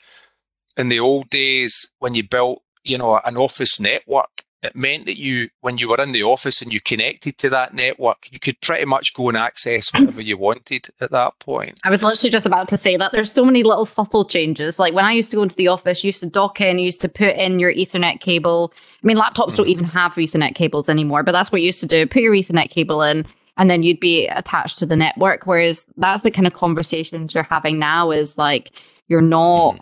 in 0.77 0.89
the 0.89 0.99
old 0.99 1.29
days 1.31 1.91
when 1.97 2.13
you 2.13 2.23
built, 2.23 2.61
you 2.83 2.99
know, 2.99 3.19
an 3.25 3.35
office 3.35 3.79
network, 3.79 4.36
it 4.63 4.75
meant 4.75 5.05
that 5.05 5.19
you, 5.19 5.49
when 5.61 5.77
you 5.77 5.89
were 5.89 6.01
in 6.01 6.13
the 6.13 6.23
office 6.23 6.61
and 6.61 6.73
you 6.73 6.81
connected 6.81 7.37
to 7.37 7.49
that 7.49 7.73
network, 7.73 8.27
you 8.31 8.39
could 8.39 8.59
pretty 8.61 8.85
much 8.85 9.13
go 9.13 9.29
and 9.29 9.37
access 9.37 9.93
whatever 9.93 10.21
you 10.21 10.35
wanted 10.35 10.87
at 10.99 11.11
that 11.11 11.37
point. 11.39 11.79
I 11.83 11.91
was 11.91 12.01
literally 12.01 12.31
just 12.31 12.45
about 12.45 12.67
to 12.69 12.77
say 12.77 12.97
that 12.97 13.11
there's 13.11 13.31
so 13.31 13.45
many 13.45 13.63
little 13.63 13.85
subtle 13.85 14.25
changes. 14.25 14.79
Like 14.79 14.95
when 14.95 15.05
I 15.05 15.11
used 15.11 15.29
to 15.31 15.37
go 15.37 15.43
into 15.43 15.55
the 15.55 15.67
office, 15.67 16.03
you 16.03 16.07
used 16.07 16.21
to 16.21 16.29
dock 16.29 16.59
in, 16.59 16.79
you 16.79 16.85
used 16.85 17.01
to 17.01 17.09
put 17.09 17.35
in 17.35 17.59
your 17.59 17.71
Ethernet 17.71 18.19
cable. 18.19 18.73
I 19.03 19.07
mean, 19.07 19.17
laptops 19.17 19.51
mm. 19.51 19.57
don't 19.57 19.67
even 19.67 19.85
have 19.85 20.13
Ethernet 20.13 20.55
cables 20.55 20.89
anymore, 20.89 21.21
but 21.21 21.33
that's 21.33 21.51
what 21.51 21.61
you 21.61 21.67
used 21.67 21.81
to 21.81 21.85
do. 21.85 22.07
Put 22.07 22.23
your 22.23 22.33
Ethernet 22.33 22.71
cable 22.71 23.03
in, 23.03 23.27
and 23.57 23.69
then 23.69 23.83
you'd 23.83 23.99
be 23.99 24.27
attached 24.27 24.79
to 24.79 24.87
the 24.87 24.95
network. 24.95 25.45
Whereas 25.45 25.85
that's 25.97 26.23
the 26.23 26.31
kind 26.31 26.47
of 26.47 26.53
conversations 26.53 27.35
you're 27.35 27.43
having 27.43 27.77
now 27.77 28.09
is 28.09 28.37
like, 28.39 28.71
you're 29.07 29.21
not, 29.21 29.75
mm. 29.75 29.79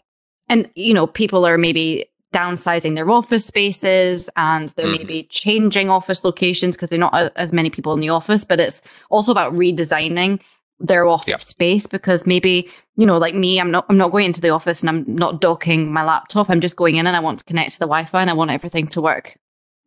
and 0.50 0.70
you 0.76 0.94
know, 0.94 1.08
people 1.08 1.46
are 1.46 1.58
maybe 1.58 2.08
downsizing 2.34 2.96
their 2.96 3.10
office 3.10 3.46
spaces 3.46 4.30
and 4.36 4.70
they're 4.70 4.88
mm-hmm. 4.88 4.98
maybe 4.98 5.24
changing 5.30 5.90
office 5.90 6.24
locations 6.24 6.76
because 6.76 6.90
they're 6.90 7.00
not 7.00 7.32
as 7.36 7.54
many 7.54 7.70
people 7.70 7.94
in 7.94 8.00
the 8.00 8.10
office, 8.10 8.44
but 8.44 8.60
it's 8.60 8.82
also 9.10 9.32
about 9.32 9.54
redesigning 9.54 10.40
their 10.80 11.06
office 11.06 11.28
yep. 11.28 11.42
space 11.42 11.88
because 11.88 12.28
maybe 12.28 12.70
you 12.98 13.06
know 13.06 13.18
like 13.18 13.34
me 13.34 13.62
i'm 13.62 13.72
not 13.72 13.86
i'm 13.88 13.98
not 13.98 14.12
going 14.12 14.26
into 14.26 14.42
the 14.42 14.50
office 14.50 14.82
and 14.82 14.90
i'm 14.90 15.06
not 15.08 15.40
docking 15.40 15.92
my 15.92 16.04
laptop 16.04 16.50
i'm 16.50 16.60
just 16.60 16.76
going 16.76 16.98
in 16.98 17.08
and 17.08 17.16
i 17.16 17.20
want 17.20 17.40
to 17.40 17.46
connect 17.46 17.72
to 17.72 17.80
the 17.80 17.86
wi-fi 17.86 18.20
and 18.20 18.30
i 18.30 18.34
want 18.34 18.52
everything 18.52 18.86
to 18.86 19.02
work 19.02 19.38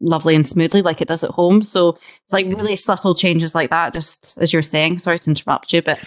lovely 0.01 0.35
and 0.35 0.47
smoothly 0.47 0.81
like 0.81 1.03
it 1.03 1.09
does 1.09 1.23
at 1.23 1.31
home 1.33 1.63
so 1.63 1.91
it's 2.25 2.33
like 2.33 2.47
really 2.47 2.75
subtle 2.75 3.15
changes 3.15 3.55
like 3.55 3.69
that 3.69 3.93
just 3.93 4.39
as 4.41 4.51
you're 4.51 4.63
saying 4.63 4.99
sorry 4.99 5.19
to 5.19 5.29
interrupt 5.29 5.73
you 5.75 5.83
but 5.83 6.01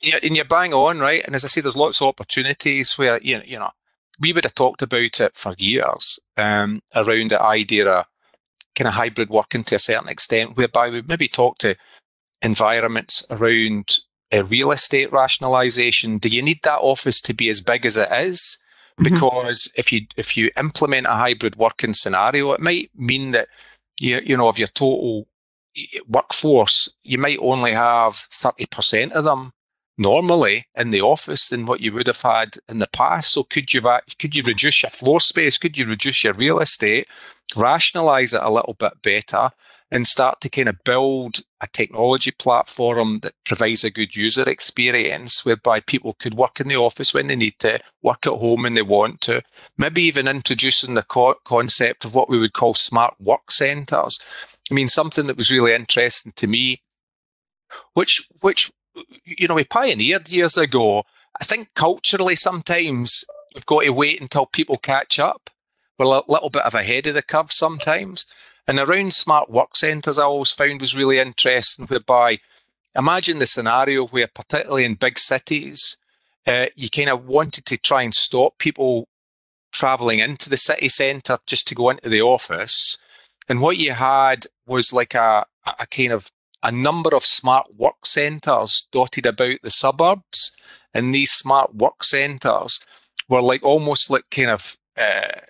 you 0.00 0.10
know, 0.10 0.18
and 0.24 0.34
you're 0.34 0.44
bang 0.44 0.74
on 0.74 0.98
right 0.98 1.24
and 1.24 1.36
as 1.36 1.44
i 1.44 1.48
say 1.48 1.60
there's 1.60 1.76
lots 1.76 2.02
of 2.02 2.08
opportunities 2.08 2.98
where 2.98 3.20
you 3.22 3.38
know, 3.38 3.44
you 3.46 3.58
know 3.58 3.70
we 4.20 4.32
would 4.32 4.44
have 4.44 4.54
talked 4.54 4.82
about 4.82 5.20
it 5.20 5.34
for 5.34 5.54
years 5.58 6.18
um, 6.36 6.80
around 6.94 7.30
the 7.30 7.42
idea 7.42 7.88
of 7.88 8.06
kind 8.74 8.88
of 8.88 8.94
hybrid 8.94 9.30
working 9.30 9.64
to 9.64 9.76
a 9.76 9.78
certain 9.78 10.08
extent, 10.08 10.56
whereby 10.56 10.88
we 10.88 11.02
maybe 11.02 11.28
talk 11.28 11.58
to 11.58 11.76
environments 12.42 13.24
around 13.30 13.98
uh, 14.32 14.44
real 14.44 14.72
estate 14.72 15.12
rationalization. 15.12 16.18
Do 16.18 16.28
you 16.28 16.42
need 16.42 16.60
that 16.62 16.80
office 16.80 17.20
to 17.22 17.34
be 17.34 17.48
as 17.48 17.60
big 17.60 17.86
as 17.86 17.96
it 17.96 18.10
is? 18.12 18.58
Mm-hmm. 18.98 19.14
Because 19.14 19.70
if 19.76 19.92
you 19.92 20.06
if 20.16 20.36
you 20.36 20.50
implement 20.56 21.06
a 21.06 21.10
hybrid 21.10 21.56
working 21.56 21.94
scenario, 21.94 22.52
it 22.52 22.60
might 22.60 22.90
mean 22.94 23.32
that 23.32 23.48
you 24.00 24.20
you 24.24 24.36
know 24.36 24.48
of 24.48 24.58
your 24.58 24.68
total 24.68 25.26
workforce, 26.08 26.88
you 27.02 27.18
might 27.18 27.38
only 27.40 27.72
have 27.72 28.14
thirty 28.14 28.66
percent 28.66 29.12
of 29.12 29.24
them 29.24 29.52
normally 29.96 30.66
in 30.76 30.90
the 30.90 31.00
office 31.00 31.48
than 31.48 31.66
what 31.66 31.80
you 31.80 31.92
would 31.92 32.06
have 32.06 32.22
had 32.22 32.56
in 32.68 32.78
the 32.78 32.88
past. 32.88 33.32
So 33.32 33.44
could 33.44 33.72
you 33.72 33.82
could 34.18 34.36
you 34.36 34.42
reduce 34.42 34.82
your 34.82 34.90
floor 34.90 35.20
space? 35.20 35.58
Could 35.58 35.78
you 35.78 35.86
reduce 35.86 36.24
your 36.24 36.34
real 36.34 36.60
estate, 36.60 37.08
rationalize 37.56 38.34
it 38.34 38.42
a 38.42 38.50
little 38.50 38.74
bit 38.74 39.02
better, 39.02 39.50
and 39.90 40.06
start 40.06 40.40
to 40.40 40.48
kind 40.48 40.68
of 40.68 40.82
build 40.82 41.40
a 41.60 41.68
technology 41.68 42.32
platform 42.32 43.20
that 43.20 43.32
provides 43.44 43.84
a 43.84 43.90
good 43.90 44.16
user 44.16 44.48
experience 44.48 45.44
whereby 45.44 45.78
people 45.78 46.14
could 46.14 46.34
work 46.34 46.58
in 46.58 46.66
the 46.66 46.76
office 46.76 47.14
when 47.14 47.28
they 47.28 47.36
need 47.36 47.58
to, 47.60 47.78
work 48.02 48.26
at 48.26 48.32
home 48.32 48.62
when 48.62 48.74
they 48.74 48.82
want 48.82 49.20
to, 49.20 49.40
maybe 49.78 50.02
even 50.02 50.26
introducing 50.26 50.94
the 50.94 51.02
co- 51.02 51.36
concept 51.44 52.04
of 52.04 52.12
what 52.12 52.28
we 52.28 52.40
would 52.40 52.54
call 52.54 52.74
smart 52.74 53.14
work 53.20 53.50
centers. 53.50 54.18
I 54.68 54.74
mean, 54.74 54.88
something 54.88 55.26
that 55.28 55.36
was 55.36 55.52
really 55.52 55.72
interesting 55.72 56.32
to 56.36 56.46
me, 56.46 56.82
which 57.92 58.26
which 58.40 58.72
you 59.24 59.48
know, 59.48 59.54
we 59.54 59.64
pioneered 59.64 60.28
years 60.28 60.56
ago. 60.56 61.04
I 61.40 61.44
think 61.44 61.68
culturally, 61.74 62.36
sometimes 62.36 63.24
we've 63.54 63.66
got 63.66 63.82
to 63.82 63.90
wait 63.90 64.20
until 64.20 64.46
people 64.46 64.76
catch 64.76 65.18
up. 65.18 65.50
We're 65.98 66.06
a 66.06 66.22
little 66.28 66.50
bit 66.50 66.62
of 66.62 66.74
ahead 66.74 67.06
of 67.06 67.14
the 67.14 67.22
curve 67.22 67.52
sometimes. 67.52 68.26
And 68.66 68.78
around 68.78 69.12
smart 69.12 69.50
work 69.50 69.76
centres, 69.76 70.18
I 70.18 70.22
always 70.22 70.50
found 70.50 70.80
was 70.80 70.96
really 70.96 71.18
interesting, 71.18 71.86
whereby 71.86 72.38
imagine 72.96 73.38
the 73.38 73.46
scenario 73.46 74.06
where, 74.06 74.28
particularly 74.28 74.84
in 74.84 74.94
big 74.94 75.18
cities, 75.18 75.96
uh, 76.46 76.66
you 76.74 76.88
kind 76.90 77.10
of 77.10 77.26
wanted 77.26 77.66
to 77.66 77.76
try 77.76 78.02
and 78.02 78.14
stop 78.14 78.58
people 78.58 79.08
travelling 79.72 80.20
into 80.20 80.48
the 80.48 80.56
city 80.56 80.88
centre 80.88 81.38
just 81.46 81.66
to 81.68 81.74
go 81.74 81.90
into 81.90 82.08
the 82.08 82.22
office. 82.22 82.96
And 83.48 83.60
what 83.60 83.76
you 83.76 83.92
had 83.92 84.46
was 84.66 84.92
like 84.92 85.14
a, 85.14 85.44
a 85.78 85.86
kind 85.86 86.12
of 86.12 86.30
a 86.62 86.72
number 86.72 87.14
of 87.14 87.24
smart 87.24 87.74
work 87.76 87.93
centres 88.06 88.86
dotted 88.92 89.26
about 89.26 89.58
the 89.62 89.70
suburbs. 89.70 90.52
And 90.92 91.14
these 91.14 91.32
smart 91.32 91.74
work 91.74 92.04
centres 92.04 92.80
were 93.28 93.42
like 93.42 93.62
almost 93.62 94.10
like 94.10 94.24
kind 94.30 94.50
of 94.50 94.76
uh, 94.96 95.40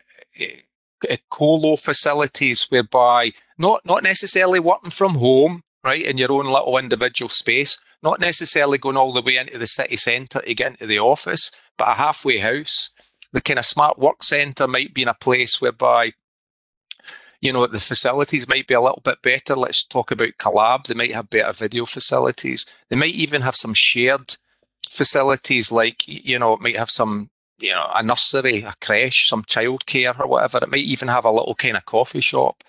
uh, 0.41 1.17
colo 1.31 1.77
facilities 1.77 2.67
whereby 2.71 3.33
not, 3.59 3.83
not 3.85 4.03
necessarily 4.03 4.61
working 4.61 4.91
from 4.91 5.15
home, 5.17 5.63
right, 5.83 6.05
in 6.05 6.19
your 6.19 6.33
own 6.33 6.47
little 6.47 6.79
individual 6.79 7.29
space, 7.29 7.79
not 8.03 8.21
necessarily 8.21 8.79
going 8.79 8.97
all 8.97 9.13
the 9.13 9.23
way 9.23 9.37
into 9.37 9.59
the 9.59 9.67
city 9.67 9.97
centre 9.97 10.41
to 10.41 10.55
get 10.55 10.73
into 10.73 10.87
the 10.87 10.99
office, 10.99 11.51
but 11.77 11.89
a 11.89 11.95
halfway 11.95 12.39
house. 12.39 12.91
The 13.33 13.41
kind 13.41 13.59
of 13.59 13.67
smart 13.67 13.99
work 13.99 14.23
centre 14.23 14.69
might 14.69 14.95
be 14.95 15.03
in 15.03 15.09
a 15.09 15.15
place 15.15 15.61
whereby 15.61 16.13
you 17.45 17.53
know, 17.53 17.67
the 17.67 17.79
facilities 17.79 18.49
might 18.49 18.67
be 18.67 18.73
a 18.73 18.81
little 18.81 19.03
bit 19.05 19.21
better. 19.21 19.55
Let's 19.55 19.85
talk 19.85 20.11
about 20.11 20.39
Collab. 20.39 20.87
They 20.87 20.95
might 20.95 21.15
have 21.15 21.29
better 21.29 21.53
video 21.53 21.85
facilities. 21.85 22.65
They 22.89 22.97
might 22.97 23.13
even 23.13 23.43
have 23.43 23.55
some 23.55 23.75
shared 23.75 24.39
facilities, 24.89 25.71
like, 25.71 26.09
you 26.09 26.39
know, 26.39 26.55
it 26.55 26.63
might 26.63 26.79
have 26.79 26.89
some, 26.89 27.29
you 27.59 27.73
know, 27.73 27.87
a 27.95 28.03
nursery, 28.03 28.63
a 28.63 28.73
creche, 28.81 29.29
some 29.29 29.43
childcare 29.43 30.19
or 30.19 30.27
whatever. 30.27 30.61
It 30.63 30.71
might 30.71 30.85
even 30.85 31.09
have 31.09 31.27
a 31.27 31.31
little 31.31 31.55
kind 31.55 31.77
of 31.77 31.85
coffee 31.85 32.23
shop. 32.23 32.65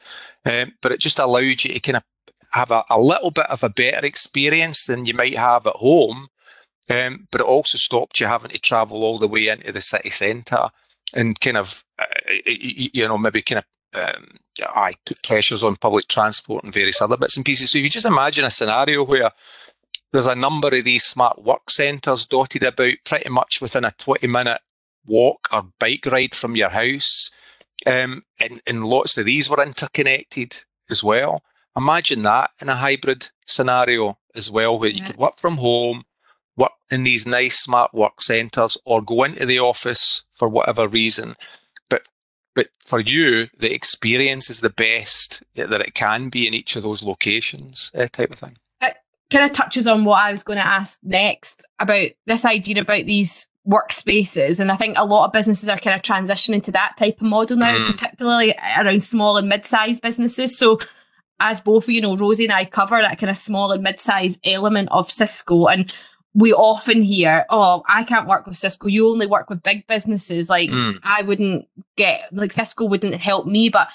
Um, 0.45 0.73
but 0.81 0.91
it 0.91 0.99
just 0.99 1.19
allows 1.19 1.63
you 1.63 1.73
to 1.73 1.79
kind 1.79 1.95
of 1.95 2.03
have 2.51 2.69
a, 2.69 2.83
a, 2.89 2.99
little 2.99 3.31
bit 3.31 3.49
of 3.49 3.63
a 3.63 3.69
better 3.69 4.05
experience 4.05 4.87
than 4.87 5.05
you 5.05 5.13
might 5.13 5.37
have 5.37 5.65
at 5.67 5.77
home. 5.77 6.27
Um, 6.89 7.29
but 7.31 7.39
it 7.39 7.47
also 7.47 7.77
stopped 7.77 8.19
you 8.19 8.27
having 8.27 8.51
to 8.51 8.59
travel 8.59 9.05
all 9.05 9.19
the 9.19 9.27
way 9.29 9.47
into 9.47 9.71
the 9.71 9.79
city 9.79 10.09
centre 10.09 10.67
and 11.13 11.39
kind 11.39 11.55
of, 11.55 11.85
uh, 11.97 12.05
you 12.45 13.07
know, 13.07 13.17
maybe 13.17 13.41
kind 13.41 13.59
of 13.59 13.65
um, 13.95 14.25
I 14.59 14.93
put 15.05 15.23
pressures 15.23 15.63
on 15.63 15.75
public 15.75 16.07
transport 16.07 16.63
and 16.63 16.73
various 16.73 17.01
other 17.01 17.17
bits 17.17 17.35
and 17.35 17.45
pieces. 17.45 17.71
So 17.71 17.77
if 17.77 17.83
you 17.83 17.89
just 17.89 18.05
imagine 18.05 18.45
a 18.45 18.49
scenario 18.49 19.03
where 19.03 19.31
there's 20.11 20.27
a 20.27 20.35
number 20.35 20.67
of 20.67 20.83
these 20.83 21.03
smart 21.03 21.43
work 21.43 21.69
centres 21.69 22.25
dotted 22.25 22.63
about 22.63 22.93
pretty 23.03 23.29
much 23.29 23.59
within 23.61 23.85
a 23.85 23.93
20 23.97 24.27
minute 24.27 24.61
walk 25.05 25.47
or 25.53 25.67
bike 25.79 26.05
ride 26.05 26.33
from 26.33 26.55
your 26.55 26.69
house. 26.69 27.31
Um, 27.85 28.23
and, 28.39 28.61
and 28.65 28.85
lots 28.85 29.17
of 29.17 29.25
these 29.25 29.49
were 29.49 29.61
interconnected 29.61 30.63
as 30.89 31.03
well. 31.03 31.43
Imagine 31.77 32.23
that 32.23 32.51
in 32.61 32.69
a 32.69 32.75
hybrid 32.75 33.29
scenario 33.45 34.17
as 34.33 34.49
well, 34.49 34.79
where 34.79 34.89
you 34.89 35.03
could 35.03 35.17
work 35.17 35.37
from 35.37 35.57
home, 35.57 36.03
work 36.55 36.71
in 36.89 37.03
these 37.03 37.27
nice 37.27 37.59
smart 37.59 37.93
work 37.93 38.21
centres, 38.21 38.77
or 38.85 39.01
go 39.01 39.23
into 39.23 39.45
the 39.45 39.59
office 39.59 40.23
for 40.37 40.47
whatever 40.47 40.87
reason 40.87 41.35
but 42.55 42.69
for 42.79 42.99
you, 42.99 43.47
the 43.57 43.73
experience 43.73 44.49
is 44.49 44.61
the 44.61 44.69
best 44.69 45.43
that 45.55 45.81
it 45.81 45.93
can 45.93 46.29
be 46.29 46.47
in 46.47 46.53
each 46.53 46.75
of 46.75 46.83
those 46.83 47.03
locations, 47.03 47.91
uh, 47.93 48.07
type 48.11 48.31
of 48.31 48.39
thing. 48.39 48.57
It 48.81 48.95
kind 49.29 49.45
of 49.45 49.51
touches 49.51 49.85
on 49.85 50.05
what 50.05 50.23
I 50.23 50.31
was 50.31 50.43
going 50.43 50.57
to 50.57 50.65
ask 50.65 50.99
next 51.03 51.65
about 51.79 52.09
this 52.25 52.45
idea 52.45 52.81
about 52.81 53.05
these 53.05 53.49
workspaces. 53.67 54.59
And 54.59 54.71
I 54.71 54.75
think 54.75 54.97
a 54.97 55.05
lot 55.05 55.25
of 55.25 55.33
businesses 55.33 55.67
are 55.67 55.79
kind 55.79 55.95
of 55.95 56.01
transitioning 56.01 56.63
to 56.63 56.71
that 56.71 56.95
type 56.97 57.19
of 57.19 57.27
model 57.27 57.57
now, 57.57 57.75
mm. 57.75 57.91
particularly 57.91 58.53
around 58.77 59.03
small 59.03 59.37
and 59.37 59.49
mid 59.49 59.65
sized 59.65 60.01
businesses. 60.01 60.57
So, 60.57 60.79
as 61.41 61.59
both 61.59 61.85
of 61.85 61.89
you 61.89 62.01
know, 62.01 62.15
Rosie 62.15 62.45
and 62.45 62.53
I 62.53 62.63
cover 62.63 63.01
that 63.01 63.19
kind 63.19 63.29
of 63.29 63.37
small 63.37 63.71
and 63.71 63.83
mid 63.83 63.99
sized 63.99 64.39
element 64.45 64.89
of 64.91 65.11
Cisco. 65.11 65.67
And 65.67 65.93
we 66.35 66.51
often 66.53 67.01
hear, 67.01 67.45
oh, 67.49 67.81
I 67.87 68.03
can't 68.03 68.27
work 68.27 68.45
with 68.45 68.57
Cisco. 68.57 68.87
You 68.87 69.09
only 69.09 69.25
work 69.25 69.49
with 69.49 69.63
big 69.63 69.87
businesses. 69.87 70.49
Like, 70.49 70.69
mm. 70.69 70.99
I 71.01 71.21
wouldn't 71.23 71.67
get, 71.95 72.27
like, 72.33 72.51
Cisco 72.51 72.85
wouldn't 72.85 73.15
help 73.15 73.47
me. 73.47 73.69
But 73.69 73.87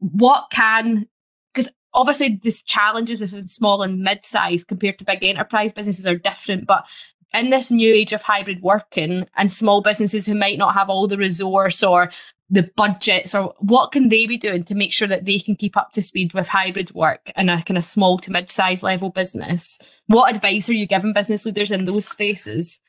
what 0.00 0.46
can, 0.50 1.08
because 1.54 1.72
obviously, 1.94 2.40
these 2.42 2.62
challenges 2.62 3.20
within 3.20 3.46
small 3.46 3.82
and 3.82 4.00
mid 4.00 4.24
size 4.24 4.64
compared 4.64 4.98
to 4.98 5.04
big 5.04 5.22
enterprise 5.22 5.72
businesses 5.72 6.06
are 6.06 6.18
different. 6.18 6.66
But 6.66 6.84
in 7.32 7.50
this 7.50 7.70
new 7.70 7.92
age 7.92 8.12
of 8.12 8.22
hybrid 8.22 8.60
working 8.60 9.26
and 9.36 9.50
small 9.50 9.80
businesses 9.80 10.26
who 10.26 10.34
might 10.34 10.58
not 10.58 10.74
have 10.74 10.90
all 10.90 11.06
the 11.06 11.18
resource 11.18 11.82
or 11.82 12.10
the 12.50 12.70
budgets 12.76 13.34
or 13.34 13.54
what 13.58 13.92
can 13.92 14.08
they 14.08 14.26
be 14.26 14.36
doing 14.36 14.62
to 14.64 14.74
make 14.74 14.92
sure 14.92 15.08
that 15.08 15.24
they 15.24 15.38
can 15.38 15.56
keep 15.56 15.76
up 15.76 15.92
to 15.92 16.02
speed 16.02 16.32
with 16.34 16.48
hybrid 16.48 16.94
work 16.94 17.32
in 17.36 17.48
a 17.48 17.62
kind 17.62 17.78
of 17.78 17.84
small 17.84 18.18
to 18.18 18.30
mid-size 18.30 18.82
level 18.82 19.10
business? 19.10 19.78
What 20.06 20.34
advice 20.34 20.68
are 20.68 20.74
you 20.74 20.86
giving 20.86 21.12
business 21.12 21.46
leaders 21.46 21.70
in 21.70 21.86
those 21.86 22.06
spaces? 22.06 22.80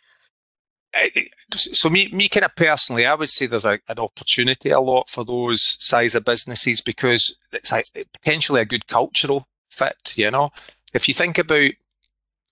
So 1.51 1.89
me, 1.89 2.08
me 2.10 2.30
kind 2.30 2.45
of 2.45 2.56
personally, 2.56 3.06
I 3.06 3.16
would 3.16 3.30
say 3.30 3.47
there's 3.47 3.66
a, 3.66 3.80
an 3.89 3.99
opportunity 3.99 4.70
a 4.70 4.80
lot 4.80 5.10
for 5.10 5.26
those 5.26 5.78
size 5.80 6.16
of 6.16 6.26
businesses 6.26 6.80
because 6.82 7.38
it's 7.51 7.72
a, 7.74 7.84
potentially 8.14 8.62
a 8.62 8.66
good 8.66 8.88
cultural 8.88 9.47
fit. 9.70 10.14
You 10.16 10.32
know, 10.32 10.51
if 10.93 11.08
you 11.08 11.14
think 11.14 11.38
about 11.38 11.72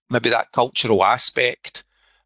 maybe 0.09 0.29
that 0.29 0.51
cultural 0.51 1.03
aspect, 1.03 1.83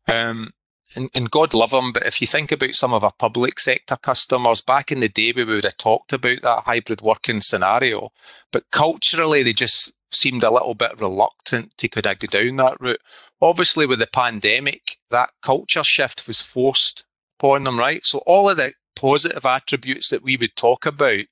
um, 0.07 0.53
and, 0.95 1.09
and 1.13 1.29
God 1.29 1.53
love 1.53 1.71
them, 1.71 1.91
but 1.91 2.05
if 2.05 2.21
you 2.21 2.27
think 2.27 2.51
about 2.51 2.73
some 2.73 2.93
of 2.93 3.03
our 3.03 3.11
public 3.17 3.59
sector 3.59 3.97
customers, 3.97 4.61
back 4.61 4.91
in 4.91 5.01
the 5.01 5.09
day, 5.09 5.33
we 5.35 5.43
would 5.43 5.65
have 5.65 5.77
talked 5.77 6.13
about 6.13 6.41
that 6.43 6.63
hybrid 6.65 7.01
working 7.01 7.41
scenario, 7.41 8.09
but 8.51 8.63
culturally, 8.71 9.43
they 9.43 9.53
just 9.53 9.91
seemed 10.11 10.43
a 10.43 10.51
little 10.51 10.73
bit 10.73 10.99
reluctant 10.99 11.77
to 11.77 11.87
kind 11.89 12.05
of 12.05 12.19
go 12.19 12.27
down 12.27 12.55
that 12.57 12.79
route. 12.79 13.01
Obviously, 13.41 13.85
with 13.85 13.99
the 13.99 14.07
pandemic, 14.07 14.97
that 15.11 15.31
culture 15.41 15.83
shift 15.83 16.25
was 16.27 16.41
forced 16.41 17.03
upon 17.39 17.65
them, 17.65 17.77
right? 17.77 18.05
So 18.05 18.19
all 18.19 18.49
of 18.49 18.57
the 18.57 18.73
positive 18.95 19.45
attributes 19.45 20.09
that 20.09 20.23
we 20.23 20.37
would 20.37 20.55
talk 20.55 20.85
about 20.85 21.25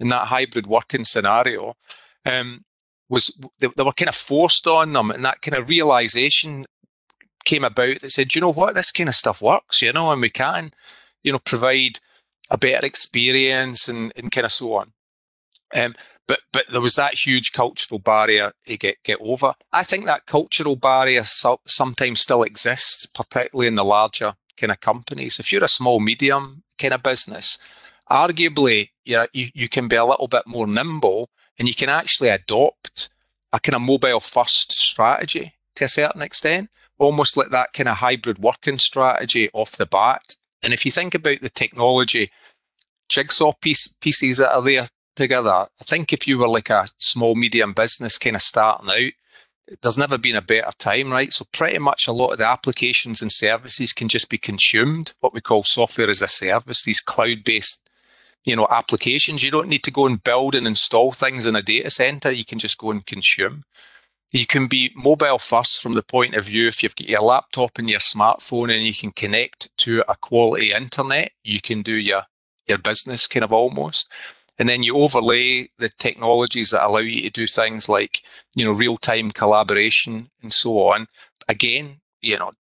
in 0.00 0.08
that 0.08 0.28
hybrid 0.28 0.66
working 0.66 1.04
scenario 1.04 1.74
um, 2.24 2.64
was 3.08 3.38
they, 3.60 3.68
they, 3.76 3.82
were 3.82 3.92
kind 3.92 4.08
of 4.08 4.14
forced 4.14 4.66
on 4.66 4.92
them, 4.92 5.10
and 5.10 5.24
that 5.24 5.42
kind 5.42 5.56
of 5.56 5.68
realization 5.68 6.64
came 7.44 7.64
about 7.64 8.00
that 8.00 8.10
said, 8.10 8.34
you 8.34 8.40
know 8.40 8.52
what, 8.52 8.74
this 8.74 8.92
kind 8.92 9.08
of 9.08 9.14
stuff 9.14 9.40
works, 9.40 9.82
you 9.82 9.92
know, 9.92 10.10
and 10.10 10.20
we 10.20 10.30
can, 10.30 10.70
you 11.22 11.32
know, 11.32 11.38
provide 11.38 11.98
a 12.50 12.58
better 12.58 12.86
experience 12.86 13.88
and, 13.88 14.12
and 14.16 14.30
kind 14.32 14.44
of 14.44 14.52
so 14.52 14.74
on. 14.74 14.92
Um, 15.74 15.94
but 16.28 16.40
but 16.52 16.66
there 16.70 16.80
was 16.80 16.96
that 16.96 17.14
huge 17.14 17.52
cultural 17.52 17.98
barrier 17.98 18.52
to 18.66 18.76
get 18.76 19.02
get 19.04 19.18
over. 19.20 19.54
I 19.72 19.82
think 19.82 20.04
that 20.04 20.26
cultural 20.26 20.76
barrier 20.76 21.24
so, 21.24 21.60
sometimes 21.66 22.20
still 22.20 22.42
exists, 22.42 23.06
particularly 23.06 23.68
in 23.68 23.74
the 23.74 23.84
larger 23.84 24.34
kind 24.56 24.70
of 24.70 24.80
companies. 24.80 25.38
If 25.38 25.50
you're 25.50 25.64
a 25.64 25.68
small 25.68 25.98
medium 25.98 26.62
kind 26.78 26.94
of 26.94 27.02
business, 27.02 27.58
arguably 28.10 28.90
you, 29.04 29.24
you 29.32 29.48
you 29.54 29.68
can 29.68 29.88
be 29.88 29.96
a 29.96 30.04
little 30.04 30.28
bit 30.28 30.46
more 30.46 30.66
nimble 30.66 31.30
and 31.58 31.68
you 31.68 31.74
can 31.74 31.88
actually 31.88 32.28
adopt 32.28 33.08
a 33.52 33.60
kind 33.60 33.76
of 33.76 33.82
mobile 33.82 34.20
first 34.20 34.72
strategy 34.72 35.52
to 35.76 35.84
a 35.84 35.88
certain 35.88 36.22
extent, 36.22 36.70
almost 37.02 37.36
like 37.36 37.50
that 37.50 37.72
kind 37.72 37.88
of 37.88 37.98
hybrid 37.98 38.38
working 38.38 38.78
strategy 38.78 39.50
off 39.52 39.72
the 39.72 39.86
bat. 39.86 40.36
And 40.62 40.72
if 40.72 40.84
you 40.84 40.92
think 40.92 41.14
about 41.14 41.40
the 41.40 41.50
technology 41.50 42.30
jigsaw 43.08 43.52
piece, 43.60 43.88
pieces 44.00 44.38
that 44.38 44.54
are 44.54 44.62
there 44.62 44.86
together. 45.16 45.50
I 45.50 45.84
think 45.84 46.12
if 46.12 46.26
you 46.26 46.38
were 46.38 46.48
like 46.48 46.70
a 46.70 46.86
small, 46.98 47.34
medium 47.34 47.72
business 47.74 48.18
kind 48.18 48.36
of 48.36 48.42
starting 48.42 48.88
out, 48.88 49.12
there's 49.82 49.98
never 49.98 50.18
been 50.18 50.36
a 50.36 50.42
better 50.42 50.70
time, 50.78 51.12
right? 51.12 51.32
So 51.32 51.44
pretty 51.52 51.78
much 51.78 52.06
a 52.06 52.12
lot 52.12 52.32
of 52.32 52.38
the 52.38 52.48
applications 52.48 53.20
and 53.20 53.30
services 53.30 53.92
can 53.92 54.08
just 54.08 54.28
be 54.28 54.38
consumed, 54.38 55.12
what 55.20 55.34
we 55.34 55.40
call 55.40 55.62
software 55.62 56.08
as 56.08 56.22
a 56.22 56.28
service, 56.28 56.84
these 56.84 57.00
cloud-based, 57.00 57.82
you 58.44 58.56
know, 58.56 58.66
applications. 58.70 59.42
You 59.42 59.50
don't 59.50 59.68
need 59.68 59.84
to 59.84 59.92
go 59.92 60.06
and 60.06 60.22
build 60.22 60.54
and 60.54 60.66
install 60.66 61.12
things 61.12 61.46
in 61.46 61.54
a 61.54 61.62
data 61.62 61.90
center. 61.90 62.30
You 62.30 62.44
can 62.44 62.58
just 62.58 62.78
go 62.78 62.90
and 62.90 63.04
consume. 63.04 63.64
You 64.32 64.46
can 64.46 64.66
be 64.66 64.92
mobile 64.96 65.38
first 65.38 65.82
from 65.82 65.94
the 65.94 66.02
point 66.02 66.34
of 66.34 66.46
view 66.46 66.66
if 66.66 66.82
you've 66.82 66.96
got 66.96 67.08
your 67.08 67.20
laptop 67.20 67.78
and 67.78 67.88
your 67.88 68.00
smartphone 68.00 68.74
and 68.74 68.82
you 68.82 68.94
can 68.94 69.10
connect 69.10 69.68
to 69.78 70.02
a 70.08 70.16
quality 70.16 70.72
internet, 70.72 71.32
you 71.44 71.60
can 71.60 71.82
do 71.82 71.92
your 71.92 72.22
your 72.66 72.78
business 72.78 73.26
kind 73.26 73.44
of 73.44 73.52
almost. 73.52 74.10
And 74.58 74.68
then 74.68 74.82
you 74.82 74.96
overlay 74.96 75.68
the 75.78 75.90
technologies 75.98 76.70
that 76.70 76.86
allow 76.86 77.00
you 77.00 77.22
to 77.22 77.30
do 77.30 77.46
things 77.46 77.88
like, 77.88 78.22
you 78.54 78.64
know, 78.64 78.72
real 78.72 78.96
time 78.96 79.30
collaboration 79.30 80.30
and 80.42 80.52
so 80.52 80.88
on. 80.88 81.08
Again, 81.48 82.00
you 82.20 82.38
know, 82.38 82.52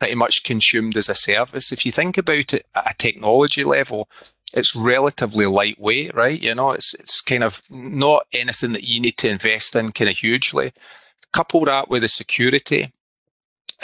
pretty 0.00 0.16
much 0.16 0.42
consumed 0.42 0.96
as 0.96 1.08
a 1.08 1.14
service. 1.14 1.72
If 1.72 1.86
you 1.86 1.92
think 1.92 2.18
about 2.18 2.52
it 2.52 2.66
at 2.74 2.90
a 2.90 2.94
technology 2.98 3.64
level, 3.64 4.08
it's 4.52 4.76
relatively 4.76 5.46
lightweight, 5.46 6.14
right? 6.14 6.40
You 6.40 6.54
know, 6.54 6.72
it's 6.72 6.92
it's 6.94 7.20
kind 7.20 7.44
of 7.44 7.62
not 7.70 8.26
anything 8.34 8.72
that 8.72 8.84
you 8.84 9.00
need 9.00 9.16
to 9.18 9.30
invest 9.30 9.74
in 9.74 9.92
kind 9.92 10.10
of 10.10 10.18
hugely. 10.18 10.72
Couple 11.34 11.64
that 11.66 11.90
with 11.90 12.02
the 12.02 12.08
security 12.08 12.92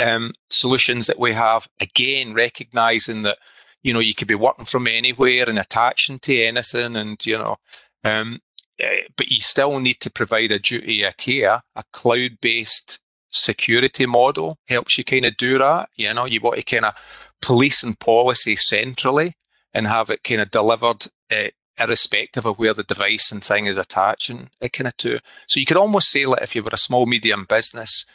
um, 0.03 0.33
solutions 0.49 1.07
that 1.09 1.19
we 1.19 1.33
have, 1.33 1.69
again, 1.81 2.33
recognizing 2.33 3.23
that 3.23 3.39
you 3.83 3.93
know, 3.93 4.01
you 4.01 4.15
could 4.15 4.29
be 4.29 4.35
working 4.35 4.65
from 4.65 4.87
anywhere 4.87 5.49
and 5.49 5.59
attaching 5.59 6.19
to 6.21 6.43
anything, 6.43 6.97
and 6.97 7.25
you 7.25 7.39
know, 7.39 7.57
um, 8.05 8.41
eh, 8.79 9.03
but 9.17 9.31
you 9.31 9.41
still 9.41 9.79
need 9.81 10.01
to 10.01 10.11
provide 10.11 10.53
a 10.53 10.59
duty 10.59 11.03
of 11.03 11.17
care. 11.17 11.63
A 11.77 11.85
cloud-based 11.93 12.99
security 13.31 14.07
model 14.07 14.59
helps 14.69 14.99
you 14.99 15.05
kind 15.05 15.25
of 15.25 15.37
do 15.37 15.59
that. 15.59 15.89
You 15.97 16.13
know, 16.13 16.27
you 16.27 16.41
want 16.41 16.59
to 16.59 16.63
kind 16.63 16.85
of 16.85 16.95
police 17.41 17.83
and 17.83 17.99
policy 17.99 18.57
centrally 18.57 19.35
and 19.73 19.87
have 19.87 20.11
it 20.11 20.25
kind 20.25 20.41
of 20.41 20.51
delivered 20.51 21.07
uh, 21.33 21.49
irrespective 21.81 22.45
of 22.45 22.59
where 22.59 22.75
the 22.75 22.83
device 22.83 23.33
and 23.33 23.43
thing 23.43 23.67
is 23.67 23.77
attaching 23.77 24.51
it 24.61 24.73
kind 24.73 24.89
of 24.89 24.97
to. 24.99 25.21
So 25.47 25.61
you 25.61 25.67
could 25.67 25.77
almost 25.77 26.11
say 26.11 26.27
like 26.27 26.43
if 26.43 26.55
you 26.55 26.63
were 26.63 26.71
a 26.73 26.79
small 26.79 27.07
medium 27.07 27.47
business, 27.49 28.07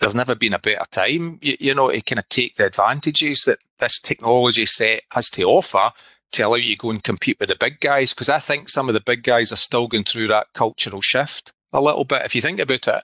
there's 0.00 0.14
never 0.14 0.34
been 0.34 0.52
a 0.52 0.58
better 0.58 0.84
time, 0.90 1.38
you, 1.40 1.56
you 1.60 1.74
know, 1.74 1.90
to 1.90 2.00
kind 2.02 2.18
of 2.18 2.28
take 2.28 2.56
the 2.56 2.66
advantages 2.66 3.44
that 3.44 3.58
this 3.78 4.00
technology 4.00 4.66
set 4.66 5.02
has 5.10 5.30
to 5.30 5.44
offer 5.44 5.92
to 6.32 6.42
allow 6.42 6.56
you 6.56 6.74
to 6.74 6.80
go 6.80 6.90
and 6.90 7.04
compete 7.04 7.38
with 7.38 7.48
the 7.48 7.56
big 7.58 7.80
guys. 7.80 8.12
Because 8.12 8.28
I 8.28 8.38
think 8.38 8.68
some 8.68 8.88
of 8.88 8.94
the 8.94 9.00
big 9.00 9.22
guys 9.22 9.52
are 9.52 9.56
still 9.56 9.86
going 9.86 10.04
through 10.04 10.28
that 10.28 10.48
cultural 10.54 11.00
shift 11.00 11.52
a 11.72 11.80
little 11.80 12.04
bit. 12.04 12.22
If 12.24 12.34
you 12.34 12.40
think 12.40 12.58
about 12.58 12.88
it, 12.88 13.02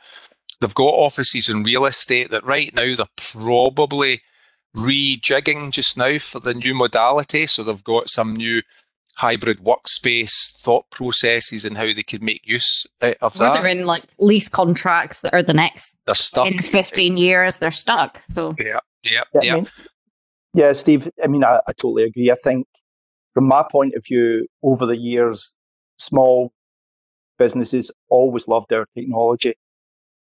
they've 0.60 0.74
got 0.74 0.88
offices 0.88 1.48
in 1.48 1.62
real 1.62 1.86
estate 1.86 2.30
that 2.30 2.44
right 2.44 2.74
now 2.74 2.94
they're 2.96 3.06
probably 3.16 4.22
rejigging 4.76 5.70
just 5.70 5.96
now 5.96 6.18
for 6.18 6.40
the 6.40 6.54
new 6.54 6.74
modality. 6.74 7.46
So 7.46 7.62
they've 7.62 7.84
got 7.84 8.08
some 8.08 8.34
new 8.34 8.62
hybrid 9.18 9.58
workspace 9.58 10.56
thought 10.60 10.88
processes 10.90 11.64
and 11.64 11.76
how 11.76 11.86
they 11.86 12.04
could 12.04 12.22
make 12.22 12.40
use 12.46 12.86
eh, 13.00 13.14
of 13.20 13.34
that. 13.34 13.54
they're 13.54 13.66
in 13.66 13.84
like 13.84 14.04
lease 14.18 14.48
contracts 14.48 15.22
that 15.22 15.34
are 15.34 15.42
the 15.42 15.52
next 15.52 15.96
they're 16.06 16.14
stuck. 16.14 16.46
in 16.46 16.58
15 16.62 17.16
years, 17.16 17.58
they're 17.58 17.72
stuck. 17.72 18.22
So 18.30 18.54
yeah, 18.60 18.78
yeah, 19.02 19.22
yeah. 19.34 19.40
yeah. 19.42 19.52
I 19.52 19.56
mean, 19.56 19.68
yeah, 20.54 20.72
Steve, 20.72 21.10
I 21.22 21.26
mean, 21.26 21.42
I, 21.42 21.60
I 21.66 21.72
totally 21.72 22.04
agree. 22.04 22.30
I 22.30 22.36
think 22.36 22.68
from 23.34 23.48
my 23.48 23.64
point 23.68 23.94
of 23.94 24.04
view, 24.04 24.46
over 24.62 24.86
the 24.86 24.96
years, 24.96 25.56
small 25.98 26.52
businesses 27.38 27.90
always 28.08 28.46
loved 28.46 28.70
their 28.70 28.86
technology, 28.96 29.54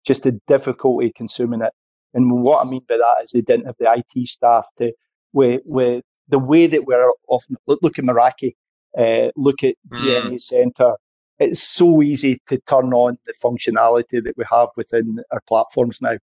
just 0.05 0.23
the 0.23 0.39
difficulty 0.47 1.11
consuming 1.15 1.61
it. 1.61 1.71
And 2.13 2.41
what 2.41 2.65
I 2.65 2.69
mean 2.69 2.81
by 2.89 2.97
that 2.97 3.23
is 3.23 3.31
they 3.31 3.41
didn't 3.41 3.67
have 3.67 3.75
the 3.79 3.89
IT 3.91 4.27
staff 4.27 4.65
to, 4.79 4.91
with, 5.31 5.61
with 5.65 6.03
the 6.27 6.39
way 6.39 6.67
that 6.67 6.83
we're 6.85 7.09
often, 7.29 7.55
look, 7.67 7.79
look 7.81 7.97
at 7.97 8.05
Meraki, 8.05 8.53
uh, 8.97 9.29
look 9.35 9.63
at. 9.63 9.75
DNA 9.91 10.39
Center. 10.39 10.95
It's 11.39 11.63
so 11.63 12.03
easy 12.03 12.41
to 12.47 12.59
turn 12.59 12.93
on 12.93 13.17
the 13.25 13.33
functionality 13.33 14.23
that 14.23 14.37
we 14.37 14.43
have 14.51 14.69
within 14.77 15.19
our 15.31 15.41
platforms 15.47 15.99
now. 16.01 16.17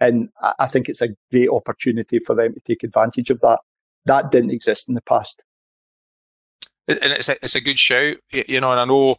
And 0.00 0.28
I 0.58 0.66
think 0.66 0.88
it's 0.88 1.00
a 1.00 1.14
great 1.30 1.48
opportunity 1.48 2.18
for 2.18 2.34
them 2.34 2.52
to 2.54 2.60
take 2.60 2.82
advantage 2.82 3.30
of 3.30 3.40
that. 3.40 3.60
That 4.06 4.30
didn't 4.30 4.50
exist 4.50 4.88
in 4.88 4.94
the 4.94 5.02
past. 5.02 5.44
And 6.88 6.98
it's 7.12 7.28
a, 7.28 7.36
it's 7.42 7.54
a 7.54 7.60
good 7.60 7.78
shout, 7.78 8.16
you 8.30 8.60
know, 8.60 8.70
and 8.70 8.80
I 8.80 8.84
know 8.84 9.16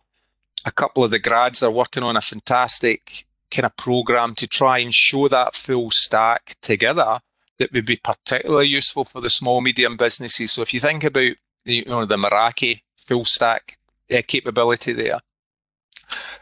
a 0.65 0.71
couple 0.71 1.03
of 1.03 1.11
the 1.11 1.19
grads 1.19 1.63
are 1.63 1.71
working 1.71 2.03
on 2.03 2.15
a 2.15 2.21
fantastic 2.21 3.25
kind 3.49 3.65
of 3.65 3.75
program 3.77 4.35
to 4.35 4.47
try 4.47 4.79
and 4.79 4.93
show 4.93 5.27
that 5.27 5.55
full 5.55 5.89
stack 5.91 6.57
together 6.61 7.19
that 7.57 7.71
would 7.73 7.85
be 7.85 7.97
particularly 7.97 8.67
useful 8.67 9.03
for 9.05 9.21
the 9.21 9.29
small 9.29 9.61
medium 9.61 9.97
businesses. 9.97 10.51
So 10.51 10.61
if 10.61 10.73
you 10.73 10.79
think 10.79 11.03
about 11.03 11.33
you 11.65 11.85
know 11.85 12.05
the 12.05 12.17
Meraki 12.17 12.81
full 13.07 13.25
stack 13.25 13.77
uh, 14.13 14.21
capability 14.27 14.93
there, 14.93 15.19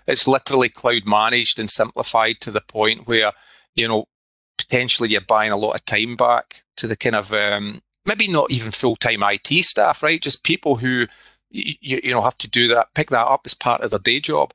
it's 0.08 0.28
literally 0.28 0.70
cloud 0.70 1.06
managed 1.06 1.60
and 1.60 1.70
simplified 1.70 2.40
to 2.42 2.52
the 2.52 2.62
point 2.62 3.08
where 3.08 3.32
you 3.76 3.88
know 3.88 4.06
potentially 4.58 5.10
you're 5.10 5.22
buying 5.22 5.52
a 5.52 5.58
lot 5.58 5.76
of 5.76 5.86
time 5.86 6.16
back 6.16 6.64
to 6.78 6.88
the 6.88 6.96
kind 6.96 7.16
of 7.16 7.34
um, 7.34 7.82
maybe 8.06 8.28
not 8.28 8.52
even 8.52 8.72
full 8.72 8.96
time 8.96 9.24
IT 9.24 9.64
staff, 9.64 10.04
right? 10.04 10.22
Just 10.22 10.44
people 10.44 10.78
who 10.78 11.08
you, 11.50 11.76
you 11.82 12.12
know 12.12 12.22
have 12.22 12.38
to 12.40 12.50
do 12.50 12.68
that, 12.70 12.94
pick 12.94 13.10
that 13.10 13.28
up 13.28 13.42
as 13.46 13.54
part 13.54 13.82
of 13.82 13.92
their 13.92 14.00
day 14.00 14.20
job. 14.20 14.54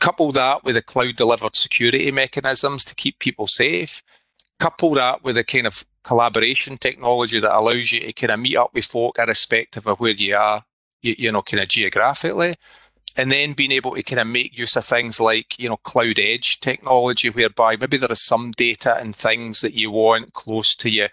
Couple 0.00 0.30
that 0.32 0.62
with 0.62 0.74
the 0.74 0.82
cloud 0.82 1.16
delivered 1.16 1.56
security 1.56 2.10
mechanisms 2.10 2.84
to 2.84 2.94
keep 2.94 3.18
people 3.18 3.46
safe. 3.46 4.02
Couple 4.60 4.94
that 4.94 5.24
with 5.24 5.38
a 5.38 5.44
kind 5.44 5.66
of 5.66 5.84
collaboration 6.02 6.76
technology 6.76 7.40
that 7.40 7.56
allows 7.56 7.92
you 7.92 8.00
to 8.00 8.12
kind 8.12 8.30
of 8.30 8.40
meet 8.40 8.56
up 8.56 8.74
with 8.74 8.84
folk 8.84 9.18
irrespective 9.18 9.86
of 9.86 9.98
where 9.98 10.12
you 10.12 10.36
are, 10.36 10.64
you, 11.06 11.14
you 11.18 11.32
know, 11.32 11.42
kind 11.42 11.62
of 11.62 11.68
geographically 11.68 12.54
and 13.16 13.32
then 13.32 13.54
being 13.54 13.72
able 13.72 13.94
to 13.94 14.02
kind 14.02 14.20
of 14.20 14.26
make 14.26 14.58
use 14.58 14.76
of 14.76 14.84
things 14.84 15.20
like 15.20 15.58
you 15.58 15.68
know 15.68 15.78
cloud 15.78 16.18
edge 16.18 16.60
technology 16.60 17.30
whereby 17.30 17.76
maybe 17.76 17.96
there 17.96 18.12
is 18.12 18.20
some 18.20 18.50
data 18.52 18.96
and 18.98 19.16
things 19.16 19.62
that 19.62 19.74
you 19.74 19.90
want 19.90 20.34
close 20.34 20.74
to 20.76 20.90
you 20.90 21.06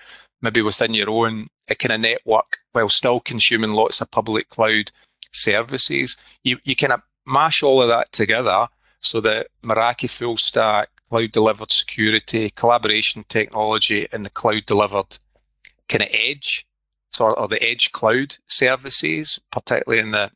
maybe 0.44 0.62
within 0.62 0.94
your 0.94 1.10
own 1.10 1.48
uh, 1.72 1.74
kind 1.76 1.94
of 1.94 2.02
network 2.02 2.58
while 2.74 2.90
still 2.90 3.20
consuming 3.20 3.72
lots 3.72 4.02
of 4.02 4.12
public 4.12 4.50
cloud 4.50 4.92
services. 5.32 6.18
You, 6.44 6.58
you 6.64 6.76
kind 6.76 6.94
of 6.94 7.02
mash 7.26 7.64
all 7.64 7.82
of 7.82 7.88
that 7.88 8.12
together 8.12 8.68
so 9.00 9.22
that 9.22 9.48
meraki 9.64 10.10
full 10.10 10.38
stack 10.38 10.90
cloud 11.10 11.32
delivered 11.32 11.72
security 11.72 12.50
collaboration 12.50 13.24
technology 13.30 14.08
and 14.12 14.26
the 14.26 14.30
cloud 14.30 14.66
delivered 14.66 15.18
kind 15.88 16.04
of 16.04 16.10
edge 16.12 16.68
so, 17.14 17.34
or 17.34 17.48
the 17.48 17.62
edge 17.64 17.92
cloud 17.92 18.38
services 18.48 19.40
particularly 19.52 20.02
in 20.02 20.12
the 20.12 20.32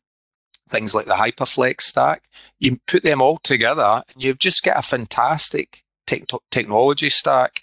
things 0.70 0.94
like 0.94 1.06
the 1.06 1.14
Hyperflex 1.14 1.82
stack. 1.82 2.24
You 2.60 2.80
put 2.88 3.04
them 3.04 3.22
all 3.22 3.38
together 3.38 4.04
and 4.14 4.24
you've 4.24 4.40
just 4.40 4.64
got 4.64 4.78
a 4.78 4.82
fantastic 4.82 5.84
te- 6.06 6.26
technology 6.52 7.10
stack 7.10 7.62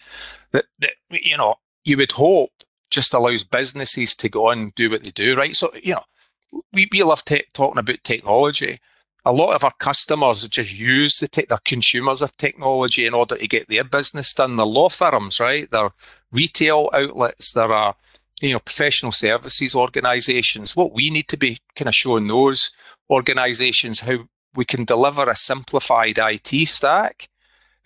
that, 0.52 0.66
that, 0.78 0.92
you 1.10 1.36
know, 1.36 1.56
you 1.84 1.96
would 1.96 2.12
hope 2.12 2.50
just 2.90 3.12
allows 3.12 3.44
businesses 3.44 4.14
to 4.14 4.28
go 4.28 4.50
and 4.50 4.74
do 4.74 4.90
what 4.90 5.04
they 5.04 5.10
do, 5.10 5.36
right? 5.36 5.56
So, 5.56 5.70
you 5.82 5.94
know, 5.94 6.04
we, 6.72 6.88
we 6.90 7.02
love 7.02 7.24
te- 7.24 7.44
talking 7.52 7.78
about 7.78 8.04
technology. 8.04 8.78
A 9.24 9.32
lot 9.32 9.54
of 9.54 9.64
our 9.64 9.72
customers 9.78 10.46
just 10.48 10.78
use 10.78 11.18
the 11.18 11.26
tech, 11.28 11.48
their 11.48 11.58
consumers 11.64 12.22
of 12.22 12.36
technology 12.36 13.06
in 13.06 13.14
order 13.14 13.36
to 13.36 13.48
get 13.48 13.68
their 13.68 13.84
business 13.84 14.32
done. 14.32 14.56
They're 14.56 14.66
law 14.66 14.90
firms, 14.90 15.40
right? 15.40 15.68
They're 15.70 15.92
retail 16.30 16.90
outlets. 16.92 17.52
There 17.52 17.72
are, 17.72 17.96
you 18.40 18.52
know, 18.52 18.58
professional 18.58 19.12
services 19.12 19.74
organizations. 19.74 20.76
What 20.76 20.92
we 20.92 21.10
need 21.10 21.28
to 21.28 21.36
be 21.36 21.58
kind 21.76 21.88
of 21.88 21.94
showing 21.94 22.26
those 22.28 22.72
organizations 23.10 24.00
how 24.00 24.26
we 24.54 24.64
can 24.64 24.84
deliver 24.84 25.28
a 25.28 25.34
simplified 25.34 26.18
IT 26.18 26.68
stack 26.68 27.28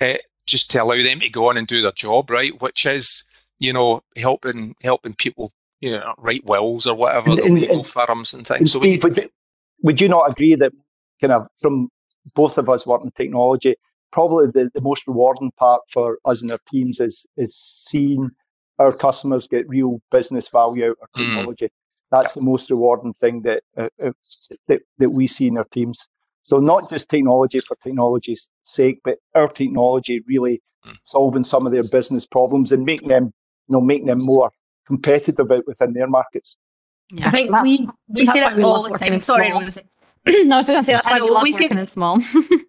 uh, 0.00 0.14
just 0.46 0.70
to 0.70 0.82
allow 0.82 1.02
them 1.02 1.20
to 1.20 1.30
go 1.30 1.48
on 1.48 1.56
and 1.56 1.66
do 1.66 1.82
their 1.82 1.92
job, 1.92 2.30
right? 2.30 2.60
Which 2.60 2.86
is, 2.86 3.24
you 3.58 3.72
know, 3.72 4.02
helping 4.16 4.74
helping 4.82 5.14
people, 5.14 5.52
you 5.80 5.92
know, 5.92 6.14
write 6.18 6.44
wills 6.44 6.86
or 6.86 6.94
whatever, 6.94 7.30
And- 7.30 7.38
the 7.38 7.44
and- 7.44 7.54
legal 7.54 7.78
and- 7.78 7.86
firms 7.86 8.34
and 8.34 8.46
things. 8.46 8.72
So 8.72 8.78
we 8.78 8.92
Steve, 8.98 9.04
would 9.04 9.16
you, 9.16 9.28
would 9.82 10.00
you 10.00 10.08
not 10.08 10.30
agree 10.30 10.54
that 10.54 10.72
kind 11.20 11.32
of 11.32 11.46
from 11.58 11.88
both 12.34 12.58
of 12.58 12.68
us 12.68 12.86
working 12.86 13.10
technology, 13.12 13.74
probably 14.12 14.46
the, 14.46 14.70
the 14.74 14.80
most 14.80 15.06
rewarding 15.06 15.50
part 15.58 15.82
for 15.90 16.18
us 16.24 16.42
and 16.42 16.50
our 16.52 16.60
teams 16.70 17.00
is 17.00 17.26
is 17.36 17.54
seeing 17.56 18.30
our 18.78 18.92
customers 18.92 19.46
get 19.48 19.68
real 19.68 20.00
business 20.10 20.48
value 20.48 20.90
out 20.90 20.96
of 21.02 21.08
Mm. 21.16 21.24
technology. 21.34 21.68
That's 22.10 22.32
the 22.34 22.40
most 22.40 22.70
rewarding 22.70 23.12
thing 23.14 23.42
that, 23.42 23.62
uh, 23.76 23.88
uh, 24.02 24.12
that 24.68 24.80
that 24.98 25.10
we 25.10 25.26
see 25.26 25.46
in 25.48 25.58
our 25.58 25.64
teams. 25.72 26.08
So 26.42 26.58
not 26.58 26.88
just 26.88 27.10
technology 27.10 27.60
for 27.60 27.76
technology's 27.82 28.48
sake, 28.62 29.00
but 29.04 29.18
our 29.34 29.48
technology 29.48 30.22
really 30.26 30.62
Mm. 30.86 30.96
solving 31.02 31.44
some 31.44 31.66
of 31.66 31.72
their 31.72 31.82
business 31.82 32.24
problems 32.26 32.72
and 32.72 32.84
making 32.84 33.08
them, 33.08 33.24
you 33.68 33.72
know, 33.74 33.80
making 33.80 34.06
them 34.06 34.24
more 34.24 34.50
competitive 34.86 35.50
out 35.50 35.66
within 35.66 35.92
their 35.92 36.06
markets. 36.06 36.56
Yeah, 37.12 37.28
I 37.28 37.30
think 37.30 37.50
that's- 37.50 37.64
we 37.64 37.88
we 38.08 38.24
that's 38.24 38.32
say 38.32 38.42
why 38.42 38.48
this 38.50 38.64
all 38.64 38.82
the 38.84 38.90
time. 38.98 39.20
Sorry, 39.20 39.48
small. 39.50 39.60
Rosie. 39.62 39.82
no, 40.48 40.54
I 40.56 40.58
was 40.58 40.66
going 40.66 40.80
to 40.80 40.84
say 40.86 40.92
that's 40.92 41.06
why 41.06 41.20
we 41.20 41.30
love 41.30 41.42
we 41.42 41.52
say- 41.52 41.64
working 41.64 41.78
in 41.78 41.86
small. 41.88 42.20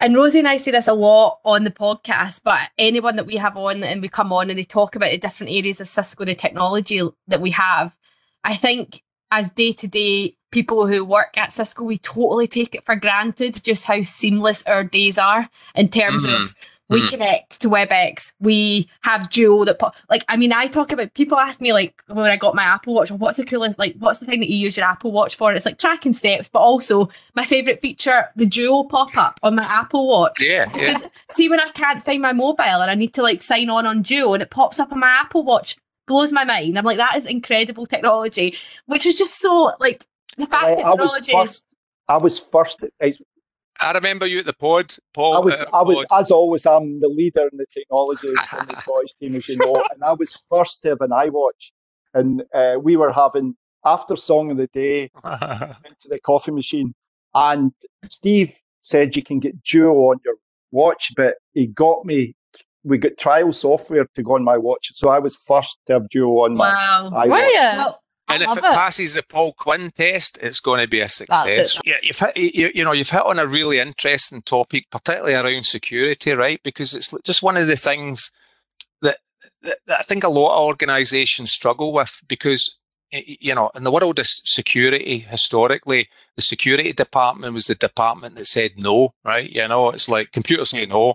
And 0.00 0.16
Rosie 0.16 0.38
and 0.38 0.48
I 0.48 0.56
say 0.56 0.70
this 0.70 0.88
a 0.88 0.94
lot 0.94 1.40
on 1.44 1.64
the 1.64 1.70
podcast, 1.70 2.42
but 2.42 2.60
anyone 2.78 3.16
that 3.16 3.26
we 3.26 3.36
have 3.36 3.56
on 3.56 3.82
and 3.82 4.00
we 4.00 4.08
come 4.08 4.32
on 4.32 4.48
and 4.48 4.58
they 4.58 4.64
talk 4.64 4.96
about 4.96 5.10
the 5.10 5.18
different 5.18 5.52
areas 5.52 5.80
of 5.80 5.88
Cisco, 5.90 6.24
the 6.24 6.34
technology 6.34 7.02
that 7.28 7.42
we 7.42 7.50
have, 7.50 7.94
I 8.42 8.56
think 8.56 9.02
as 9.30 9.50
day 9.50 9.72
to 9.74 9.86
day 9.86 10.36
people 10.52 10.86
who 10.86 11.04
work 11.04 11.36
at 11.36 11.52
Cisco, 11.52 11.84
we 11.84 11.98
totally 11.98 12.48
take 12.48 12.74
it 12.74 12.84
for 12.86 12.96
granted 12.96 13.62
just 13.62 13.84
how 13.84 14.02
seamless 14.02 14.62
our 14.64 14.82
days 14.84 15.18
are 15.18 15.48
in 15.74 15.88
terms 15.88 16.26
Mhm. 16.26 16.34
of 16.44 16.54
we 16.90 17.00
Mhm. 17.02 17.08
connect 17.10 17.60
to 17.62 17.68
WebEx, 17.70 18.34
we 18.40 18.88
have 19.02 19.30
Duo 19.30 19.64
that 19.64 19.78
po- 19.78 19.92
like 20.10 20.24
I 20.28 20.36
mean 20.36 20.52
I 20.52 20.66
talk 20.66 20.92
about 20.92 21.14
people 21.14 21.38
ask 21.38 21.60
me 21.60 21.72
like 21.72 21.94
when 22.08 22.26
I 22.30 22.36
got 22.36 22.54
my 22.54 22.62
Apple 22.64 22.94
Watch, 22.94 23.10
what's 23.10 23.38
the 23.38 23.44
coolest 23.44 23.78
like 23.78 23.94
what's 23.98 24.20
the 24.20 24.26
thing 24.26 24.40
that 24.40 24.50
you 24.50 24.58
use 24.58 24.76
your 24.76 24.86
Apple 24.86 25.12
Watch 25.12 25.36
for? 25.36 25.52
It's 25.52 25.64
like 25.66 25.78
tracking 25.78 26.12
steps, 26.12 26.48
but 26.48 26.58
also 26.60 27.08
my 27.34 27.44
favorite 27.44 27.80
feature, 27.80 28.28
the 28.36 28.46
Duo 28.46 28.84
pop 28.84 29.16
up 29.16 29.38
on 29.42 29.54
my 29.54 29.64
Apple 29.64 30.06
Watch. 30.08 30.42
yeah, 30.42 30.66
yeah. 30.66 30.72
Because 30.72 31.08
see, 31.30 31.48
when 31.48 31.60
I 31.60 31.68
can't 31.70 32.04
find 32.04 32.20
my 32.20 32.32
mobile 32.32 32.62
and 32.82 32.90
I 32.90 32.94
need 32.94 33.14
to 33.14 33.22
like 33.22 33.42
sign 33.42 33.70
on 33.70 33.86
on 33.86 34.02
Duo 34.02 34.34
and 34.34 34.42
it 34.42 34.50
pops 34.50 34.80
up 34.80 34.92
on 34.92 34.98
my 35.00 35.08
Apple 35.20 35.44
Watch, 35.44 35.76
blows 36.06 36.32
my 36.32 36.44
mind. 36.44 36.76
I'm 36.76 36.84
like, 36.84 36.96
that 36.96 37.16
is 37.16 37.26
incredible 37.26 37.86
technology, 37.86 38.56
which 38.86 39.06
is 39.06 39.16
just 39.16 39.40
so 39.40 39.72
like 39.78 40.04
the 40.36 40.46
fact 40.46 40.64
I, 40.64 40.74
that 40.76 40.84
I 40.86 40.94
was 40.94 41.14
technology 41.14 41.32
is. 41.32 41.52
first. 41.52 41.64
I 42.08 42.16
was 42.16 42.38
first. 42.40 42.84
I, 43.00 43.14
I 43.82 43.92
remember 43.92 44.26
you 44.26 44.40
at 44.40 44.46
the 44.46 44.52
pod, 44.52 44.94
Paul. 45.14 45.36
I 45.36 45.38
was, 45.40 45.62
uh, 45.62 45.66
I 45.72 45.82
was, 45.82 46.04
pod. 46.08 46.20
as 46.20 46.30
always, 46.30 46.66
I'm 46.66 47.00
the 47.00 47.08
leader 47.08 47.48
in 47.50 47.56
the 47.58 47.66
technology 47.72 48.28
in 48.28 48.34
the 48.34 48.76
Scottish 48.82 49.14
team, 49.14 49.36
as 49.36 49.48
you 49.48 49.56
know, 49.56 49.82
and 49.92 50.02
I 50.04 50.12
was 50.12 50.36
first 50.50 50.82
to 50.82 50.90
have 50.90 51.00
an 51.00 51.10
iWatch, 51.10 51.72
and 52.14 52.42
uh, 52.52 52.76
we 52.82 52.96
were 52.96 53.12
having 53.12 53.56
after 53.84 54.16
song 54.16 54.50
of 54.50 54.56
the 54.58 54.66
day 54.68 55.10
into 55.24 56.08
the 56.08 56.20
coffee 56.22 56.52
machine, 56.52 56.94
and 57.34 57.72
Steve 58.08 58.58
said 58.80 59.16
you 59.16 59.22
can 59.22 59.38
get 59.40 59.62
Duo 59.62 60.10
on 60.10 60.20
your 60.24 60.34
watch, 60.70 61.12
but 61.16 61.36
he 61.54 61.66
got 61.66 62.04
me. 62.04 62.34
We 62.82 62.96
got 62.96 63.18
trial 63.18 63.52
software 63.52 64.06
to 64.14 64.22
go 64.22 64.34
on 64.34 64.42
my 64.44 64.56
watch, 64.56 64.92
so 64.94 65.08
I 65.10 65.18
was 65.18 65.36
first 65.36 65.78
to 65.86 65.94
have 65.94 66.08
Duo 66.08 66.44
on 66.44 66.54
my 66.56 66.72
Wow. 66.72 67.10
iWatch. 67.14 67.28
Were 67.28 67.38
you? 67.46 67.92
Well, 68.30 68.42
and 68.50 68.58
if 68.58 68.64
it, 68.64 68.64
it. 68.64 68.74
passes 68.74 69.14
the 69.14 69.22
Paul 69.22 69.52
Quinn 69.52 69.90
test, 69.96 70.38
it's 70.42 70.60
going 70.60 70.80
to 70.80 70.88
be 70.88 71.00
a 71.00 71.08
success. 71.08 71.78
Yeah, 71.84 71.96
you've 72.02 72.18
hit, 72.18 72.36
you, 72.36 72.70
you 72.74 72.84
know, 72.84 72.92
you've 72.92 73.10
hit 73.10 73.22
on 73.24 73.38
a 73.38 73.46
really 73.46 73.78
interesting 73.78 74.42
topic, 74.42 74.86
particularly 74.90 75.34
around 75.34 75.64
security, 75.66 76.32
right? 76.32 76.60
Because 76.62 76.94
it's 76.94 77.14
just 77.24 77.42
one 77.42 77.56
of 77.56 77.66
the 77.66 77.76
things 77.76 78.30
that, 79.02 79.18
that, 79.62 79.76
that 79.86 79.98
I 80.00 80.02
think 80.02 80.24
a 80.24 80.28
lot 80.28 80.56
of 80.56 80.64
organisations 80.66 81.52
struggle 81.52 81.92
with 81.92 82.20
because. 82.28 82.76
y- 83.12 83.24
y- 83.26 83.36
You 83.40 83.54
know, 83.54 83.70
in 83.74 83.82
the 83.84 83.90
world 83.90 84.18
of 84.20 84.26
security, 84.26 85.18
historically, 85.18 86.08
the 86.36 86.42
security 86.42 86.92
department 86.92 87.54
was 87.54 87.66
the 87.66 87.74
department 87.74 88.36
that 88.36 88.46
said 88.46 88.72
no, 88.76 89.14
right? 89.24 89.50
You 89.50 89.66
know, 89.68 89.90
it's 89.90 90.08
like 90.08 90.30
computers 90.32 90.70
say 90.70 90.86
no, 90.86 91.14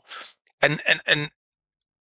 and 0.62 0.82
and 0.88 1.00
and 1.08 1.30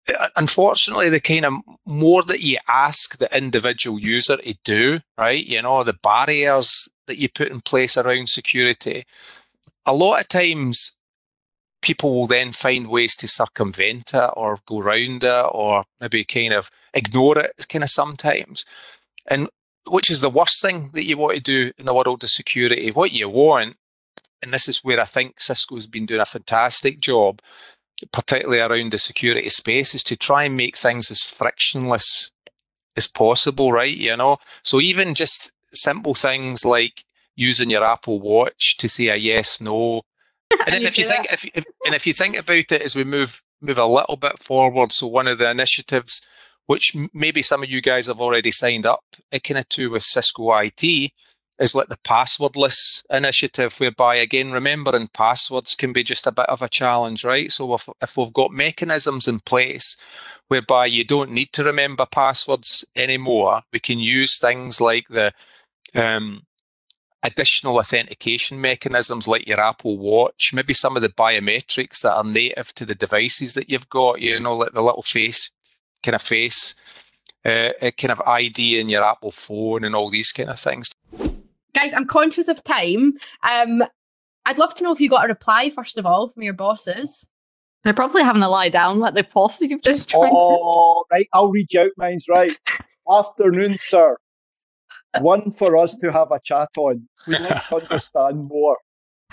Uh, 0.09 0.29
unfortunately, 0.37 1.09
the 1.09 1.21
kind 1.21 1.45
of 1.45 1.55
more 1.87 2.23
that 2.23 2.41
you 2.41 2.57
ask 2.69 3.19
the 3.19 3.37
individual 3.37 3.99
user 3.99 4.37
to 4.37 4.57
do, 4.65 5.01
right? 5.19 5.45
You 5.45 5.63
know, 5.63 5.83
the 5.83 5.99
barriers 6.03 6.89
that 7.07 7.19
you 7.19 7.29
put 7.29 7.49
in 7.49 7.61
place 7.61 7.97
around 7.97 8.29
security, 8.29 9.05
a 9.87 9.95
lot 9.95 10.21
of 10.21 10.29
times 10.29 10.97
people 11.83 12.13
will 12.13 12.27
then 12.27 12.53
find 12.53 12.89
ways 12.89 13.17
to 13.17 13.29
circumvent 13.29 14.13
it 14.15 14.31
or 14.37 14.59
go 14.67 14.81
around 14.81 15.25
it 15.25 15.47
or 15.53 15.85
maybe 16.01 16.25
kind 16.25 16.53
of 16.53 16.71
ignore 16.95 17.39
it 17.39 17.53
kind 17.69 17.85
of 17.85 17.91
sometimes. 17.91 18.65
And 19.27 19.49
which 19.91 20.11
is 20.11 20.21
the 20.21 20.31
worst 20.31 20.61
thing 20.61 20.91
that 20.93 21.05
you 21.05 21.17
want 21.17 21.37
to 21.37 21.43
do 21.43 21.73
in 21.79 21.87
the 21.87 21.95
world 21.95 22.23
of 22.23 22.31
security. 22.31 22.91
What 22.91 23.13
you 23.13 23.29
want, 23.29 23.77
and 24.43 24.53
this 24.53 24.69
is 24.69 24.85
where 24.85 25.01
I 25.01 25.05
think 25.05 25.41
Cisco's 25.41 25.87
been 25.87 26.07
doing 26.07 26.21
a 26.21 26.27
fantastic 26.27 27.01
job, 27.01 27.41
particularly 28.13 28.61
around 28.61 28.93
the 28.93 28.99
security 28.99 29.49
space, 29.49 29.95
is 29.95 30.03
to 30.05 30.17
try 30.17 30.45
and 30.45 30.57
make 30.57 30.77
things 30.77 31.11
as 31.11 31.23
frictionless 31.23 32.31
as 32.97 33.07
possible, 33.07 33.73
right? 33.73 33.97
You 33.97 34.17
know, 34.17 34.39
so 34.63 34.81
even 34.81 35.15
just 35.15 35.53
simple 35.73 36.15
things 36.15 36.65
like 36.65 37.05
using 37.37 37.71
your 37.71 37.85
Apple 37.85 38.21
Watch 38.21 38.77
to 38.79 38.89
say 38.89 39.09
a 39.09 39.17
yes, 39.17 39.61
no. 39.61 40.03
And 40.67 40.75
then 40.75 40.83
You 40.83 40.89
if 40.89 40.99
you 40.99 41.05
think, 41.05 41.27
if, 41.31 41.45
if 41.55 41.65
and 41.85 41.95
if 41.95 42.07
you 42.07 42.13
think 42.13 42.37
about 42.37 42.73
it 42.73 42.83
as 42.83 42.97
we 42.97 43.05
move 43.05 43.43
move 43.61 43.79
a 43.79 43.87
little 43.87 44.17
bit 44.17 44.39
forward, 44.39 44.93
so 44.93 45.07
one 45.07 45.27
of 45.27 45.39
the 45.39 45.51
initiatives, 45.51 46.23
which 46.67 46.97
maybe 47.13 47.43
some 47.43 47.63
of 47.63 47.69
you 47.69 47.81
guys 47.81 48.07
have 48.07 48.21
already 48.21 48.51
signed 48.51 48.87
up, 48.87 49.05
it 49.31 49.45
kind 49.45 49.59
of 49.59 49.69
to 49.71 49.91
with 49.91 50.03
Cisco 50.03 50.57
IT, 50.59 51.13
is 51.59 51.75
like 51.75 51.89
the 51.89 51.97
passwordless 51.99 53.03
initiative, 53.11 53.79
whereby 53.79 54.17
again 54.17 54.53
remembering 54.53 55.09
passwords 55.09 55.75
can 55.75 55.93
be 55.93 56.03
just 56.03 56.27
a 56.27 56.33
bit 56.33 56.49
of 56.49 56.63
a 56.63 56.69
challenge, 56.69 57.25
right? 57.25 57.51
So 57.51 57.75
if 57.75 57.89
if 58.03 58.17
we've 58.17 58.33
got 58.33 58.53
mechanisms 58.53 59.29
in 59.29 59.41
place 59.41 59.97
whereby 60.49 60.87
you 60.87 61.05
don't 61.05 61.31
need 61.31 61.53
to 61.53 61.65
remember 61.65 62.07
passwords 62.07 62.85
anymore, 62.97 63.63
we 63.73 63.79
can 63.81 63.99
use 63.99 64.39
things 64.39 64.81
like 64.81 65.07
the 65.09 65.33
um, 65.95 66.43
additional 67.23 67.79
authentication 67.79 68.61
mechanisms 68.61 69.29
like 69.29 69.47
your 69.47 69.61
Apple 69.61 69.99
Watch, 69.99 70.53
maybe 70.55 70.75
some 70.75 70.97
of 70.97 71.03
the 71.03 71.09
biometrics 71.09 72.01
that 72.03 72.15
are 72.15 72.25
native 72.25 72.75
to 72.75 72.87
the 72.87 72.95
devices 72.95 73.55
that 73.55 73.69
you've 73.69 73.89
got, 73.89 74.21
you 74.21 74.39
know, 74.41 74.57
like 74.57 74.73
the 74.73 74.83
little 74.83 75.03
face 75.03 75.51
kind 76.03 76.15
of 76.15 76.23
face, 76.23 76.75
uh, 77.45 77.71
uh, 77.83 77.91
kind 77.91 78.13
of 78.13 78.21
ID 78.27 78.81
in 78.81 78.89
your 78.89 79.05
Apple 79.05 79.33
phone 79.33 79.85
and 79.85 79.95
all 79.95 80.11
these 80.11 80.33
kind 80.33 80.51
of 80.51 80.59
things. 80.59 80.93
Guys, 81.75 81.95
I'm 81.95 82.07
conscious 82.07 82.49
of 82.49 82.63
time. 82.65 83.15
Um, 83.49 83.83
I'd 84.47 84.59
love 84.59 84.75
to 84.77 84.85
know 84.85 84.93
if 84.93 85.01
you 85.01 85.09
got 85.11 85.25
a 85.25 85.29
reply 85.29 85.71
first 85.71 85.99
of 85.99 86.07
all 86.07 86.31
from 86.31 86.43
your 86.43 86.55
bosses. 86.55 87.29
They're 87.85 87.95
probably 87.95 88.23
having 88.23 88.43
a 88.43 88.49
lie 88.49 88.71
down 88.71 88.99
like 88.99 89.15
they've 89.15 89.29
posted. 89.29 89.71
You've 89.71 89.83
just 89.83 90.09
tried 90.09 90.31
to. 90.31 90.35
Oh, 90.37 91.05
right. 91.13 91.29
I'll 91.33 91.51
read 91.51 91.73
you 91.73 91.81
out 91.83 91.91
mine's 91.97 92.27
right. 92.29 92.57
Afternoon, 93.11 93.79
sir. 93.79 94.17
One 95.21 95.51
for 95.51 95.77
us 95.77 95.95
to 95.97 96.13
have 96.13 96.31
a 96.33 96.41
chat 96.45 96.69
on. 96.77 97.09
We'd 97.27 97.41
like 97.41 97.67
to 97.69 97.77
understand 97.77 98.45
more. 98.49 98.77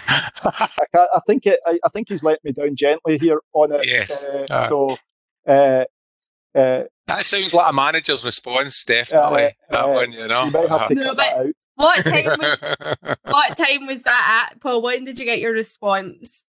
I, 0.07 0.69
can't, 0.93 1.09
I 1.15 1.19
think 1.25 1.45
it. 1.45 1.59
I, 1.65 1.79
I 1.83 1.89
think 1.89 2.09
he's 2.09 2.23
let 2.23 2.43
me 2.43 2.51
down 2.51 2.75
gently 2.75 3.17
here 3.17 3.41
on 3.53 3.71
it. 3.71 3.85
Yes. 3.85 4.29
Uh, 4.29 4.45
Uh. 4.49 4.69
so, 4.69 4.97
uh, 5.47 5.85
uh, 6.57 6.83
That 7.07 7.25
sounds 7.25 7.53
like 7.53 7.69
a 7.69 7.73
manager's 7.73 8.23
response, 8.23 8.83
definitely. 8.85 9.43
Uh, 9.45 9.49
that 9.71 9.85
uh, 9.85 9.89
one, 9.89 10.11
you 10.11 10.27
know. 10.27 10.45
you 10.45 10.51
might 10.51 10.69
have 10.69 10.87
to 10.87 10.95
No, 10.95 11.03
cut 11.07 11.17
that 11.17 11.37
out. 11.37 11.53
What 11.75 12.03
time 12.03 12.37
was 12.39 12.61
what 13.23 13.57
time 13.57 13.85
was 13.85 14.03
that 14.03 14.49
at, 14.51 14.61
Paul? 14.61 14.81
When 14.81 15.03
did 15.03 15.19
you 15.19 15.25
get 15.25 15.39
your 15.39 15.51
response? 15.51 16.45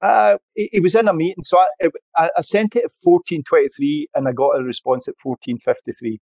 Uh, 0.00 0.38
he, 0.54 0.68
he 0.72 0.80
was 0.80 0.94
in 0.94 1.06
a 1.06 1.12
meeting, 1.12 1.44
so 1.44 1.58
I, 1.58 1.88
I, 2.16 2.30
I 2.38 2.40
sent 2.40 2.76
it 2.76 2.84
at 2.84 2.90
fourteen 2.90 3.42
twenty 3.42 3.68
three, 3.68 4.08
and 4.14 4.26
I 4.26 4.32
got 4.32 4.58
a 4.58 4.62
response 4.62 5.08
at 5.08 5.18
fourteen 5.18 5.58
fifty 5.58 5.92
three. 5.92 6.20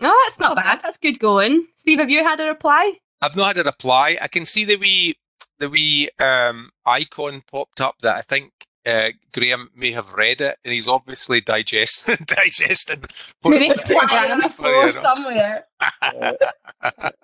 No, 0.00 0.14
that's 0.24 0.38
not 0.38 0.56
bad. 0.56 0.80
That's 0.82 0.98
good 0.98 1.18
going. 1.18 1.66
Steve, 1.76 1.98
have 1.98 2.10
you 2.10 2.22
had 2.22 2.40
a 2.40 2.46
reply? 2.46 2.94
I've 3.22 3.36
not 3.36 3.56
had 3.56 3.64
a 3.64 3.68
reply. 3.68 4.18
I 4.20 4.28
can 4.28 4.44
see 4.44 4.64
the 4.64 4.76
wee 4.76 5.14
the 5.58 5.70
wee 5.70 6.10
um, 6.20 6.70
icon 6.84 7.42
popped 7.50 7.80
up 7.80 7.96
that 8.02 8.16
I 8.16 8.20
think 8.20 8.52
uh, 8.86 9.10
Graham 9.32 9.70
may 9.74 9.90
have 9.92 10.12
read 10.12 10.40
it, 10.40 10.58
and 10.64 10.74
he's 10.74 10.88
obviously 10.88 11.40
digest 11.40 12.06
digesting. 12.26 13.02
Maybe 13.44 13.72
twice 13.74 14.36
before 14.36 14.92
somewhere. 14.92 15.64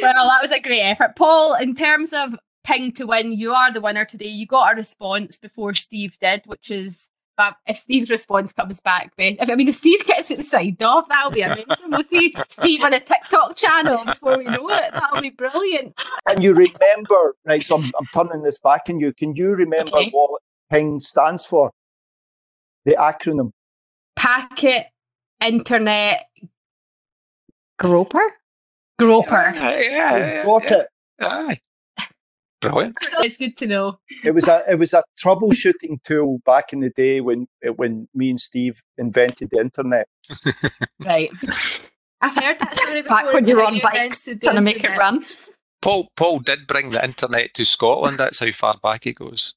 well, 0.00 0.28
that 0.28 0.42
was 0.42 0.52
a 0.52 0.60
great 0.60 0.82
effort, 0.82 1.16
Paul. 1.16 1.54
In 1.54 1.74
terms 1.74 2.12
of 2.12 2.38
ping 2.64 2.92
to 2.92 3.06
win, 3.06 3.32
you 3.32 3.52
are 3.52 3.72
the 3.72 3.80
winner 3.80 4.04
today. 4.04 4.26
You 4.26 4.46
got 4.46 4.72
a 4.72 4.76
response 4.76 5.38
before 5.38 5.74
Steve 5.74 6.18
did, 6.20 6.42
which 6.46 6.70
is 6.70 7.10
but 7.36 7.56
if 7.66 7.78
Steve's 7.78 8.10
response 8.10 8.52
comes 8.52 8.80
back, 8.80 9.12
if 9.16 9.48
I 9.48 9.54
mean 9.54 9.68
if 9.68 9.74
Steve 9.74 10.04
gets 10.06 10.30
it 10.30 10.44
signed 10.44 10.82
off, 10.82 11.08
that'll 11.08 11.30
be 11.30 11.42
amazing. 11.42 11.66
We'll 11.88 12.04
see 12.04 12.34
Steve 12.48 12.82
on 12.82 12.92
a 12.92 13.00
TikTok 13.00 13.56
channel 13.56 14.04
before 14.04 14.38
we 14.38 14.44
know 14.44 14.68
it. 14.68 14.92
That'll 14.92 15.20
be 15.20 15.30
brilliant. 15.30 15.94
And 16.28 16.42
you 16.42 16.54
remember, 16.54 17.34
right? 17.44 17.64
So 17.64 17.76
I'm, 17.76 17.90
I'm 17.98 18.06
turning 18.12 18.42
this 18.42 18.58
back 18.58 18.82
on 18.88 19.00
you. 19.00 19.12
Can 19.12 19.34
you 19.34 19.54
remember 19.54 19.96
okay. 19.96 20.10
what 20.10 20.42
PING 20.70 21.00
stands 21.00 21.46
for? 21.46 21.72
The 22.84 22.96
acronym. 22.98 23.52
Packet 24.14 24.86
Internet 25.40 26.26
Groper. 27.78 28.34
Groper. 29.02 29.52
Yeah, 29.54 29.80
yeah, 29.80 30.16
yeah, 30.16 30.44
got 30.44 30.70
it. 30.70 30.86
Aye. 31.20 31.60
Brilliant. 32.60 32.96
It's 33.18 33.38
good 33.38 33.56
to 33.56 33.66
know. 33.66 33.98
It 34.22 34.30
was 34.30 34.46
a 34.46 34.62
it 34.68 34.78
was 34.78 34.94
a 34.94 35.02
troubleshooting 35.20 36.00
tool 36.04 36.38
back 36.46 36.72
in 36.72 36.78
the 36.78 36.90
day 36.90 37.20
when 37.20 37.48
when 37.74 38.08
me 38.14 38.30
and 38.30 38.40
Steve 38.40 38.82
invented 38.96 39.50
the 39.50 39.58
internet. 39.58 40.06
right. 41.04 41.30
I've 42.20 42.36
heard 42.36 42.60
that 42.60 42.76
story 42.76 43.02
before. 43.02 43.16
Back 43.16 43.32
when 43.32 43.46
you 43.48 43.56
were 43.56 43.64
on 43.64 43.80
bikes 43.82 44.24
trying 44.24 44.54
to 44.54 44.60
make 44.60 44.84
it 44.84 44.96
run. 44.96 45.24
Paul 45.82 46.08
Paul 46.16 46.38
did 46.38 46.68
bring 46.68 46.90
the 46.90 47.04
internet 47.04 47.52
to 47.54 47.64
Scotland. 47.66 48.18
That's 48.18 48.38
how 48.38 48.52
far 48.52 48.76
back 48.80 49.08
it 49.08 49.14
goes. 49.14 49.56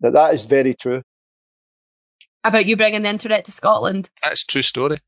That 0.00 0.12
that 0.12 0.34
is 0.34 0.44
very 0.44 0.74
true. 0.74 1.00
About 2.44 2.66
you 2.66 2.76
bringing 2.76 3.02
the 3.02 3.08
internet 3.08 3.46
to 3.46 3.52
Scotland. 3.52 4.10
That's 4.22 4.44
true 4.44 4.60
story. 4.60 4.98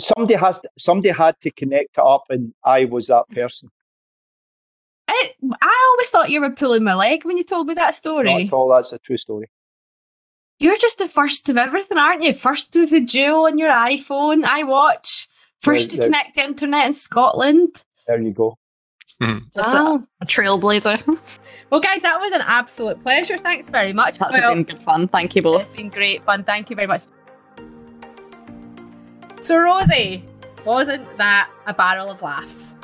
Somebody 0.00 0.34
has 0.34 0.60
to, 0.60 0.70
somebody 0.78 1.10
had 1.10 1.38
to 1.40 1.50
connect 1.50 1.98
it 1.98 2.04
up, 2.04 2.24
and 2.30 2.54
I 2.64 2.84
was 2.84 3.08
that 3.08 3.28
person. 3.30 3.70
I, 5.08 5.32
I 5.60 5.88
always 5.92 6.10
thought 6.10 6.30
you 6.30 6.40
were 6.40 6.50
pulling 6.50 6.84
my 6.84 6.94
leg 6.94 7.24
when 7.24 7.36
you 7.36 7.42
told 7.42 7.66
me 7.66 7.74
that 7.74 7.94
story. 7.94 8.32
Not 8.32 8.42
at 8.42 8.52
all. 8.52 8.68
That's 8.68 8.92
a 8.92 8.98
true 8.98 9.16
story. 9.16 9.50
You're 10.60 10.76
just 10.76 10.98
the 10.98 11.08
first 11.08 11.48
of 11.48 11.56
everything, 11.56 11.98
aren't 11.98 12.22
you? 12.22 12.34
First 12.34 12.74
with 12.76 12.90
the 12.90 13.00
Duo 13.00 13.46
on 13.46 13.58
your 13.58 13.72
iPhone, 13.72 14.44
iWatch. 14.44 15.26
First 15.62 15.90
to 15.90 15.98
connect 15.98 16.36
the 16.36 16.42
internet 16.42 16.86
in 16.86 16.92
Scotland. 16.92 17.84
There 18.06 18.20
you 18.20 18.30
go. 18.30 18.58
Hmm. 19.20 19.38
Just 19.54 19.74
wow. 19.74 19.96
a, 19.96 20.24
a, 20.24 20.26
trailblazer. 20.26 21.02
well, 21.70 21.80
guys, 21.80 22.02
that 22.02 22.18
was 22.18 22.32
an 22.32 22.40
absolute 22.42 23.02
pleasure. 23.02 23.36
Thanks 23.36 23.68
very 23.68 23.92
much. 23.92 24.16
That's 24.18 24.38
well, 24.38 24.54
been 24.54 24.64
good 24.64 24.80
fun. 24.80 25.08
Thank 25.08 25.36
you 25.36 25.42
both. 25.42 25.62
It's 25.62 25.76
been 25.76 25.90
great 25.90 26.24
fun. 26.24 26.44
Thank 26.44 26.70
you 26.70 26.76
very 26.76 26.88
much. 26.88 27.02
So, 29.40 29.56
Rosie, 29.56 30.22
wasn't 30.66 31.16
that 31.16 31.50
a 31.66 31.72
barrel 31.72 32.10
of 32.10 32.20
laughs? 32.20 32.76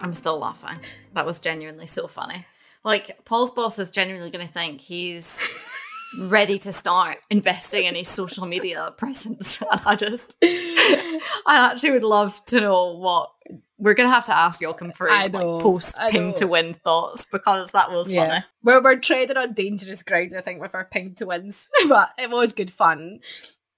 I'm 0.00 0.12
still 0.12 0.38
laughing. 0.38 0.80
That 1.14 1.24
was 1.24 1.38
genuinely 1.38 1.86
so 1.86 2.08
funny. 2.08 2.44
Like 2.82 3.24
Paul's 3.24 3.52
boss 3.52 3.78
is 3.78 3.90
genuinely 3.90 4.30
going 4.30 4.44
to 4.44 4.52
think 4.52 4.80
he's 4.80 5.40
ready 6.18 6.58
to 6.58 6.72
start 6.72 7.18
investing 7.30 7.84
in 7.84 7.94
his 7.94 8.08
social 8.08 8.46
media 8.46 8.92
presence, 8.96 9.62
and 9.70 9.80
I 9.84 9.94
just, 9.94 10.36
I 10.42 11.20
actually 11.46 11.92
would 11.92 12.02
love 12.02 12.44
to 12.46 12.60
know 12.60 12.96
what 12.96 13.30
we're 13.78 13.94
gonna 13.94 14.10
have 14.10 14.24
to 14.26 14.36
ask 14.36 14.60
Joachim 14.60 14.92
for 14.92 15.06
his 15.06 15.32
like, 15.32 15.62
post 15.62 15.96
ping 16.10 16.34
to 16.34 16.48
win 16.48 16.74
thoughts 16.74 17.26
because 17.30 17.70
that 17.70 17.92
was 17.92 18.10
yeah. 18.10 18.26
funny. 18.26 18.44
We're 18.64 18.82
we're 18.82 18.98
treading 18.98 19.36
on 19.36 19.52
dangerous 19.52 20.02
ground, 20.02 20.34
I 20.36 20.40
think, 20.40 20.60
with 20.60 20.74
our 20.74 20.84
ping 20.84 21.14
to 21.16 21.26
wins, 21.26 21.70
but 21.88 22.10
it 22.18 22.28
was 22.30 22.52
good 22.52 22.72
fun. 22.72 23.20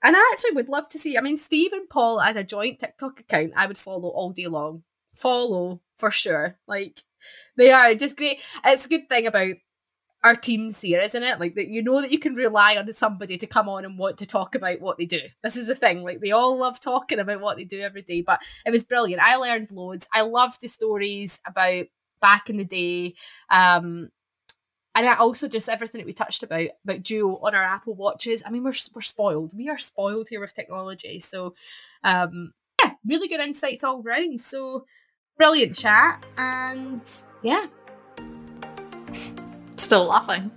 And 0.03 0.16
I 0.16 0.30
actually 0.32 0.53
would 0.53 0.68
love 0.68 0.88
to 0.90 0.98
see. 0.98 1.18
I 1.18 1.20
mean, 1.20 1.36
Steve 1.36 1.72
and 1.72 1.88
Paul 1.88 2.20
as 2.20 2.36
a 2.36 2.44
joint 2.44 2.80
TikTok 2.80 3.20
account, 3.20 3.53
I 3.57 3.66
would 3.66 3.78
follow 3.78 4.09
all 4.09 4.30
day 4.30 4.46
long. 4.46 4.82
Follow 5.14 5.80
for 5.98 6.11
sure. 6.11 6.57
Like 6.66 7.01
they 7.57 7.70
are 7.70 7.94
just 7.94 8.16
great. 8.16 8.40
It's 8.64 8.86
a 8.86 8.88
good 8.88 9.09
thing 9.09 9.26
about 9.26 9.57
our 10.22 10.36
teams 10.36 10.80
here, 10.80 11.01
isn't 11.01 11.22
it? 11.22 11.40
Like 11.40 11.55
that 11.55 11.68
you 11.68 11.82
know 11.82 12.01
that 12.01 12.11
you 12.11 12.18
can 12.18 12.34
rely 12.34 12.76
on 12.76 12.92
somebody 12.92 13.38
to 13.38 13.46
come 13.46 13.68
on 13.68 13.84
and 13.84 13.98
want 13.98 14.18
to 14.18 14.26
talk 14.26 14.55
about 14.55 14.80
what 14.80 14.98
they 14.98 15.07
do. 15.07 15.20
This 15.42 15.57
is 15.57 15.66
the 15.66 15.74
thing. 15.74 16.03
Like 16.03 16.20
they 16.20 16.30
all 16.30 16.59
love 16.59 16.80
talking 16.80 17.18
about 17.18 17.40
what 17.40 17.57
they 17.57 17.64
do 17.64 17.80
every 17.80 18.03
day. 18.03 18.22
But 18.22 18.40
it 18.66 18.70
was 18.70 18.84
brilliant. 18.84 19.22
I 19.22 19.36
learned 19.36 19.70
loads. 19.70 20.09
I 20.12 20.22
loved 20.22 20.61
the 20.61 20.68
stories 20.68 21.40
about 21.46 21.86
back 22.20 22.51
in 22.51 22.59
the 22.59 22.64
day. 22.64 23.14
Um 23.51 24.11
and 24.95 25.09
I 25.09 25.16
also 25.16 25.49
just 25.49 25.68
everything 25.68 26.01
that 26.01 26.07
we 26.07 26.12
touched 26.12 26.43
about 26.43 26.68
about 26.84 27.03
Duo 27.03 27.38
on 27.43 27.55
our 27.55 27.62
Apple 27.62 27.95
watches. 27.95 28.43
I 28.45 28.51
mean, 28.51 28.64
we're 28.64 28.74
we're 28.95 29.03
spoiled. 29.03 29.53
We 29.57 29.68
are 29.68 29.78
spoiled 29.78 30.28
here 30.28 30.41
with 30.41 30.55
technology. 30.55 31.20
So, 31.20 31.55
um, 32.03 32.53
yeah, 32.82 32.93
really 33.07 33.28
good 33.28 33.41
insights 33.41 33.84
all 33.84 34.03
round. 34.03 34.41
So, 34.41 34.86
brilliant 35.38 35.76
chat, 35.76 36.24
and 36.36 37.03
yeah, 37.43 37.66
still 39.76 40.07
laughing. 40.07 40.51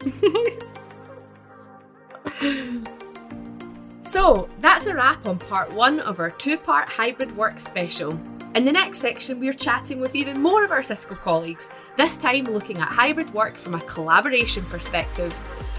so 4.01 4.49
that's 4.61 4.87
a 4.87 4.95
wrap 4.95 5.27
on 5.27 5.37
part 5.37 5.71
one 5.71 5.99
of 5.99 6.19
our 6.19 6.31
two-part 6.31 6.89
hybrid 6.89 7.35
work 7.37 7.59
special. 7.59 8.19
In 8.55 8.65
the 8.65 8.71
next 8.71 8.99
section, 8.99 9.39
we're 9.39 9.51
chatting 9.51 9.99
with 9.99 10.13
even 10.13 10.39
more 10.39 10.63
of 10.63 10.71
our 10.71 10.83
Cisco 10.83 11.15
colleagues, 11.15 11.71
this 11.97 12.15
time 12.17 12.45
looking 12.45 12.77
at 12.77 12.87
hybrid 12.87 13.33
work 13.33 13.57
from 13.57 13.73
a 13.73 13.81
collaboration 13.81 14.63
perspective. 14.65 15.37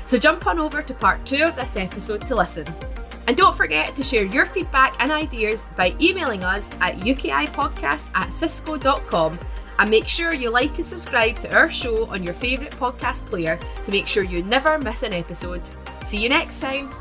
So 0.08 0.18
jump 0.18 0.48
on 0.48 0.58
over 0.58 0.82
to 0.82 0.94
part 0.94 1.24
two 1.24 1.44
of 1.44 1.54
this 1.54 1.76
episode 1.76 2.26
to 2.26 2.34
listen. 2.34 2.66
And 3.28 3.36
don't 3.36 3.56
forget 3.56 3.94
to 3.94 4.02
share 4.02 4.24
your 4.24 4.46
feedback 4.46 4.96
and 4.98 5.12
ideas 5.12 5.66
by 5.76 5.94
emailing 6.00 6.42
us 6.42 6.68
at 6.80 6.96
ukipodcast 6.96 8.10
at 8.14 8.32
cisco.com. 8.32 9.38
And 9.78 9.90
make 9.90 10.08
sure 10.08 10.34
you 10.34 10.50
like 10.50 10.76
and 10.76 10.86
subscribe 10.86 11.38
to 11.40 11.54
our 11.54 11.70
show 11.70 12.06
on 12.06 12.24
your 12.24 12.34
favourite 12.34 12.72
podcast 12.72 13.26
player 13.26 13.58
to 13.84 13.92
make 13.92 14.08
sure 14.08 14.24
you 14.24 14.42
never 14.42 14.78
miss 14.78 15.04
an 15.04 15.12
episode. 15.12 15.68
See 16.04 16.18
you 16.18 16.28
next 16.28 16.58
time. 16.58 16.92